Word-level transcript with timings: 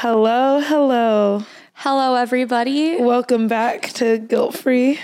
Hello, 0.00 0.60
hello. 0.60 1.42
Hello, 1.74 2.14
everybody. 2.14 3.02
Welcome 3.02 3.48
back 3.48 3.88
to 3.94 4.18
Guilt 4.18 4.56
Free. 4.56 5.00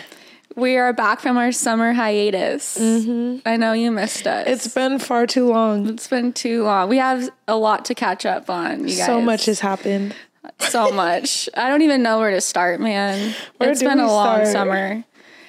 We 0.54 0.76
are 0.76 0.92
back 0.92 1.18
from 1.18 1.36
our 1.36 1.50
summer 1.50 1.92
hiatus. 1.92 2.78
Mm-hmm. 2.78 3.40
I 3.44 3.56
know 3.56 3.72
you 3.72 3.90
missed 3.90 4.24
us. 4.28 4.46
It's 4.46 4.72
been 4.72 5.00
far 5.00 5.26
too 5.26 5.48
long. 5.48 5.88
it's 5.88 6.06
been 6.06 6.32
too 6.32 6.62
long. 6.62 6.88
We 6.88 6.98
have 6.98 7.28
a 7.48 7.56
lot 7.56 7.86
to 7.86 7.96
catch 7.96 8.24
up 8.24 8.48
on. 8.48 8.86
You 8.86 8.96
guys. 8.96 9.06
So 9.06 9.20
much 9.20 9.46
has 9.46 9.58
happened. 9.58 10.14
so 10.60 10.92
much. 10.92 11.48
I 11.56 11.68
don't 11.68 11.82
even 11.82 12.04
know 12.04 12.20
where 12.20 12.30
to 12.30 12.40
start, 12.40 12.80
man. 12.80 13.34
Where 13.56 13.72
it's 13.72 13.82
been 13.82 13.98
a 13.98 14.06
long 14.06 14.46
start? 14.46 14.46
summer. 14.46 15.04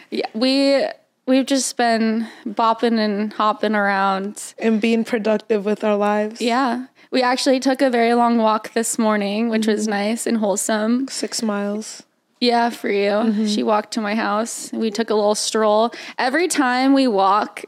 Yeah, 0.10 0.26
we 0.34 0.88
we've 1.28 1.46
just 1.46 1.78
been 1.78 2.28
bopping 2.48 2.98
and 2.98 3.32
hopping 3.32 3.76
around. 3.76 4.56
And 4.58 4.82
being 4.82 5.04
productive 5.04 5.66
with 5.66 5.84
our 5.84 5.98
lives. 5.98 6.42
Yeah. 6.42 6.88
We 7.12 7.22
actually 7.22 7.60
took 7.60 7.82
a 7.82 7.90
very 7.90 8.14
long 8.14 8.38
walk 8.38 8.74
this 8.74 8.98
morning, 9.00 9.50
which 9.50 9.64
Mm-hmm. 9.64 9.72
was 9.72 9.88
nice 9.88 10.28
and 10.28 10.38
wholesome. 10.38 11.08
Six 11.08 11.42
miles. 11.42 12.04
Yeah, 12.42 12.70
for 12.70 12.90
you. 12.90 13.10
Mm-hmm. 13.12 13.46
She 13.48 13.64
walked 13.64 13.92
to 13.94 14.02
my 14.02 14.14
house. 14.16 14.72
We 14.74 14.92
took 14.92 15.10
a 15.10 15.16
little 15.16 15.36
stroll. 15.36 15.92
Every 16.18 16.48
time 16.48 16.94
we 16.94 17.08
walk, 17.08 17.64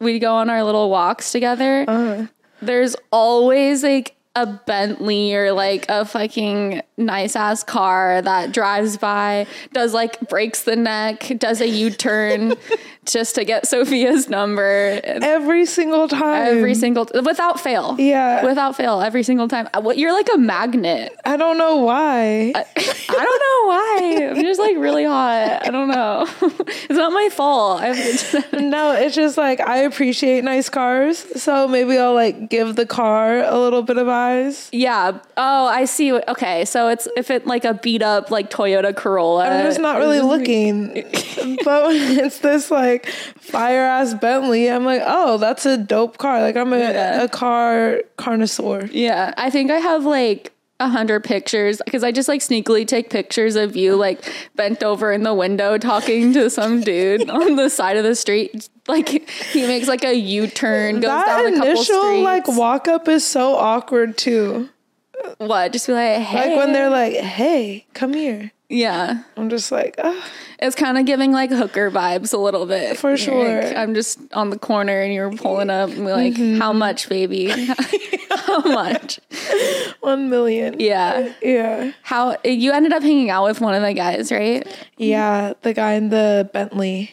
we 0.00 0.18
go 0.18 0.34
on 0.34 0.50
our 0.50 0.64
little 0.64 0.90
walks 0.90 1.30
together. 1.32 1.84
Uh-huh. 1.86 2.26
There's 2.60 2.96
always 3.12 3.82
like 3.82 4.16
a 4.36 4.46
Bentley 4.46 5.34
or 5.34 5.52
like 5.52 5.86
a 5.88 6.04
fucking 6.04 6.82
nice 6.96 7.34
ass 7.34 7.64
car 7.64 8.20
that 8.22 8.52
drives 8.52 8.96
by, 8.96 9.46
does 9.72 9.92
like 9.94 10.20
breaks 10.28 10.62
the 10.62 10.76
neck, 10.76 11.32
does 11.38 11.60
a 11.60 11.68
U 11.68 11.90
turn 11.90 12.54
just 13.06 13.34
to 13.36 13.44
get 13.44 13.66
Sophia's 13.66 14.28
number. 14.28 15.00
Every 15.04 15.66
single 15.66 16.06
time. 16.08 16.56
Every 16.58 16.74
single 16.74 17.08
without 17.24 17.58
fail. 17.60 17.96
Yeah. 17.98 18.44
Without 18.44 18.76
fail, 18.76 19.00
every 19.00 19.22
single 19.22 19.48
time. 19.48 19.68
Uh, 19.74 19.80
What 19.80 19.98
you're 19.98 20.12
like 20.12 20.28
a 20.34 20.38
magnet. 20.38 21.18
I 21.24 21.36
don't 21.36 21.58
know 21.58 21.76
why. 21.76 22.52
I 22.54 22.64
don't 23.08 23.40
know 23.46 23.68
why. 23.68 24.28
I'm 24.36 24.42
just 24.42 24.60
like 24.60 24.76
really 24.76 25.04
hot. 25.04 25.66
I 25.66 25.70
don't 25.70 25.88
know. 25.88 26.26
it's 26.40 26.90
not 26.90 27.12
my 27.12 27.28
fault. 27.30 27.80
I 27.82 27.88
no, 28.60 28.92
it's 28.92 29.14
just 29.14 29.36
like 29.38 29.60
I 29.60 29.78
appreciate 29.78 30.44
nice 30.44 30.68
cars. 30.68 31.18
So 31.42 31.66
maybe 31.68 31.96
I'll 31.98 32.14
like 32.14 32.48
give 32.50 32.76
the 32.76 32.86
car 32.86 33.42
a 33.42 33.58
little 33.58 33.82
bit 33.82 33.96
of 33.98 34.08
eyes. 34.08 34.68
yeah. 34.72 35.18
Oh, 35.36 35.66
I 35.66 35.86
see. 35.86 36.12
Okay, 36.12 36.64
so 36.66 36.88
it's 36.88 37.08
if 37.16 37.30
it 37.30 37.46
like 37.46 37.64
a 37.64 37.74
beat 37.74 38.02
up 38.02 38.30
like 38.30 38.50
Toyota 38.50 38.94
Corolla. 38.94 39.48
I'm 39.48 39.64
just 39.66 39.80
not 39.80 39.98
really 39.98 40.20
looking. 40.20 40.88
but 41.64 41.86
when 41.86 41.96
it's 42.18 42.38
this 42.40 42.70
like 42.70 42.89
fire 42.98 43.82
ass 43.82 44.14
Bentley, 44.14 44.70
I'm 44.70 44.84
like, 44.84 45.02
oh, 45.04 45.38
that's 45.38 45.66
a 45.66 45.76
dope 45.76 46.18
car. 46.18 46.40
Like 46.40 46.56
I'm 46.56 46.72
a, 46.72 46.78
Yeah. 46.78 47.22
a 47.22 47.28
car 47.28 48.00
connoisseur. 48.16 48.88
Yeah, 48.92 49.32
I 49.36 49.50
think 49.50 49.70
I 49.70 49.78
have 49.78 50.04
like 50.04 50.52
a 50.78 50.88
hundred 50.88 51.22
pictures 51.24 51.82
because 51.84 52.02
I 52.02 52.10
just 52.10 52.26
like 52.26 52.40
sneakily 52.40 52.86
take 52.86 53.10
pictures 53.10 53.54
of 53.54 53.76
you 53.76 53.96
like 53.96 54.24
bent 54.56 54.82
over 54.82 55.12
in 55.12 55.24
the 55.24 55.34
window 55.34 55.76
talking 55.76 56.32
to 56.32 56.48
some 56.48 56.80
dude 56.80 57.28
on 57.38 57.56
the 57.56 57.68
side 57.68 57.96
of 57.98 58.04
the 58.04 58.14
street. 58.14 58.68
Like 58.88 59.08
he 59.08 59.66
makes 59.66 59.88
like 59.88 60.04
a 60.04 60.14
U 60.14 60.46
turn, 60.46 60.96
goes 61.00 61.02
that 61.10 61.26
down 61.26 61.46
a 61.46 61.50
couple 61.56 61.66
initial 61.68 61.84
streets. 61.84 62.24
like 62.24 62.48
walk 62.48 62.88
up 62.88 63.08
is 63.08 63.24
so 63.24 63.54
awkward 63.56 64.16
too. 64.16 64.70
what? 65.36 65.72
Just 65.72 65.86
be 65.86 65.92
like, 65.92 66.18
hey, 66.22 66.48
Like 66.50 66.56
when 66.58 66.72
they're 66.72 66.88
like, 66.88 67.12
"Hey, 67.14 67.84
come 67.92 68.14
here." 68.14 68.50
Yeah. 68.70 69.22
I'm 69.36 69.50
just 69.50 69.70
like, 69.72 69.96
oh, 69.98 70.24
It's 70.60 70.76
kind 70.76 70.96
of 70.96 71.04
giving 71.04 71.32
like 71.32 71.50
hooker 71.50 71.90
vibes 71.90 72.32
a 72.32 72.36
little 72.38 72.64
bit. 72.66 72.96
For 72.96 73.16
sure. 73.16 73.62
like, 73.64 73.76
I'm 73.76 73.94
just 73.94 74.18
on 74.32 74.50
the 74.50 74.58
corner 74.58 75.00
and 75.02 75.12
you're 75.12 75.32
pulling 75.32 75.68
up 75.70 75.90
and 75.90 76.04
we're 76.04 76.14
like, 76.14 76.34
Mm-hmm. 76.34 76.58
how 76.60 76.72
much, 76.72 77.08
baby? 77.08 77.50
how 78.30 78.60
much? 78.60 79.20
one 80.00 80.30
million. 80.30 80.76
Yeah. 80.80 81.32
Yeah. 81.42 81.92
How 82.02 82.36
you 82.44 82.72
ended 82.72 82.92
up 82.92 83.02
hanging 83.02 83.28
out 83.30 83.44
with 83.44 83.60
one 83.60 83.74
of 83.74 83.82
the 83.82 83.92
guys, 83.92 84.30
right? 84.32 84.66
Yeah, 84.96 85.52
the 85.62 85.74
guy 85.74 85.92
in 85.94 86.08
the 86.10 86.48
Bentley 86.52 87.10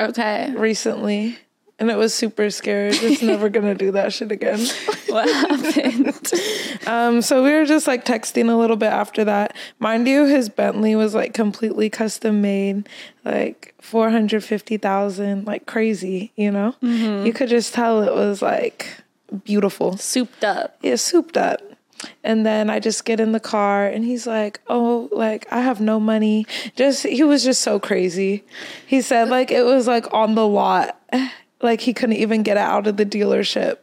Okay. 0.00 0.52
recently. 0.56 1.38
And 1.82 1.90
it 1.90 1.96
was 1.96 2.14
super 2.14 2.48
scared. 2.48 2.94
Just 2.94 3.22
never 3.24 3.48
gonna 3.48 3.74
do 3.74 3.90
that 3.90 4.12
shit 4.12 4.30
again. 4.30 4.60
What 5.08 5.28
happened? 5.28 6.30
Um, 6.86 7.22
so 7.22 7.44
we 7.44 7.52
were 7.52 7.64
just 7.64 7.86
like 7.86 8.04
texting 8.04 8.50
a 8.50 8.54
little 8.54 8.76
bit 8.76 8.92
after 8.92 9.24
that. 9.24 9.56
Mind 9.78 10.08
you, 10.08 10.26
his 10.26 10.48
Bentley 10.48 10.96
was 10.96 11.14
like 11.14 11.32
completely 11.32 11.88
custom 11.90 12.40
made, 12.40 12.88
like 13.24 13.74
four 13.80 14.10
hundred 14.10 14.42
fifty 14.42 14.76
thousand, 14.78 15.46
like 15.46 15.66
crazy. 15.66 16.32
You 16.34 16.50
know, 16.50 16.74
you 16.82 17.32
could 17.32 17.48
just 17.48 17.72
tell 17.74 18.02
it 18.02 18.12
was 18.14 18.42
like 18.42 18.96
beautiful. 19.44 19.96
Souped 19.96 20.42
up. 20.44 20.76
Yeah, 20.82 20.96
souped 20.96 21.36
up. 21.36 21.60
And 22.24 22.44
then 22.44 22.68
I 22.68 22.80
just 22.80 23.04
get 23.04 23.20
in 23.20 23.30
the 23.30 23.40
car 23.40 23.86
and 23.86 24.04
he's 24.04 24.26
like, 24.26 24.60
"Oh, 24.68 25.08
like 25.12 25.46
I 25.52 25.60
have 25.60 25.80
no 25.80 26.00
money." 26.00 26.46
Just 26.74 27.04
he 27.06 27.22
was 27.22 27.44
just 27.44 27.62
so 27.62 27.78
crazy. 27.78 28.44
He 28.86 29.00
said 29.02 29.28
like 29.28 29.50
it 29.52 29.62
was 29.62 29.86
like 29.86 30.12
on 30.12 30.34
the 30.34 30.46
lot. 30.46 30.98
Like 31.62 31.80
he 31.80 31.94
couldn't 31.94 32.16
even 32.16 32.42
get 32.42 32.56
out 32.56 32.86
of 32.86 32.96
the 32.96 33.06
dealership 33.06 33.78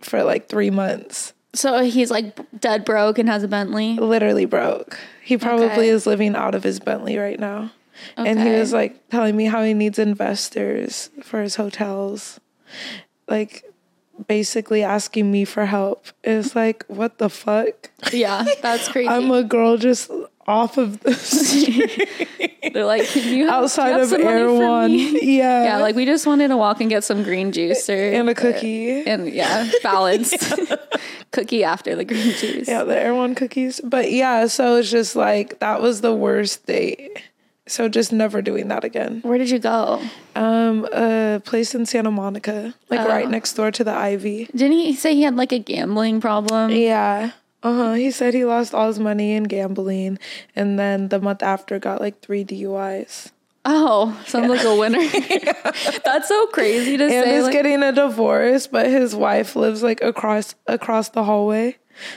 for 0.00 0.22
like 0.22 0.48
3 0.48 0.70
months. 0.70 1.32
So 1.54 1.82
he's 1.82 2.10
like 2.10 2.38
dead 2.58 2.84
broke 2.84 3.18
and 3.18 3.28
has 3.28 3.42
a 3.42 3.48
Bentley. 3.48 3.94
Literally 3.96 4.44
broke. 4.44 4.98
He 5.22 5.36
probably 5.36 5.66
Okay. 5.66 5.88
is 5.88 6.06
living 6.06 6.34
out 6.34 6.54
of 6.54 6.62
his 6.62 6.80
Bentley 6.80 7.18
right 7.18 7.38
now. 7.38 7.72
Okay. 8.18 8.30
And 8.30 8.40
he 8.40 8.50
was 8.50 8.72
like 8.72 9.08
telling 9.10 9.36
me 9.36 9.44
how 9.46 9.62
he 9.62 9.74
needs 9.74 9.98
investors 9.98 11.10
for 11.22 11.42
his 11.42 11.56
hotels. 11.56 12.40
Like 13.28 13.64
basically 14.26 14.82
asking 14.82 15.30
me 15.30 15.44
for 15.44 15.66
help. 15.66 16.06
It's 16.22 16.54
like, 16.54 16.84
what 16.88 17.18
the 17.18 17.28
fuck? 17.28 17.90
Yeah, 18.12 18.44
that's 18.60 18.88
crazy. 18.88 19.08
I'm 19.08 19.30
a 19.30 19.42
girl 19.42 19.76
just 19.76 20.10
off 20.46 20.76
of 20.76 21.00
the 21.00 21.14
street 21.14 22.72
They're 22.72 22.84
like, 22.84 23.06
can 23.06 23.32
you 23.32 23.44
have, 23.46 23.64
outside 23.64 23.90
you 23.90 24.02
of 24.02 24.10
have 24.10 24.20
money 24.20 24.32
Erewhon. 24.32 24.90
Yeah. 25.22 25.64
Yeah, 25.64 25.76
like 25.78 25.94
we 25.94 26.04
just 26.04 26.26
wanted 26.26 26.48
to 26.48 26.56
walk 26.56 26.80
and 26.80 26.90
get 26.90 27.04
some 27.04 27.22
green 27.22 27.52
juice 27.52 27.88
or 27.88 27.94
and 27.96 28.28
a 28.28 28.32
uh, 28.32 28.34
cookie. 28.34 29.06
and 29.06 29.28
yeah, 29.28 29.70
balanced 29.82 30.52
cookie 31.30 31.64
after 31.64 31.94
the 31.94 32.04
green 32.04 32.32
juice. 32.32 32.68
Yeah, 32.68 32.84
the 32.84 32.98
Air 32.98 33.14
One 33.14 33.34
cookies. 33.34 33.80
But 33.82 34.10
yeah, 34.10 34.46
so 34.46 34.76
it's 34.76 34.90
just 34.90 35.16
like 35.16 35.58
that 35.60 35.80
was 35.80 36.00
the 36.00 36.14
worst 36.14 36.66
date. 36.66 37.22
So 37.72 37.88
just 37.88 38.12
never 38.12 38.42
doing 38.42 38.68
that 38.68 38.84
again. 38.84 39.20
Where 39.24 39.38
did 39.38 39.48
you 39.48 39.58
go? 39.58 40.02
Um, 40.36 40.84
a 40.92 41.40
place 41.42 41.74
in 41.74 41.86
Santa 41.86 42.10
Monica, 42.10 42.74
like 42.90 43.00
Oh. 43.00 43.08
right 43.08 43.28
next 43.28 43.54
door 43.54 43.70
to 43.70 43.82
the 43.82 43.92
Ivy. 43.94 44.44
Didn't 44.54 44.72
he 44.76 44.94
say 44.94 45.14
he 45.14 45.22
had 45.22 45.36
like 45.36 45.52
a 45.52 45.58
gambling 45.58 46.20
problem? 46.20 46.70
Yeah. 46.70 47.30
Uh 47.62 47.74
huh. 47.74 47.92
He 47.94 48.10
said 48.10 48.34
he 48.34 48.44
lost 48.44 48.74
all 48.74 48.88
his 48.88 48.98
money 48.98 49.32
in 49.32 49.44
gambling, 49.44 50.18
and 50.54 50.78
then 50.78 51.08
the 51.08 51.18
month 51.18 51.42
after 51.42 51.78
got 51.78 52.00
like 52.00 52.20
three 52.20 52.44
DUIs. 52.44 53.30
Oh, 53.64 54.20
sounds 54.26 54.50
like 54.50 54.64
a 54.64 54.76
winner. 54.76 54.98
That's 56.04 56.28
so 56.28 56.46
crazy 56.48 56.96
to 56.98 57.04
And 57.04 57.10
say. 57.12 57.22
And 57.22 57.30
he's 57.30 57.44
like- 57.44 57.52
getting 57.52 57.82
a 57.82 57.92
divorce, 57.92 58.66
but 58.66 58.86
his 58.86 59.14
wife 59.16 59.56
lives 59.56 59.82
like 59.82 60.02
across 60.02 60.54
across 60.66 61.08
the 61.08 61.24
hallway. 61.24 61.76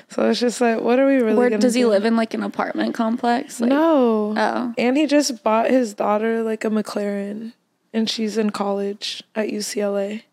So 0.10 0.30
it's 0.30 0.40
just 0.40 0.62
like, 0.62 0.82
what 0.82 1.00
are 1.00 1.06
we 1.06 1.16
really? 1.16 1.36
where 1.36 1.50
does 1.50 1.74
he 1.74 1.82
do? 1.82 1.90
live 1.90 2.06
in 2.06 2.16
like 2.16 2.34
an 2.34 2.44
apartment 2.44 2.94
complex? 2.96 3.60
Like, 3.60 3.70
No. 3.70 4.34
Oh. 4.38 4.74
And 4.78 4.98
he 4.98 5.06
just 5.06 5.44
bought 5.44 5.70
his 5.70 5.94
daughter 5.94 6.44
like 6.44 6.64
a 6.64 6.70
McLaren, 6.70 7.54
and 7.94 8.10
she's 8.10 8.38
in 8.38 8.50
college 8.52 9.24
at 9.36 9.50
UCLA. 9.50 10.24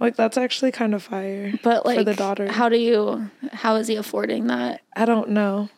Like 0.00 0.16
that's 0.16 0.36
actually 0.36 0.72
kind 0.72 0.94
of 0.94 1.02
fire. 1.02 1.52
But 1.62 1.84
like 1.84 1.98
for 1.98 2.04
the 2.04 2.14
daughter, 2.14 2.50
how 2.50 2.68
do 2.68 2.76
you 2.76 3.30
how 3.52 3.76
is 3.76 3.88
he 3.88 3.96
affording 3.96 4.46
that? 4.46 4.80
I 4.94 5.04
don't 5.04 5.30
know. 5.30 5.68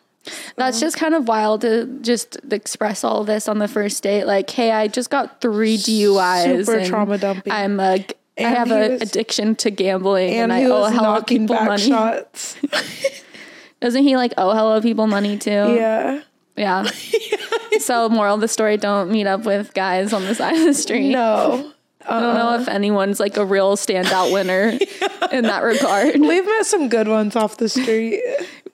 That's 0.56 0.81
just 0.81 0.97
kind 0.97 1.15
of 1.15 1.26
wild 1.26 1.62
to 1.62 1.87
just 2.03 2.37
express 2.50 3.03
all 3.03 3.25
this 3.25 3.49
on 3.49 3.59
the 3.59 3.69
first 3.69 4.03
date. 4.03 4.25
Like, 4.25 4.50
hey, 4.50 4.72
I 4.72 4.88
just 4.88 5.10
got 5.10 5.41
three 5.41 5.78
DUIs. 5.78 6.66
Super 6.66 6.84
trauma 6.84 7.16
dumping. 7.19 7.53
I'm 7.53 7.81
a, 7.81 8.05
I 8.38 8.50
have 8.50 8.71
an 8.71 9.03
addiction 9.03 9.56
to 9.56 9.71
gambling, 9.71 10.31
and, 10.31 10.53
And 10.53 10.53
I 10.53 10.65
owe 10.65 10.81
was 10.81 10.93
hella 10.93 11.03
knocking 11.03 11.43
people 11.43 11.56
back 11.56 11.69
money. 11.69 11.88
shots. 11.88 12.56
Doesn't 13.81 14.03
he 14.03 14.16
like 14.16 14.32
owe 14.37 14.53
hella 14.53 14.82
people 14.82 15.06
money 15.06 15.38
too? 15.38 15.50
yeah. 15.50 16.23
yeah. 16.56 16.90
so, 17.81 18.08
moral 18.08 18.35
of 18.35 18.40
the 18.40 18.49
story: 18.49 18.76
don't 18.76 19.11
meet 19.11 19.26
up 19.26 19.44
with 19.44 19.75
guys 19.75 20.12
on 20.12 20.25
the 20.25 20.35
side 20.35 20.56
of 20.56 20.64
the 20.64 20.75
street. 20.75 21.11
No. 21.11 21.73
I 22.06 22.20
don't 22.20 22.35
know 22.35 22.55
if 22.55 22.69
uh-uh. 22.69 22.75
anyone's 22.75 23.20
like 23.20 23.37
a 23.37 23.44
real 23.44 23.76
standout 23.76 24.32
winner 24.32 24.69
in 25.32 25.43
that 25.44 25.62
regard. 25.62 26.19
We've 26.19 26.44
met 26.44 26.64
some 26.64 26.88
good 26.88 27.06
ones 27.06 27.37
off 27.37 27.58
the 27.58 27.69
street. 27.69 28.23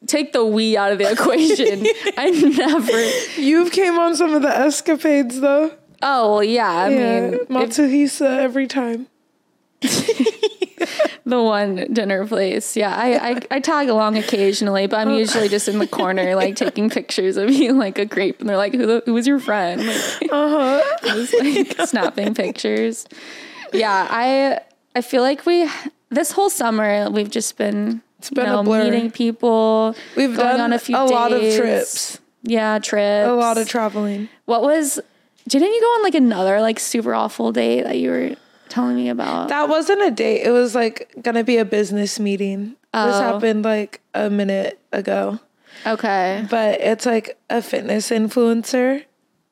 Take 0.06 0.32
the 0.32 0.44
we 0.44 0.76
out 0.76 0.92
of 0.92 0.98
the 0.98 1.10
equation. 1.10 1.84
I 2.16 2.30
never. 2.30 3.40
You've 3.40 3.72
came 3.72 3.98
on 3.98 4.14
some 4.14 4.34
of 4.34 4.42
the 4.42 4.56
escapades 4.56 5.40
though. 5.40 5.72
Oh 6.00 6.32
well, 6.32 6.44
yeah. 6.44 6.70
I 6.70 6.88
yeah, 6.90 7.20
mean, 7.20 7.34
if 7.34 7.48
Matsuhisa 7.48 8.38
every 8.38 8.66
time. 8.68 9.08
the 11.26 11.42
one 11.42 11.86
dinner 11.92 12.26
place. 12.26 12.76
Yeah, 12.76 12.94
I, 12.94 13.30
I 13.30 13.40
I 13.52 13.60
tag 13.60 13.88
along 13.88 14.16
occasionally, 14.18 14.86
but 14.86 14.96
I'm 14.98 15.14
usually 15.14 15.48
just 15.48 15.68
in 15.68 15.78
the 15.78 15.86
corner, 15.86 16.34
like 16.34 16.56
taking 16.56 16.90
pictures 16.90 17.36
of 17.36 17.50
you 17.50 17.72
like 17.72 17.98
a 17.98 18.04
grape, 18.04 18.40
and 18.40 18.48
they're 18.48 18.56
like, 18.56 18.74
"Who, 18.74 18.86
the- 18.86 19.02
who 19.06 19.14
was 19.14 19.26
your 19.26 19.38
friend?" 19.40 19.86
Like, 19.86 20.00
Uh 20.32 20.80
huh. 20.80 20.98
just 21.14 21.34
like 21.38 21.76
snapping 21.88 22.34
pictures. 22.34 23.06
Yeah, 23.72 24.06
I 24.10 24.60
I 24.94 25.00
feel 25.00 25.22
like 25.22 25.46
we 25.46 25.68
this 26.10 26.32
whole 26.32 26.50
summer 26.50 27.08
we've 27.10 27.30
just 27.30 27.56
been 27.56 28.02
It's 28.18 28.30
been 28.30 28.46
you 28.46 28.52
know, 28.52 28.60
a 28.60 28.64
blur. 28.64 28.84
meeting 28.84 29.10
people. 29.10 29.94
We've 30.16 30.36
done 30.36 30.60
on 30.60 30.72
a 30.72 30.78
few 30.78 30.96
a 30.96 31.04
lot 31.04 31.32
of 31.32 31.40
trips. 31.40 32.18
Yeah, 32.42 32.78
trips. 32.78 33.28
A 33.28 33.32
lot 33.32 33.56
of 33.58 33.66
traveling. 33.68 34.28
What 34.44 34.62
was? 34.62 35.00
Didn't 35.48 35.72
you 35.72 35.80
go 35.80 35.86
on 35.86 36.02
like 36.02 36.14
another 36.14 36.60
like 36.60 36.78
super 36.78 37.14
awful 37.14 37.52
date 37.52 37.82
that 37.82 37.98
you 37.98 38.10
were 38.10 38.36
telling 38.74 38.96
me 38.96 39.08
about? 39.08 39.48
That 39.48 39.68
wasn't 39.68 40.02
a 40.02 40.10
date. 40.10 40.42
It 40.42 40.50
was 40.50 40.74
like 40.74 41.12
gonna 41.22 41.44
be 41.44 41.56
a 41.58 41.64
business 41.64 42.18
meeting. 42.20 42.70
This 42.92 43.16
Oh. 43.16 43.20
happened 43.32 43.64
like 43.64 44.00
a 44.14 44.28
minute 44.30 44.78
ago. 44.92 45.38
okay. 45.86 46.46
But 46.50 46.80
it's 46.80 47.06
like 47.06 47.38
a 47.50 47.60
fitness 47.62 48.10
influencer. 48.10 49.04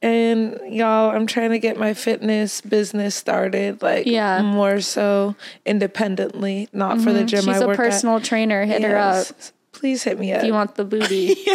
And 0.04 0.58
y'all, 0.68 1.14
I'm 1.14 1.26
trying 1.28 1.50
to 1.50 1.60
get 1.60 1.78
my 1.78 1.94
fitness 1.94 2.60
business 2.60 3.14
started, 3.14 3.82
like 3.82 4.04
Yeah. 4.06 4.38
Mm-hmm. 4.38 4.46
more 4.48 4.80
so 4.80 5.36
independently, 5.64 6.68
not 6.72 7.00
for 7.00 7.12
the 7.12 7.22
gym 7.24 7.44
She's 7.44 7.62
I 7.62 7.64
a 7.72 7.74
personal 7.76 8.20
trainer. 8.20 8.64
Hit 8.64 8.82
at. 8.82 8.90
her 8.90 8.96
up 8.96 9.26
Please 9.72 10.02
hit 10.02 10.18
me 10.18 10.32
up. 10.32 10.40
if 10.40 10.46
you 10.46 10.52
want 10.52 10.74
the 10.74 10.84
booty. 10.84 11.36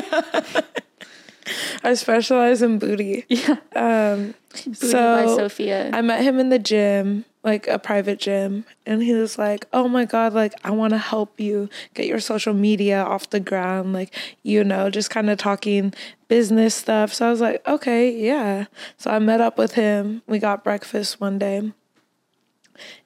I 1.83 1.93
specialize 1.93 2.61
in 2.61 2.77
booty. 2.79 3.25
yeah. 3.29 3.55
Um, 3.75 4.33
Booty 4.51 4.73
so 4.73 4.97
by 5.27 5.35
Sophia. 5.35 5.91
I 5.93 6.01
met 6.01 6.21
him 6.23 6.39
in 6.39 6.49
the 6.49 6.59
gym, 6.59 7.23
like 7.47 7.67
a 7.67 7.79
private 7.79 8.19
gym, 8.19 8.65
and 8.85 9.01
he 9.01 9.13
was 9.13 9.37
like, 9.37 9.65
"Oh 9.71 9.87
my 9.87 10.05
god, 10.05 10.33
like 10.33 10.53
I 10.63 10.71
want 10.71 10.91
to 10.91 10.97
help 10.97 11.39
you 11.39 11.69
get 11.93 12.05
your 12.05 12.19
social 12.19 12.53
media 12.53 13.01
off 13.01 13.29
the 13.29 13.39
ground, 13.39 13.93
like 13.93 14.13
you 14.43 14.63
know, 14.63 14.89
just 14.89 15.09
kind 15.09 15.29
of 15.29 15.37
talking 15.37 15.93
business 16.27 16.75
stuff." 16.75 17.13
So 17.13 17.27
I 17.27 17.31
was 17.31 17.41
like, 17.41 17.65
"Okay, 17.67 18.11
yeah." 18.11 18.65
So 18.97 19.11
I 19.11 19.19
met 19.19 19.41
up 19.41 19.57
with 19.57 19.73
him. 19.73 20.21
We 20.27 20.39
got 20.39 20.63
breakfast 20.63 21.21
one 21.21 21.39
day. 21.39 21.71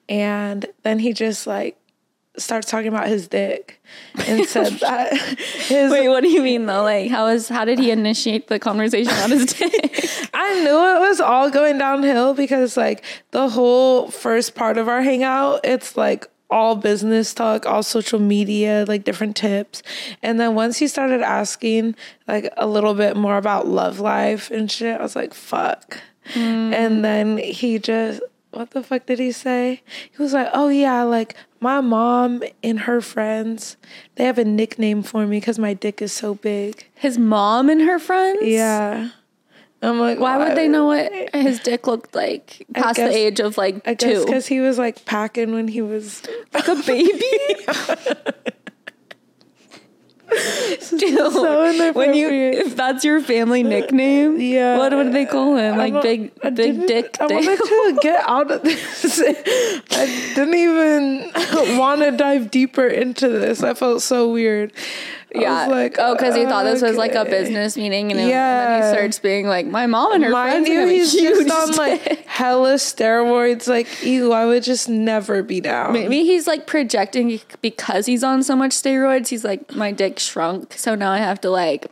And 0.08 0.66
then 0.82 0.98
he 0.98 1.12
just 1.12 1.46
like 1.46 1.78
starts 2.38 2.70
talking 2.70 2.88
about 2.88 3.08
his 3.08 3.28
dick 3.28 3.80
and 4.26 4.46
said 4.46 4.72
that 4.80 5.16
his 5.16 5.92
Wait, 5.92 6.08
what 6.08 6.22
do 6.22 6.28
you 6.28 6.42
mean 6.42 6.66
though? 6.66 6.82
Like, 6.82 7.10
how 7.10 7.26
is 7.26 7.48
how 7.48 7.64
did 7.64 7.78
he 7.78 7.90
initiate 7.90 8.48
the 8.48 8.58
conversation 8.58 9.12
on 9.14 9.30
his 9.30 9.46
dick? 9.46 10.08
I 10.34 10.60
knew 10.60 10.96
it 10.96 11.08
was 11.08 11.20
all 11.20 11.50
going 11.50 11.78
downhill 11.78 12.34
because 12.34 12.76
like 12.76 13.04
the 13.32 13.48
whole 13.48 14.10
first 14.10 14.54
part 14.54 14.78
of 14.78 14.88
our 14.88 15.02
hangout, 15.02 15.60
it's 15.64 15.96
like 15.96 16.26
all 16.50 16.76
business 16.76 17.32
talk, 17.32 17.64
all 17.64 17.82
social 17.82 18.18
media, 18.18 18.84
like 18.86 19.04
different 19.04 19.36
tips. 19.36 19.82
And 20.22 20.38
then 20.38 20.54
once 20.54 20.78
he 20.78 20.86
started 20.86 21.22
asking 21.22 21.96
like 22.28 22.52
a 22.56 22.66
little 22.66 22.94
bit 22.94 23.16
more 23.16 23.38
about 23.38 23.66
love 23.66 24.00
life 24.00 24.50
and 24.50 24.70
shit, 24.70 24.98
I 24.98 25.02
was 25.02 25.16
like, 25.16 25.34
fuck. 25.34 25.98
Hmm. 26.26 26.72
And 26.72 27.04
then 27.04 27.38
he 27.38 27.78
just 27.78 28.20
what 28.52 28.70
the 28.72 28.82
fuck 28.82 29.06
did 29.06 29.18
he 29.18 29.32
say? 29.32 29.82
He 30.10 30.22
was 30.22 30.32
like, 30.34 30.48
"Oh 30.52 30.68
yeah, 30.68 31.02
like 31.02 31.34
my 31.62 31.80
mom 31.80 32.42
and 32.62 32.80
her 32.80 33.00
friends, 33.00 33.76
they 34.16 34.24
have 34.24 34.36
a 34.38 34.44
nickname 34.44 35.02
for 35.02 35.26
me 35.26 35.38
because 35.40 35.58
my 35.58 35.72
dick 35.74 36.02
is 36.02 36.12
so 36.12 36.34
big." 36.34 36.86
His 36.94 37.16
mom 37.16 37.70
and 37.70 37.80
her 37.82 37.98
friends. 37.98 38.40
Yeah. 38.42 39.10
I'm 39.84 39.98
like, 39.98 40.20
Why 40.20 40.38
would 40.38 40.56
they 40.56 40.68
know 40.68 40.86
what 40.86 41.10
his 41.34 41.58
dick 41.58 41.88
looked 41.88 42.14
like 42.14 42.64
past 42.72 42.96
guess- 42.98 43.10
the 43.12 43.16
age 43.18 43.40
of 43.40 43.58
like 43.58 43.80
I 43.86 43.94
two? 43.94 44.24
because 44.24 44.46
he 44.46 44.60
was 44.60 44.78
like 44.78 45.04
packing 45.06 45.52
when 45.52 45.66
he 45.66 45.82
was 45.82 46.22
Like 46.54 46.68
a 46.68 46.76
baby. 46.76 47.20
Dude, 50.96 51.32
so 51.32 51.92
when 51.92 52.14
you 52.14 52.28
if 52.28 52.76
that's 52.76 53.04
your 53.04 53.20
family 53.20 53.62
nickname, 53.62 54.40
Yeah. 54.40 54.78
what 54.78 54.92
would 54.92 55.12
they 55.12 55.26
call 55.26 55.56
him? 55.56 55.76
Like 55.76 56.00
big 56.02 56.32
I 56.42 56.50
big 56.50 56.86
dick 56.86 57.16
I 57.20 57.26
dick. 57.26 57.46
wanted 57.46 57.56
to 57.58 57.98
get 58.02 58.24
out 58.28 58.50
of 58.50 58.62
this. 58.62 59.20
I 59.90 60.32
didn't 60.34 60.54
even 60.54 61.30
want 61.78 62.00
to 62.02 62.10
dive 62.12 62.50
deeper 62.50 62.86
into 62.86 63.28
this. 63.28 63.62
I 63.62 63.74
felt 63.74 64.02
so 64.02 64.30
weird. 64.32 64.72
Yeah. 65.34 65.66
like, 65.66 65.96
oh, 65.98 66.14
because 66.14 66.34
he 66.34 66.44
thought 66.44 66.64
this 66.64 66.82
was 66.82 66.96
like 66.96 67.14
a 67.14 67.24
business 67.24 67.76
meeting, 67.76 68.10
and, 68.10 68.20
then- 68.20 68.30
and 68.30 68.32
then 68.32 68.82
he 68.82 68.88
starts 68.96 69.18
being 69.18 69.46
like, 69.46 69.66
"My 69.66 69.86
mom 69.86 70.12
and 70.12 70.24
her 70.24 70.30
Mind 70.30 70.66
friends 70.66 70.68
you, 70.68 70.86
he's 70.86 71.12
huge 71.12 71.46
just 71.46 71.70
on 71.70 71.76
like 71.76 72.04
dick." 72.04 72.24
hella 72.26 72.74
steroids. 72.74 73.68
Like, 73.68 73.86
ew, 74.04 74.32
I 74.32 74.46
would 74.46 74.62
just 74.62 74.88
never 74.88 75.42
be 75.42 75.60
down. 75.60 75.92
Maybe 75.92 76.24
he's 76.24 76.46
like 76.46 76.66
projecting 76.66 77.40
because 77.60 78.06
he's 78.06 78.22
on 78.24 78.42
so 78.42 78.54
much 78.56 78.72
steroids. 78.72 79.28
He's 79.28 79.44
like, 79.44 79.74
my 79.74 79.92
dick 79.92 80.18
shrunk, 80.18 80.74
so 80.74 80.94
now 80.94 81.10
I 81.12 81.18
have 81.18 81.40
to 81.42 81.50
like 81.50 81.86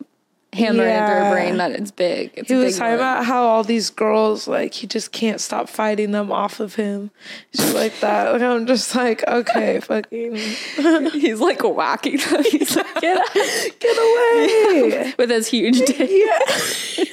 hammer 0.53 0.85
into 0.85 1.01
her 1.01 1.31
brain 1.31 1.57
that 1.59 1.73
it's 1.73 1.91
big. 1.91 2.33
It's 2.35 2.49
He 2.49 2.55
was 2.57 2.75
big 2.75 2.79
talking 2.81 2.95
about 2.95 3.25
how 3.25 3.45
all 3.45 3.63
these 3.63 3.91
girls, 3.91 4.49
like, 4.49 4.75
he 4.75 4.87
just 4.87 5.13
can't 5.13 5.41
stop 5.41 5.69
fighting 5.69 6.11
them 6.11 6.33
off 6.33 6.61
of 6.61 6.75
him. 6.75 7.11
Shit 7.55 7.75
like 7.75 7.99
that. 8.01 8.33
Like, 8.33 8.43
I'm 8.43 8.67
just 8.67 8.95
like, 8.95 9.27
okay, 9.27 9.81
fucking 9.81 10.37
He's 10.37 11.41
like 11.41 11.63
whacking 11.63 12.19
them. 12.19 12.43
He's 12.45 12.77
like, 12.77 13.01
get 13.01 13.35
get 13.81 13.97
away. 13.97 15.15
with 15.19 15.31
his 15.31 15.47
huge 15.47 15.79
dick. 15.81 16.11
yeah. 16.11 17.05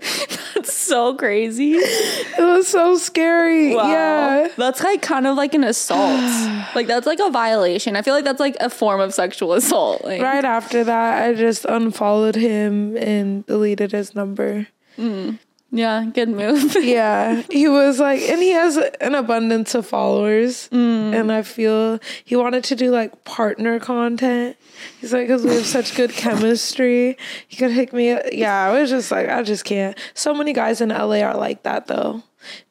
It's 0.56 0.74
so 0.74 1.14
crazy. 1.14 1.74
It 1.74 2.40
was 2.42 2.66
so 2.66 2.96
scary. 2.96 3.74
Yeah. 3.74 4.48
That's 4.56 4.82
like 4.82 5.02
kind 5.02 5.26
of 5.26 5.36
like 5.36 5.54
an 5.54 5.62
assault. 5.62 6.20
like 6.74 6.88
that's 6.88 7.06
like 7.06 7.20
a 7.20 7.30
violation. 7.30 7.94
I 7.94 8.02
feel 8.02 8.14
like 8.14 8.24
that's 8.24 8.40
like 8.40 8.56
a 8.58 8.68
form 8.68 9.00
of 9.00 9.14
sexual 9.14 9.52
assault. 9.52 10.02
Like, 10.04 10.20
Right 10.20 10.44
after 10.44 10.82
that, 10.82 11.22
I 11.22 11.34
just 11.34 11.64
unfollowed 11.64 12.34
him 12.34 12.96
and 12.96 13.46
deleted 13.46 13.92
his 13.92 14.16
number. 14.16 14.66
Mm. 14.98 15.38
Yeah, 15.70 16.06
good 16.12 16.30
move. 16.30 16.76
Yeah, 16.88 17.42
he 17.50 17.68
was 17.68 18.00
like, 18.00 18.22
and 18.22 18.40
he 18.40 18.50
has 18.52 18.76
an 18.76 19.14
abundance 19.14 19.74
of 19.74 19.86
followers, 19.86 20.68
mm. 20.70 21.14
and 21.14 21.30
I 21.30 21.42
feel 21.42 21.98
he 22.24 22.36
wanted 22.36 22.64
to 22.64 22.76
do 22.76 22.90
like 22.90 23.24
partner 23.24 23.78
content. 23.78 24.56
He's 25.00 25.12
like, 25.12 25.26
because 25.26 25.44
we 25.44 25.54
have 25.54 25.66
such 25.66 25.94
good 25.94 26.10
chemistry, 26.12 27.18
he 27.46 27.56
could 27.56 27.72
hook 27.72 27.92
me. 27.92 28.12
Up. 28.12 28.22
Yeah, 28.32 28.68
I 28.68 28.80
was 28.80 28.88
just 28.88 29.10
like, 29.10 29.28
I 29.28 29.42
just 29.42 29.64
can't. 29.64 29.98
So 30.14 30.32
many 30.32 30.52
guys 30.52 30.80
in 30.80 30.88
LA 30.88 31.20
are 31.20 31.36
like 31.36 31.64
that 31.64 31.86
though. 31.86 32.22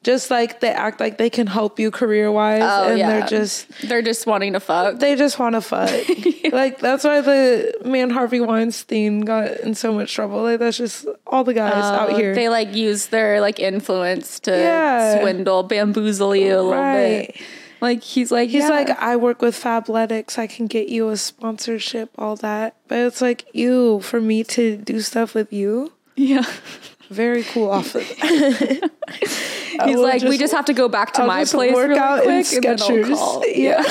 Just 0.02 0.30
like 0.30 0.60
they 0.60 0.70
act 0.70 1.00
like 1.00 1.18
they 1.18 1.28
can 1.30 1.46
help 1.46 1.78
you 1.78 1.90
career 1.90 2.30
wise, 2.32 2.62
Oh, 2.64 2.88
and 2.90 2.98
yeah. 2.98 3.08
they're 3.20 3.28
just 3.28 3.68
They're 3.88 4.02
just 4.02 4.26
wanting 4.26 4.52
to 4.54 4.60
fuck. 4.60 4.98
they 4.98 5.16
just 5.16 5.38
want 5.38 5.54
to 5.54 5.60
fuck. 5.60 5.90
Like 6.52 6.78
that's 6.78 7.04
why 7.04 7.20
the 7.20 7.74
man 7.84 8.08
Harvey 8.10 8.40
Weinstein 8.40 9.20
got 9.20 9.60
in 9.60 9.74
so 9.74 9.92
much 9.92 10.14
trouble. 10.14 10.42
Like 10.42 10.58
that's 10.60 10.78
just 10.78 11.06
all 11.26 11.44
the 11.44 11.52
guys 11.54 11.72
oh, 11.74 11.78
out 12.02 12.10
Oh, 12.10 12.16
here. 12.16 12.34
They 12.34 12.48
like 12.48 12.74
use 12.74 13.08
their 13.08 13.40
like 13.42 13.60
influence 13.60 14.40
to 14.40 14.50
Yeah. 14.52 15.20
swindle, 15.20 15.62
bamboozle 15.64 16.34
you 16.34 16.54
a 16.54 16.62
little 16.62 16.72
Right. 16.72 17.34
bit. 17.34 17.42
Like 17.80 18.02
he's 18.02 18.32
like 18.32 18.48
He's 18.48 18.62
yeah. 18.64 18.70
like, 18.70 18.90
I 18.90 19.16
work 19.16 19.42
with 19.42 19.54
Fabletics. 19.54 20.38
I 20.38 20.46
can 20.46 20.66
get 20.66 20.88
you 20.88 21.10
a 21.10 21.16
sponsorship, 21.16 22.10
all 22.18 22.34
that. 22.36 22.74
But 22.88 22.98
it's 23.00 23.20
like, 23.20 23.44
you 23.52 24.00
for 24.00 24.20
me 24.20 24.42
to 24.44 24.76
do 24.78 25.00
stuff 25.00 25.34
with 25.34 25.52
you. 25.52 25.92
yeah. 26.16 26.44
Very 27.10 27.42
cool 27.44 27.70
off 27.70 27.94
of 27.94 28.02
He's 29.84 29.96
like, 29.96 30.22
we 30.22 30.38
just 30.38 30.52
have 30.54 30.64
to 30.66 30.72
go 30.74 30.88
back 30.88 31.12
to 31.14 31.22
I'll 31.22 31.26
my 31.26 31.42
just 31.42 31.54
place 31.54 31.74
work 31.74 31.88
really 31.88 32.00
out 32.00 32.24
in 32.24 32.44
quick 32.44 32.66
I'll 32.66 32.76
Skechers. 32.76 33.16
call. 33.16 33.44
Yeah. 33.48 33.84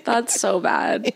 That's 0.04 0.38
so 0.38 0.60
bad. 0.60 1.12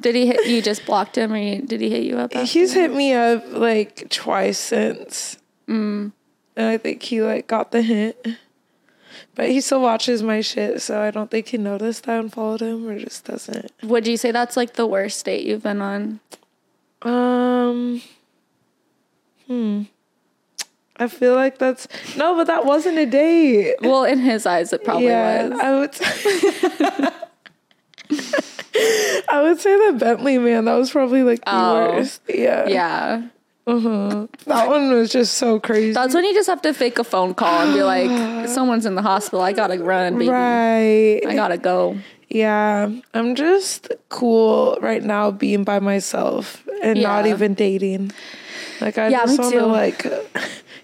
Did 0.00 0.14
he 0.14 0.26
hit 0.26 0.46
you? 0.46 0.62
Just 0.62 0.84
blocked 0.86 1.16
him, 1.16 1.32
or 1.32 1.60
did 1.60 1.80
he 1.80 1.90
hit 1.90 2.02
you 2.04 2.18
up? 2.18 2.32
He's 2.32 2.72
hit 2.72 2.92
me 2.92 3.12
up 3.12 3.44
like 3.52 4.08
twice 4.10 4.58
since. 4.58 5.36
And 5.68 6.12
I 6.56 6.76
think 6.78 7.02
he 7.02 7.22
like 7.22 7.46
got 7.46 7.70
the 7.70 7.82
hint. 7.82 8.16
But 9.34 9.48
he 9.50 9.60
still 9.60 9.80
watches 9.80 10.22
my 10.22 10.40
shit, 10.40 10.82
so 10.82 11.00
I 11.00 11.10
don't 11.10 11.30
think 11.30 11.48
he 11.48 11.58
noticed 11.58 12.08
I 12.08 12.14
unfollowed 12.14 12.60
him 12.60 12.88
or 12.88 12.98
just 12.98 13.24
doesn't. 13.24 13.70
Would 13.82 14.06
you 14.06 14.16
say 14.16 14.32
that's 14.32 14.56
like 14.56 14.74
the 14.74 14.86
worst 14.86 15.24
date 15.24 15.46
you've 15.46 15.62
been 15.62 15.80
on? 15.80 16.20
Um, 17.02 18.02
hmm. 19.46 19.82
I 21.00 21.08
feel 21.08 21.34
like 21.34 21.58
that's 21.58 21.88
no, 22.16 22.36
but 22.36 22.46
that 22.46 22.64
wasn't 22.66 22.98
a 22.98 23.06
date. 23.06 23.74
Well, 23.80 24.04
in 24.04 24.18
his 24.20 24.44
eyes, 24.46 24.72
it 24.72 24.84
probably 24.84 25.06
yeah, 25.06 25.48
was. 25.48 25.60
I 25.60 27.00
would. 27.00 27.12
I 29.28 29.42
would 29.42 29.60
say 29.60 29.90
the 29.90 29.98
Bentley 29.98 30.38
man. 30.38 30.64
That 30.66 30.74
was 30.76 30.90
probably 30.90 31.22
like 31.22 31.44
the 31.44 31.50
Oh. 31.52 31.74
worst. 31.96 32.20
Yeah. 32.28 32.66
Yeah. 32.68 33.22
Uh-huh. 33.66 34.26
That 34.46 34.68
one 34.68 34.90
was 34.92 35.10
just 35.12 35.34
so 35.34 35.60
crazy. 35.60 35.92
That's 35.92 36.14
when 36.14 36.24
you 36.24 36.34
just 36.34 36.48
have 36.48 36.62
to 36.62 36.72
fake 36.74 36.98
a 36.98 37.04
phone 37.04 37.34
call 37.34 37.60
and 37.62 37.72
be 37.74 37.82
like, 37.82 38.48
someone's 38.48 38.86
in 38.86 38.94
the 38.94 39.02
hospital. 39.02 39.40
I 39.42 39.52
gotta 39.52 39.78
run, 39.82 40.14
baby. 40.18 40.28
right. 40.30 41.20
I 41.26 41.34
gotta 41.34 41.58
go. 41.58 41.96
Yeah. 42.28 42.90
I'm 43.14 43.34
just 43.34 43.92
cool 44.08 44.78
right 44.80 45.02
now 45.02 45.30
being 45.30 45.62
by 45.64 45.78
myself 45.78 46.66
and 46.82 47.00
not 47.02 47.26
even 47.26 47.54
dating. 47.54 48.12
Like 48.80 48.98
I 48.98 49.08
Yeah, 49.08 49.26
just 49.26 49.38
want 49.38 49.54
to 49.54 49.66
like 49.66 50.06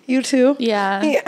you 0.07 0.23
too. 0.23 0.57
Yeah. 0.59 1.03
Yeah. 1.03 1.23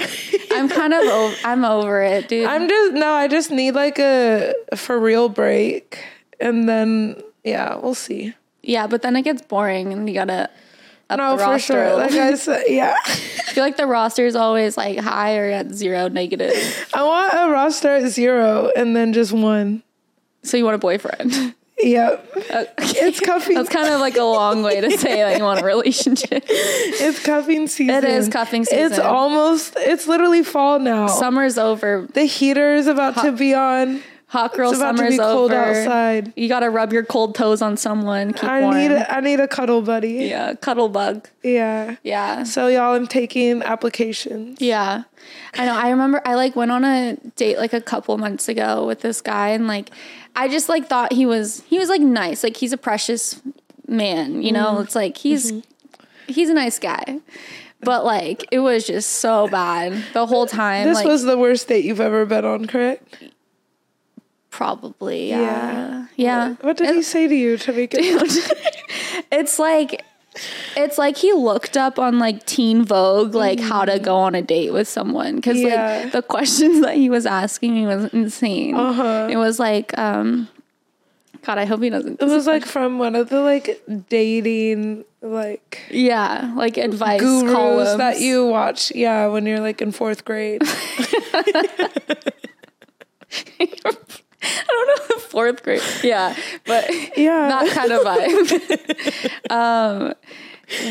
I'm 0.52 0.68
kind 0.68 0.92
of 0.94 1.02
over, 1.04 1.37
I'm 1.44 1.64
over 1.64 2.02
it, 2.02 2.28
dude. 2.28 2.47
I'm 2.47 2.68
just 2.68 2.92
no, 2.94 3.12
I 3.12 3.28
just 3.28 3.50
need 3.50 3.73
like 3.73 3.99
a 3.99 4.54
for 4.76 4.99
real 4.99 5.28
break. 5.28 5.99
And 6.40 6.68
then 6.68 7.20
yeah, 7.44 7.76
we'll 7.76 7.94
see. 7.94 8.35
yeah, 8.62 8.87
but 8.87 9.02
then 9.02 9.16
it 9.16 9.23
gets 9.23 9.42
boring 9.42 9.92
and 9.92 10.08
you 10.08 10.14
gotta 10.14 10.49
up 11.11 11.18
No, 11.18 11.37
for 11.37 11.42
roster. 11.44 11.73
sure. 11.73 11.97
Like. 11.97 12.12
I 12.12 12.35
said, 12.35 12.64
yeah. 12.68 12.94
I 13.04 13.11
feel 13.52 13.64
like 13.64 13.76
the 13.76 13.87
roster 13.87 14.26
is 14.26 14.37
always 14.37 14.76
like 14.76 14.99
high 14.99 15.37
or 15.38 15.47
at 15.50 15.73
zero 15.73 16.08
negative. 16.08 16.52
I 16.94 17.02
want 17.02 17.32
a 17.35 17.50
roster 17.52 17.88
at 17.97 18.08
zero 18.11 18.70
and 18.76 18.94
then 18.94 19.12
just 19.12 19.32
one. 19.32 19.82
So 20.42 20.56
you 20.56 20.64
want 20.64 20.75
a 20.76 20.78
boyfriend? 20.78 21.54
Yep. 21.80 22.32
It's 22.78 23.20
cuffing. 23.20 23.54
That's 23.56 23.68
kind 23.68 23.88
of 23.92 24.00
like 24.00 24.16
a 24.16 24.23
long 24.25 24.62
way 24.62 24.80
to 24.80 24.90
say 24.99 25.16
that 25.23 25.38
you 25.38 25.44
want 25.44 25.61
a 25.61 25.64
relationship. 25.64 26.44
It's 27.00 27.23
cuffing 27.25 27.68
season. 27.68 27.94
It 27.94 28.04
is 28.04 28.28
cuffing 28.28 28.64
season. 28.64 28.87
It's 28.87 28.99
almost. 28.99 29.75
It's 29.76 30.06
literally 30.08 30.42
fall 30.42 30.78
now. 30.80 31.06
Summer's 31.06 31.56
over. 31.58 32.08
the 32.12 32.25
heater 32.25 32.75
is 32.75 32.87
about 32.88 33.16
to 33.23 33.32
be 33.32 33.54
on. 33.54 34.02
Hot 34.30 34.52
girl 34.52 34.68
It's 34.70 34.78
about 34.78 34.92
to 34.92 34.99
summer's 34.99 35.14
be 35.14 35.18
cold 35.18 35.52
over. 35.52 35.61
outside. 35.62 36.35
You 36.37 36.49
gotta 36.49 36.68
rub 36.68 36.92
your 36.92 37.02
cold 37.04 37.35
toes 37.35 37.62
on 37.62 37.78
someone. 37.78 38.35
Keep 38.35 38.44
I 38.44 38.61
warm. 38.61 38.76
need. 38.76 38.90
A, 38.90 39.11
I 39.16 39.20
need 39.20 39.40
a 39.40 39.49
cuddle 39.49 39.80
buddy. 39.80 40.26
yeah, 40.26 40.52
cuddle 40.54 40.90
bug. 40.90 41.26
Yeah. 41.42 41.97
Yeah. 42.02 42.42
So 42.42 42.66
y'all, 42.68 42.94
I'm 42.94 43.06
taking 43.06 43.62
applications. 43.62 44.61
Yeah. 44.61 45.04
I 45.54 45.64
know. 45.64 45.75
I 45.75 45.88
remember 45.90 46.20
I 46.26 46.35
like 46.35 46.56
went 46.56 46.70
on 46.73 46.85
a 46.85 47.16
date 47.37 47.56
like 47.56 47.73
a 47.73 47.80
couple 47.80 48.18
months 48.18 48.50
ago 48.50 48.87
with 48.87 49.00
this 49.00 49.23
guy 49.23 49.49
and 49.50 49.66
like 49.66 49.90
I 50.38 50.49
just 50.49 50.68
like 50.68 50.87
thought 50.87 51.12
he 51.12 51.26
was 51.26 51.62
he 51.68 51.78
was 51.78 51.88
like 51.88 52.00
nice. 52.00 52.45
Like 52.45 52.57
he's 52.57 52.73
a 52.73 52.78
precious 52.78 53.40
man, 53.87 54.42
you 54.42 54.52
know? 54.52 54.75
Mm-hmm. 54.75 54.83
It's 54.83 54.95
like 54.95 55.16
he's 55.16 55.52
mm-hmm. 55.52 56.33
he's 56.33 56.49
a 56.49 56.54
nice 56.54 56.78
guy. 56.78 57.18
But 57.80 58.04
like 58.04 58.47
it 58.52 58.61
was 58.61 58.87
just 58.87 59.11
so 59.11 59.49
bad 59.49 60.04
the 60.12 60.26
whole 60.26 60.47
time. 60.47 60.87
This 60.87 60.97
like 60.97 61.07
was 61.07 61.25
the 61.25 61.37
worst 61.37 61.66
date 61.66 61.85
you've 61.85 62.00
ever 62.00 62.25
been 62.25 62.45
on, 62.45 62.66
correct? 62.66 63.25
probably 64.50 65.30
Yeah. 65.30 65.38
yeah. 65.40 66.07
Yeah. 66.16 66.54
What 66.62 66.78
did 66.78 66.95
he 66.95 67.02
say 67.02 67.28
to 67.28 67.35
you 67.35 67.57
to 67.59 67.73
make 67.73 67.95
it? 67.95 68.54
It's 69.30 69.59
like 69.59 70.02
it's 70.76 70.99
like 70.99 71.16
he 71.16 71.33
looked 71.33 71.76
up 71.76 71.99
on 71.99 72.18
like 72.18 72.45
Teen 72.47 72.85
Vogue 72.85 73.35
like 73.35 73.61
how 73.61 73.85
to 73.85 73.99
go 73.99 74.16
on 74.16 74.35
a 74.35 74.42
date 74.42 74.73
with 74.73 74.88
someone 74.88 75.37
because 75.37 75.57
Mm. 75.57 75.68
Yeah. 75.68 76.00
like 76.04 76.12
the 76.12 76.23
questions 76.23 76.80
that 76.83 76.97
he 76.97 77.11
was 77.11 77.26
asking 77.26 77.75
me 77.75 77.87
was 77.87 78.12
insane. 78.12 78.75
Uh-huh. 78.75 79.28
It 79.30 79.37
was 79.37 79.59
like, 79.59 79.97
um, 79.99 80.49
God, 81.45 81.59
I 81.59 81.64
hope 81.64 81.83
he 81.83 81.90
doesn't. 81.90 82.21
It 82.21 82.26
was 82.26 82.47
like 82.47 82.64
from 82.66 82.99
one 82.99 83.14
of 83.14 83.28
the 83.30 83.40
like 83.40 83.83
dating 84.09 85.04
like 85.23 85.80
yeah, 85.90 86.52
like 86.57 86.76
advice 86.76 87.21
gurus 87.21 87.52
columns 87.52 87.97
that 87.99 88.21
you 88.21 88.47
watch. 88.47 88.92
Yeah, 88.95 89.26
when 89.28 89.47
you're 89.47 89.61
like 89.61 89.80
in 89.80 89.90
fourth 89.92 90.25
grade. 90.25 90.62
I 94.42 94.64
don't 94.68 95.11
know, 95.11 95.16
fourth 95.28 95.62
grade. 95.62 95.83
Yeah, 96.02 96.35
but 96.66 96.88
Yeah. 97.16 97.49
that 97.49 97.71
kind 97.73 97.92
of 97.92 98.02
vibe. 98.04 99.50
um, 99.50 100.14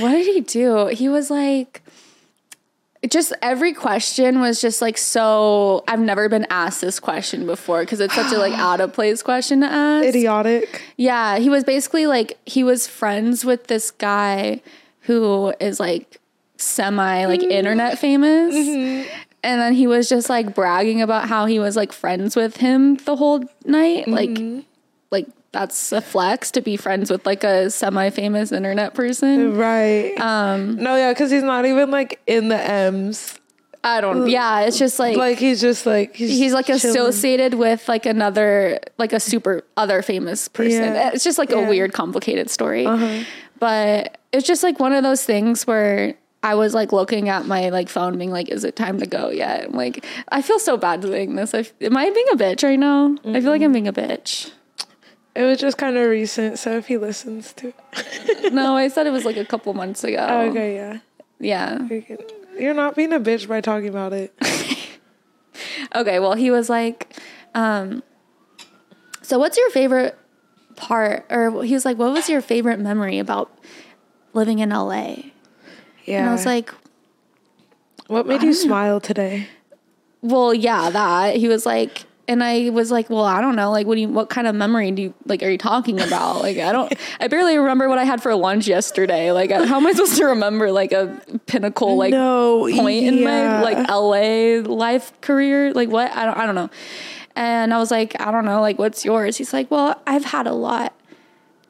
what 0.02 0.12
did 0.12 0.26
he 0.34 0.42
do? 0.42 0.88
He 0.88 1.08
was 1.08 1.30
like, 1.30 1.82
just 3.10 3.32
every 3.42 3.74
question 3.74 4.40
was 4.42 4.60
just 4.60 4.82
like 4.82 4.98
so. 4.98 5.84
I've 5.88 6.00
never 6.00 6.28
been 6.30 6.48
asked 6.50 6.82
this 6.82 7.00
question 7.00 7.46
before 7.46 7.82
because 7.82 8.00
it's 8.00 8.16
such 8.16 8.34
a 8.34 8.38
like 8.38 8.54
out 8.58 8.82
of 8.82 8.92
place 8.94 9.22
question 9.22 9.62
to 9.62 9.68
ask. 9.68 10.08
Idiotic. 10.08 10.82
Yeah, 10.98 11.38
he 11.38 11.50
was 11.50 11.64
basically 11.64 12.08
like 12.08 12.38
he 12.46 12.64
was 12.64 12.88
friends 12.88 13.46
with 13.46 13.68
this 13.68 13.92
guy 13.92 14.62
who 15.02 15.54
is 15.60 15.80
like 15.80 16.20
semi 16.58 17.26
like 17.26 17.44
internet 17.44 18.00
famous. 18.00 19.08
And 19.44 19.62
then 19.62 19.74
he 19.74 19.88
was 19.88 20.10
just 20.10 20.30
like 20.30 20.54
bragging 20.56 21.02
about 21.02 21.30
how 21.30 21.46
he 21.46 21.60
was 21.60 21.76
like 21.76 21.92
friends 21.94 22.36
with 22.36 22.58
him 22.58 22.96
the 22.96 23.16
whole 23.16 23.44
night. 23.66 24.08
Like 24.08 24.38
like 25.12 25.28
that's 25.52 25.92
a 25.92 26.02
flex 26.02 26.52
to 26.52 26.62
be 26.62 26.76
friends 26.76 27.10
with 27.10 27.26
like 27.26 27.44
a 27.44 27.70
semi 27.70 28.10
famous 28.10 28.52
internet 28.52 28.94
person. 28.94 29.56
Right. 29.58 30.14
Um 30.20 30.76
No, 30.78 30.96
yeah, 30.96 31.14
because 31.14 31.32
he's 31.32 31.44
not 31.44 31.66
even 31.66 31.92
like 31.92 32.20
in 32.28 32.50
the 32.50 32.60
M's. 32.60 33.40
I 33.84 34.02
don't 34.02 34.28
yeah, 34.28 34.62
it's 34.62 34.78
just 34.78 35.00
like, 35.00 35.16
Like 35.16 35.38
he's 35.38 35.62
just 35.62 35.86
like 35.86 36.16
he's, 36.16 36.32
he's 36.32 36.52
like 36.54 36.66
chilling. 36.66 36.80
associated 36.84 37.54
with 37.54 37.88
like 37.88 38.06
another 38.06 38.80
like 38.98 39.14
a 39.14 39.20
super 39.20 39.64
other 39.78 40.02
famous 40.02 40.48
person. 40.50 40.94
Yeah. 40.94 41.12
It's 41.14 41.24
just 41.24 41.38
like 41.38 41.52
Yeah. 41.52 41.66
a 41.66 41.70
weird 41.70 41.94
complicated 41.94 42.50
story. 42.50 42.86
But 43.60 44.18
it's 44.34 44.46
just 44.46 44.62
like 44.64 44.80
one 44.80 44.94
of 44.94 45.04
those 45.04 45.24
things 45.24 45.66
where 45.66 46.16
I 46.44 46.56
was 46.56 46.74
like 46.74 46.92
looking 46.92 47.30
at 47.30 47.46
my 47.46 47.70
like 47.70 47.90
phone 47.90 48.18
being 48.18 48.32
like 48.32 48.50
is 48.50 48.64
it 48.64 48.76
time 48.76 49.00
to 49.00 49.06
go 49.06 49.30
yet? 49.30 49.66
I'm 49.66 49.74
like 49.74 50.06
I 50.30 50.42
feel 50.42 50.60
so 50.60 50.78
bad 50.78 51.02
doing 51.02 51.36
this. 51.36 51.54
I, 51.54 51.66
am 51.82 51.98
I 51.98 52.10
being 52.10 52.28
a 52.32 52.36
bitch 52.36 52.64
right 52.64 52.80
now? 52.80 53.16
I 53.26 53.42
feel 53.42 53.52
like 53.52 53.62
I'm 53.62 53.74
being 53.74 53.88
a 53.88 53.94
bitch. 53.94 54.52
It 55.36 55.44
was 55.44 55.60
just 55.60 55.78
kind 55.78 55.96
of 55.98 56.10
recent, 56.10 56.58
so 56.58 56.78
if 56.78 56.88
he 56.88 56.98
listens 56.98 57.54
to 57.54 57.72
it. 57.94 58.54
No, 58.54 58.76
I 58.76 58.88
said 58.88 59.06
it 59.06 59.12
was 59.12 59.24
like 59.24 59.38
a 59.38 59.46
couple 59.46 59.72
months 59.76 60.04
ago. 60.04 60.48
Okay, 60.50 60.76
yeah. 60.76 61.00
Yeah. 61.40 61.88
You're 62.58 62.74
not 62.74 62.96
being 62.96 63.14
a 63.14 63.20
bitch 63.20 63.48
by 63.48 63.62
talking 63.62 63.90
about 63.90 64.14
it. 64.14 64.34
Okay, 65.96 66.20
well, 66.20 66.34
he 66.34 66.52
was 66.52 66.70
like, 66.70 67.16
um, 67.56 68.04
so 69.22 69.40
what's 69.40 69.58
your 69.58 69.70
favorite 69.72 70.18
part? 70.76 71.26
Or 71.30 71.64
he 71.64 71.74
was 71.74 71.86
like, 71.86 71.98
what 71.98 72.12
was 72.12 72.30
your 72.30 72.42
favorite 72.42 72.80
memory 72.80 73.20
about 73.20 73.52
living 74.34 74.60
in 74.60 74.70
LA? 74.70 75.16
Yeah. 76.08 76.22
And 76.22 76.30
I 76.30 76.32
was 76.32 76.46
like, 76.46 76.74
what 78.08 78.26
made 78.26 78.42
you 78.42 78.54
smile 78.54 79.00
today? 79.00 79.48
well, 80.22 80.54
yeah, 80.54 80.90
that. 80.90 81.36
He 81.36 81.48
was 81.48 81.66
like, 81.66 82.04
and 82.28 82.44
I 82.44 82.70
was 82.72 82.92
like, 82.92 83.10
well, 83.10 83.24
I 83.24 83.40
don't 83.40 83.56
know. 83.56 83.72
Like, 83.72 83.88
what 83.88 83.96
do 83.96 84.02
you, 84.02 84.10
what 84.10 84.30
kind 84.30 84.48
of 84.48 84.56
memory 84.56 84.92
do 84.92 85.02
you, 85.04 85.14
like, 85.26 85.42
are 85.44 85.50
you 85.50 85.58
talking 85.58 86.02
about? 86.02 86.42
Like, 86.42 86.58
I 86.58 86.72
don't, 86.72 86.94
I 87.20 87.28
barely 87.28 87.58
remember 87.58 87.88
what 87.88 87.98
I 87.98 88.04
had 88.04 88.22
for 88.22 88.34
lunch 88.36 88.68
yesterday. 88.68 89.32
Like, 89.32 89.52
how 89.52 89.78
am 89.78 89.88
I 89.88 89.92
supposed 89.94 90.18
to 90.18 90.26
remember, 90.26 90.72
like, 90.72 90.92
a 90.92 91.22
pinnacle, 91.46 91.96
like, 91.98 92.12
no 92.12 92.68
point 92.76 93.06
in 93.06 93.24
my 93.24 93.62
like 93.62 93.88
LA 93.90 94.62
life 94.70 95.20
career. 95.22 95.74
Like 95.74 95.90
what? 95.90 96.12
I 96.12 96.26
don't 96.26 96.38
I 96.38 96.46
don't 96.46 96.56
know. 96.56 96.70
And 97.36 97.74
I 97.74 97.78
was 97.78 97.92
like, 97.92 98.20
I 98.20 98.32
don't 98.32 98.46
know, 98.46 98.62
like 98.62 98.80
what's 98.80 99.06
yours? 99.06 99.38
He's 99.38 99.54
like, 99.54 99.70
Well, 99.70 100.02
I've 100.08 100.26
had 100.26 100.48
a 100.48 100.54
lot. 100.54 100.94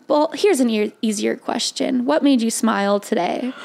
Well, 0.07 0.31
here's 0.33 0.59
an 0.61 0.69
e- 0.69 0.93
easier 1.01 1.35
question. 1.35 2.05
What 2.05 2.23
made 2.23 2.41
you 2.41 2.49
smile 2.51 2.99
today? 2.99 3.53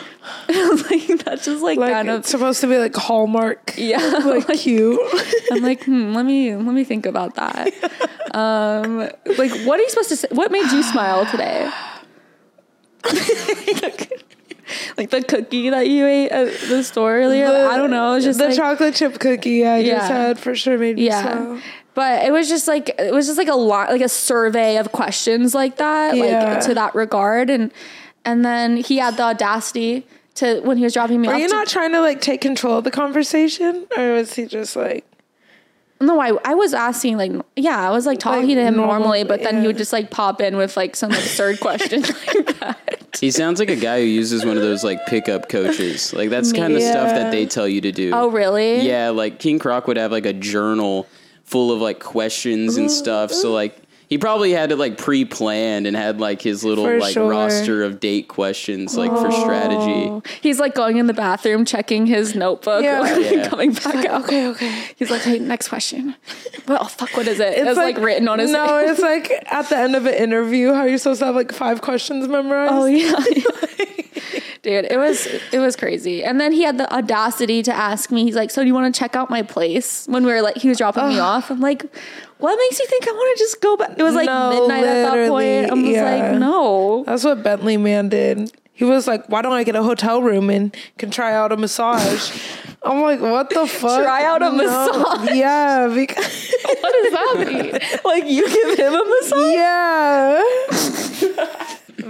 Like, 0.49 1.25
that's 1.25 1.45
just 1.47 1.63
like, 1.65 1.79
like 1.79 1.93
kind 1.93 2.09
it's 2.09 2.29
of 2.29 2.31
supposed 2.31 2.61
to 2.61 2.69
be 2.69 2.79
like 2.79 2.95
Hallmark, 2.95 3.75
yeah. 3.77 3.99
like 4.25 4.47
cute. 4.59 5.01
I'm 5.51 5.63
like, 5.63 5.83
hmm, 5.85 6.15
let 6.15 6.25
me 6.25 6.55
let 6.55 6.75
me 6.75 6.85
think 6.85 7.07
about 7.07 7.35
that. 7.35 7.73
Um, 8.35 8.99
like, 9.37 9.51
what 9.67 9.81
are 9.81 9.83
you 9.83 9.89
supposed 9.91 10.11
to 10.11 10.17
say? 10.17 10.29
What 10.31 10.53
made 10.53 10.71
you 10.71 10.83
smile 10.85 11.27
today? 11.27 11.69
like 14.97 15.11
the 15.11 15.23
cookie 15.27 15.71
that 15.71 15.89
you 15.89 16.07
ate 16.07 16.29
at 16.31 16.47
the 16.69 16.83
store 16.83 17.17
earlier. 17.17 17.47
I 17.47 17.77
don't 17.77 17.91
know. 17.91 18.13
It 18.13 18.17
was 18.17 18.25
just 18.25 18.39
the 18.39 18.47
like, 18.49 18.57
chocolate 18.57 18.95
chip 18.95 19.19
cookie 19.19 19.67
I 19.67 19.79
Yeah. 19.79 19.97
just 19.99 20.11
had 20.13 20.39
for 20.39 20.55
sure 20.55 20.79
made 20.79 20.97
me 20.97 21.07
yeah 21.07 21.23
smile. 21.23 21.61
But 21.95 22.25
it 22.25 22.33
was 22.33 22.49
just 22.49 22.67
like 22.69 22.89
it 22.99 23.13
was 23.13 23.27
just 23.27 23.39
like 23.39 23.49
a 23.49 23.55
lot 23.55 23.91
like 23.91 24.01
a 24.03 24.09
survey 24.09 24.77
of 24.79 24.93
questions 24.93 25.55
like 25.55 25.77
that 25.77 26.17
Yeah. 26.17 26.55
like 26.55 26.65
to 26.67 26.75
that 26.75 26.95
regard 26.95 27.51
and 27.51 27.71
and 28.25 28.45
then 28.45 28.77
he 28.77 28.99
had 28.99 29.17
the 29.17 29.25
audacity 29.25 30.07
to 30.37 30.61
when 30.61 30.77
he 30.79 30.85
was 30.85 30.95
dropping 30.95 31.21
me 31.21 31.29
off. 31.29 31.35
Are 31.35 31.39
you 31.39 31.49
to- 31.49 31.55
not 31.55 31.67
trying 31.67 31.93
to 31.93 32.01
like 32.01 32.21
take 32.21 32.41
control 32.41 32.79
of 32.79 32.85
the 32.85 32.91
conversation, 32.91 33.87
or 33.97 34.13
was 34.15 34.35
he 34.35 34.47
just 34.47 34.77
like? 34.77 35.05
no 36.01 36.19
I, 36.21 36.33
I 36.45 36.55
was 36.55 36.75
asking 36.75 37.17
like 37.17 37.31
yeah 37.55 37.87
i 37.89 37.91
was 37.93 38.07
like 38.07 38.19
talking 38.19 38.49
Like 38.49 38.57
to 38.57 38.63
him 38.65 38.75
normal- 38.75 38.99
normally 38.99 39.23
but 39.23 39.45
then 39.45 39.61
he 39.61 39.69
would 39.69 39.79
just 39.79 39.93
like 39.93 40.11
pop 40.11 40.41
in 40.41 40.57
with 40.57 40.77
like 40.77 40.97
some 40.97 41.13
absurd 41.13 41.61
question 41.61 42.03
like 42.27 42.59
that 42.59 43.07
He 43.21 43.31
sounds 43.31 43.61
like 43.61 43.71
a 43.71 43.77
guy 43.77 44.01
who 44.01 44.07
uses 44.07 44.45
one 44.45 44.57
of 44.57 44.65
those 44.65 44.83
like 44.83 45.07
pickup 45.07 45.49
coaches. 45.49 46.13
Like 46.13 46.29
that's 46.29 46.53
kind 46.53 46.75
of 46.75 46.83
stuff 46.83 47.11
that 47.11 47.31
they 47.31 47.47
tell 47.47 47.69
you 47.69 47.81
to 47.83 47.93
do. 47.93 48.11
oh 48.13 48.31
really 48.31 48.81
Yeah, 48.81 49.11
like 49.11 49.39
King 49.39 49.61
Croc 49.61 49.87
would 49.87 49.97
have 49.97 50.11
like 50.11 50.27
a 50.27 50.33
journal 50.33 51.07
full 51.53 51.71
of 51.71 51.81
like 51.81 52.01
questions 52.01 52.77
and 52.77 52.91
stuff. 52.91 53.31
So 53.31 53.53
like 53.53 53.77
he 54.09 54.19
probably 54.19 54.53
had 54.53 54.71
it 54.73 54.77
like 54.77 54.99
pre-planned 54.99 55.87
and 55.87 55.97
had 55.97 56.21
like 56.21 56.43
his 56.43 56.63
little 56.65 56.85
For 56.85 56.99
like 56.99 57.15
sure. 57.15 57.31
roster 57.31 57.83
of 57.83 57.99
date 57.99 58.29
questions 58.29 58.95
like 58.97 59.11
for 59.11 59.31
strategy. 59.33 60.21
he's 60.43 60.59
like 60.61 60.75
going 60.75 60.99
in 60.99 61.07
the 61.07 61.15
bathroom 61.15 61.65
checking 61.65 62.05
his 62.07 62.35
notebook 62.35 62.83
Yeah. 62.85 63.07
and 63.07 63.25
Yeah. 63.25 63.49
coming 63.49 63.73
back 63.73 64.05
out 64.07 64.25
Okay, 64.25 64.49
okay. 64.49 64.85
he's 64.97 65.11
like 65.11 65.23
hey 65.23 65.39
next 65.39 65.69
question 65.69 66.15
well 66.69 66.85
fuck 66.85 67.17
what 67.17 67.27
is 67.27 67.41
it 67.41 67.57
it's, 67.57 67.77
like, 67.79 67.97
written 67.97 68.29
on 68.29 68.39
his 68.39 68.51
No, 68.51 68.79
it's 68.87 69.01
like 69.01 69.31
at 69.47 69.69
the 69.71 69.79
end 69.79 69.97
of 69.97 70.05
an 70.05 70.15
interview, 70.15 70.75
how 70.75 70.81
are 70.81 70.89
you're 70.89 70.99
supposed 70.99 71.21
to 71.21 71.27
have 71.27 71.35
like 71.35 71.51
five 71.53 71.81
questions 71.81 72.29
memorized. 72.29 72.73
Oh 72.75 72.85
yeah. 72.85 73.15
Dude, 74.63 74.85
it 74.85 74.97
was 74.97 75.27
it 75.27 75.59
was 75.59 75.75
crazy. 75.75 76.23
And 76.23 76.41
then 76.41 76.53
he 76.53 76.63
had 76.63 76.79
the 76.79 76.93
audacity 76.95 77.65
to 77.65 77.73
ask 77.75 78.13
me, 78.13 78.23
he's 78.23 78.37
like, 78.37 78.51
So 78.51 78.63
do 78.63 78.69
you 78.69 78.75
want 78.75 78.95
to 78.95 78.99
check 78.99 79.17
out 79.17 79.29
my 79.29 79.43
place? 79.43 80.07
When 80.07 80.25
we 80.25 80.33
were 80.33 80.41
like 80.41 80.57
he 80.57 80.69
was 80.69 80.79
dropping 80.79 81.09
me 81.09 81.19
off. 81.19 81.51
I'm 81.51 81.61
like, 81.61 81.83
what 82.39 82.57
makes 82.57 82.79
you 82.79 82.87
think 82.87 83.09
I 83.09 83.11
want 83.11 83.39
to 83.39 83.45
just 83.45 83.61
go 83.61 83.77
back? 83.77 83.99
It 83.99 84.03
was 84.03 84.15
like 84.15 84.27
No, 84.27 84.51
midnight 84.51 84.85
at 84.85 85.11
that 85.11 85.29
point. 85.29 85.71
I 85.71 85.75
was 85.75 85.85
yeah. 85.85 86.05
like, 86.05 86.39
no. 86.39 87.03
That's 87.07 87.25
what 87.25 87.43
Bentley 87.43 87.77
Man 87.77 88.09
did. 88.09 88.53
He 88.75 88.85
was 88.85 89.07
like, 89.07 89.27
"Why 89.29 89.43
don't 89.43 89.53
I 89.53 89.65
get 89.65 89.77
a 89.77 89.83
hotel 89.83 90.23
room 90.23 90.49
and 90.49 90.75
can 90.99 91.11
try 91.11 91.35
out 91.35 91.53
a 91.53 91.57
massage?" 91.57 92.33
I'm 92.83 93.01
like, 93.03 93.21
"What 93.21 93.51
the 93.51 93.67
fuck? 93.67 94.03
Try 94.03 94.25
out 94.25 94.43
a 94.43 94.51
massage? 94.51 95.31
Yeah, 95.37 95.89
because 95.95 96.53
What 96.81 96.93
does 97.03 97.13
that 97.13 97.47
mean? 97.47 97.73
like 98.05 98.25
you 98.25 98.49
give 98.49 98.79
him 98.79 98.95
a 98.95 99.05
massage? 99.05 99.55
yeah." 99.55 100.43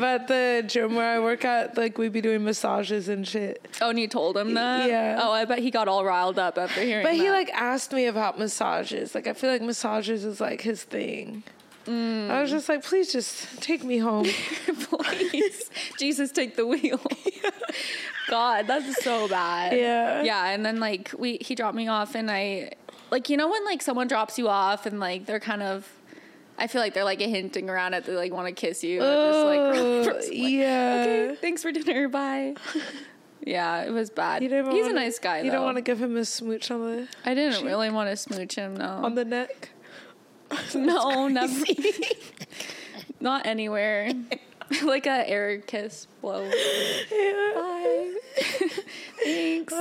But 0.03 0.27
the 0.27 0.65
gym 0.67 0.97
where 0.97 1.09
I 1.17 1.21
work 1.21 1.45
at, 1.45 1.77
like, 1.79 1.97
we'd 1.97 2.13
be 2.13 2.21
doing 2.21 2.43
massages 2.45 3.09
and 3.09 3.27
shit. 3.27 3.65
Oh, 3.81 3.91
and 3.91 3.99
you 4.01 4.09
told 4.09 4.37
him 4.37 4.55
that? 4.55 4.89
Yeah. 4.89 5.21
Oh, 5.23 5.31
I 5.31 5.45
bet 5.45 5.61
he 5.61 5.71
got 5.71 5.87
all 5.87 6.05
riled 6.05 6.39
up 6.41 6.59
after 6.59 6.83
hearing 6.83 7.05
But 7.07 7.15
he 7.15 7.23
that. 7.29 7.31
like 7.33 7.51
asked 7.55 7.93
me 7.93 8.07
about 8.07 8.37
massages. 8.39 9.15
Like, 9.15 9.29
I 9.29 9.33
feel 9.33 9.49
like 9.51 9.63
massages 9.63 10.25
is 10.25 10.41
like 10.41 10.61
his 10.61 10.83
thing. 10.83 11.45
I 11.87 12.41
was 12.41 12.51
just 12.51 12.69
like, 12.69 12.85
please 12.85 13.13
just 13.13 13.61
take 13.63 13.83
me 13.85 13.99
home. 13.99 14.25
Please, 14.67 15.69
Jesus, 15.99 16.31
take 16.31 16.55
the 16.57 16.65
wheel. 16.67 17.01
God, 18.29 18.67
that's 18.69 19.03
so 19.03 19.29
bad. 19.29 19.77
Yeah. 19.77 20.23
Yeah, 20.23 20.51
and 20.51 20.65
then 20.65 20.79
like 20.79 21.11
we 21.19 21.39
he 21.41 21.55
dropped 21.55 21.77
me 21.77 21.89
off 21.89 22.15
and 22.15 22.31
I 22.31 22.73
like 23.11 23.29
you 23.29 23.37
know 23.37 23.49
when 23.51 23.65
like 23.65 23.83
someone 23.83 24.07
drops 24.07 24.39
you 24.39 24.49
off 24.49 24.87
and 24.87 25.01
like 25.01 25.27
they're 25.27 25.41
kind 25.41 25.63
of 25.63 25.89
I 26.59 26.67
feel 26.67 26.81
like 26.81 26.95
they're 26.95 27.05
like 27.05 27.21
hinting 27.21 27.69
around 27.69 27.95
at 27.95 28.05
they 28.05 28.15
like 28.15 28.33
want 28.33 28.47
to 28.49 28.53
kiss 28.53 28.85
you. 28.85 29.01
Oh, 29.03 30.03
just, 30.05 30.15
like, 30.17 30.29
oh, 30.31 30.33
yeah. 30.33 31.01
okay, 31.07 31.37
thanks 31.41 31.63
for 31.63 31.73
dinner, 31.73 32.09
bye. 32.09 32.55
yeah, 33.45 33.83
it 33.83 33.91
was 33.91 34.11
bad. 34.11 34.43
He's 34.43 34.51
wanna- 34.53 34.91
a 34.91 34.93
nice 34.93 35.19
guy 35.19 35.39
You 35.41 35.51
though. 35.51 35.57
don't 35.57 35.65
want 35.65 35.77
to 35.79 35.83
give 35.83 36.01
him 36.01 36.17
a 36.17 36.25
smooch 36.25 36.71
on 36.71 36.81
the 36.81 37.09
I 37.25 37.35
didn't 37.35 37.65
really 37.65 37.91
want 37.91 38.11
to 38.11 38.17
smooch 38.17 38.55
him. 38.55 38.77
No, 38.77 38.87
on 38.87 39.15
the 39.15 39.25
neck. 39.25 39.71
no, 40.75 41.29
never. 41.29 41.65
Not 43.21 43.47
anywhere. 43.47 44.13
like 44.85 45.07
a 45.07 45.29
air 45.29 45.59
kiss 45.59 46.07
blow. 46.21 46.43
Yeah. 46.45 47.53
Bye. 47.55 48.15
Thanks. 49.23 49.73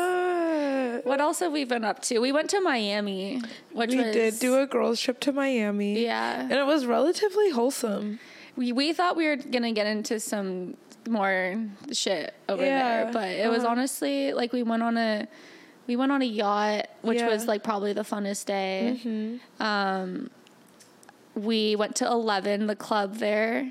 What 1.11 1.19
else 1.19 1.39
have 1.39 1.51
we 1.51 1.65
been 1.65 1.83
up 1.83 2.01
to? 2.03 2.19
We 2.19 2.31
went 2.31 2.49
to 2.51 2.61
Miami, 2.61 3.41
which 3.73 3.89
we 3.89 3.97
was 3.97 4.13
did 4.13 4.39
do 4.39 4.57
a 4.61 4.65
girls 4.65 5.01
trip 5.01 5.19
to 5.19 5.33
Miami. 5.33 6.01
yeah. 6.01 6.39
And 6.39 6.53
it 6.53 6.65
was 6.65 6.85
relatively 6.85 7.49
wholesome. 7.49 8.17
We 8.55 8.71
we 8.71 8.93
thought 8.93 9.17
we 9.17 9.27
were 9.27 9.35
gonna 9.35 9.73
get 9.73 9.87
into 9.87 10.21
some 10.21 10.77
more 11.09 11.59
shit 11.91 12.33
over 12.47 12.63
Yeah, 12.63 13.03
there, 13.03 13.11
but 13.11 13.27
it 13.27 13.49
was 13.49 13.65
uh-huh. 13.65 13.71
honestly 13.71 14.31
like 14.31 14.53
we 14.53 14.63
went 14.63 14.83
on 14.83 14.95
a 14.95 15.27
we 15.85 15.97
went 15.97 16.13
on 16.13 16.21
a 16.21 16.25
yacht, 16.25 16.87
which 17.01 17.17
Yeah. 17.17 17.23
Mm-hmm. 17.23 17.33
was 17.33 17.45
like 17.45 17.61
probably 17.61 17.91
the 17.91 18.03
funnest 18.03 18.45
day. 18.45 19.37
Um, 19.59 20.29
we 21.35 21.75
went 21.75 21.97
to 21.97 22.05
Eleven, 22.07 22.67
the 22.67 22.75
club 22.77 23.15
there, 23.15 23.69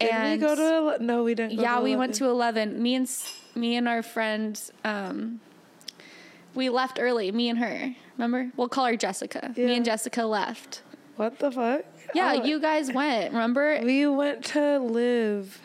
Did 0.00 0.10
and 0.10 0.40
we 0.40 0.46
go 0.46 0.96
to? 0.96 1.04
No, 1.04 1.22
we 1.22 1.34
didn't. 1.34 1.56
Go 1.56 1.62
yeah, 1.64 1.82
we 1.82 1.96
went 1.96 2.14
to 2.14 2.24
Eleven. 2.30 2.82
Me 2.82 2.94
and 2.94 3.06
me 3.54 3.76
and 3.76 3.86
our 3.86 4.02
friend, 4.02 4.58
um, 4.84 5.40
we 6.54 6.68
left 6.68 6.98
early. 7.00 7.30
Me 7.32 7.48
and 7.48 7.58
her. 7.58 7.94
Remember? 8.18 8.50
We'll 8.56 8.68
call 8.68 8.86
her 8.86 8.96
Jessica. 8.96 9.52
Yeah. 9.56 9.66
Me 9.66 9.76
and 9.76 9.84
Jessica 9.84 10.24
left. 10.24 10.82
What 11.16 11.38
the 11.38 11.50
fuck? 11.50 11.82
Yeah, 12.14 12.38
Oh, 12.38 12.44
you 12.44 12.60
guys 12.60 12.92
went. 12.92 13.32
Remember? 13.32 13.80
We 13.82 14.06
went 14.06 14.44
to 14.46 14.78
LIV. 14.78 15.60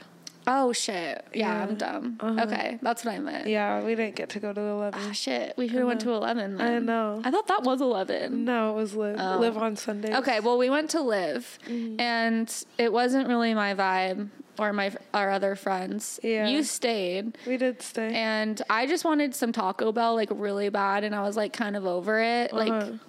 Oh 0.49 0.71
shit. 0.71 1.25
Yeah, 1.33 1.53
Yeah. 1.57 1.63
I'm 1.63 1.75
dumb. 1.75 2.17
Uh-huh. 2.21 2.43
Okay, 2.45 2.79
that's 2.81 3.03
what 3.03 3.13
I 3.15 3.19
meant. 3.19 3.47
Yeah, 3.47 3.83
we 3.83 3.95
didn't 3.95 4.15
get 4.15 4.29
to 4.29 4.39
go 4.39 4.53
to 4.53 4.61
eleven. 4.61 4.97
Oh 5.03 5.11
shit. 5.11 5.53
We 5.57 5.67
should 5.67 5.79
have 5.79 5.87
went 5.87 5.99
to 6.01 6.11
eleven. 6.11 6.61
I 6.61 6.79
know. 6.79 7.21
I 7.25 7.31
thought 7.31 7.47
that 7.47 7.63
was 7.63 7.81
eleven. 7.81 8.45
No, 8.45 8.71
it 8.71 8.75
was 8.75 8.95
LIV. 8.95 9.17
Oh. 9.19 9.39
LIV 9.39 9.57
on 9.57 9.75
Sunday. 9.75 10.15
Okay, 10.15 10.39
well 10.39 10.57
we 10.57 10.69
went 10.69 10.89
to 10.91 11.01
LIV, 11.01 11.59
Mm-hmm. 11.67 11.99
and 11.99 12.63
it 12.77 12.93
wasn't 12.93 13.27
really 13.27 13.53
my 13.53 13.73
vibe 13.75 14.29
or 14.59 14.73
my 14.73 14.91
our 15.13 15.31
other 15.31 15.55
friends. 15.55 16.19
Yeah. 16.23 16.47
You 16.47 16.63
stayed. 16.63 17.37
We 17.45 17.57
did 17.57 17.81
stay. 17.81 18.13
And 18.13 18.61
I 18.69 18.87
just 18.87 19.05
wanted 19.05 19.35
some 19.35 19.51
Taco 19.51 19.91
Bell 19.91 20.15
like 20.15 20.29
really 20.31 20.69
bad, 20.69 21.03
and 21.03 21.15
I 21.15 21.21
was 21.21 21.37
like 21.37 21.53
kind 21.53 21.75
of 21.75 21.85
over 21.85 22.19
it. 22.19 22.53
Uh-huh. 22.53 22.65
Like, 22.65 22.99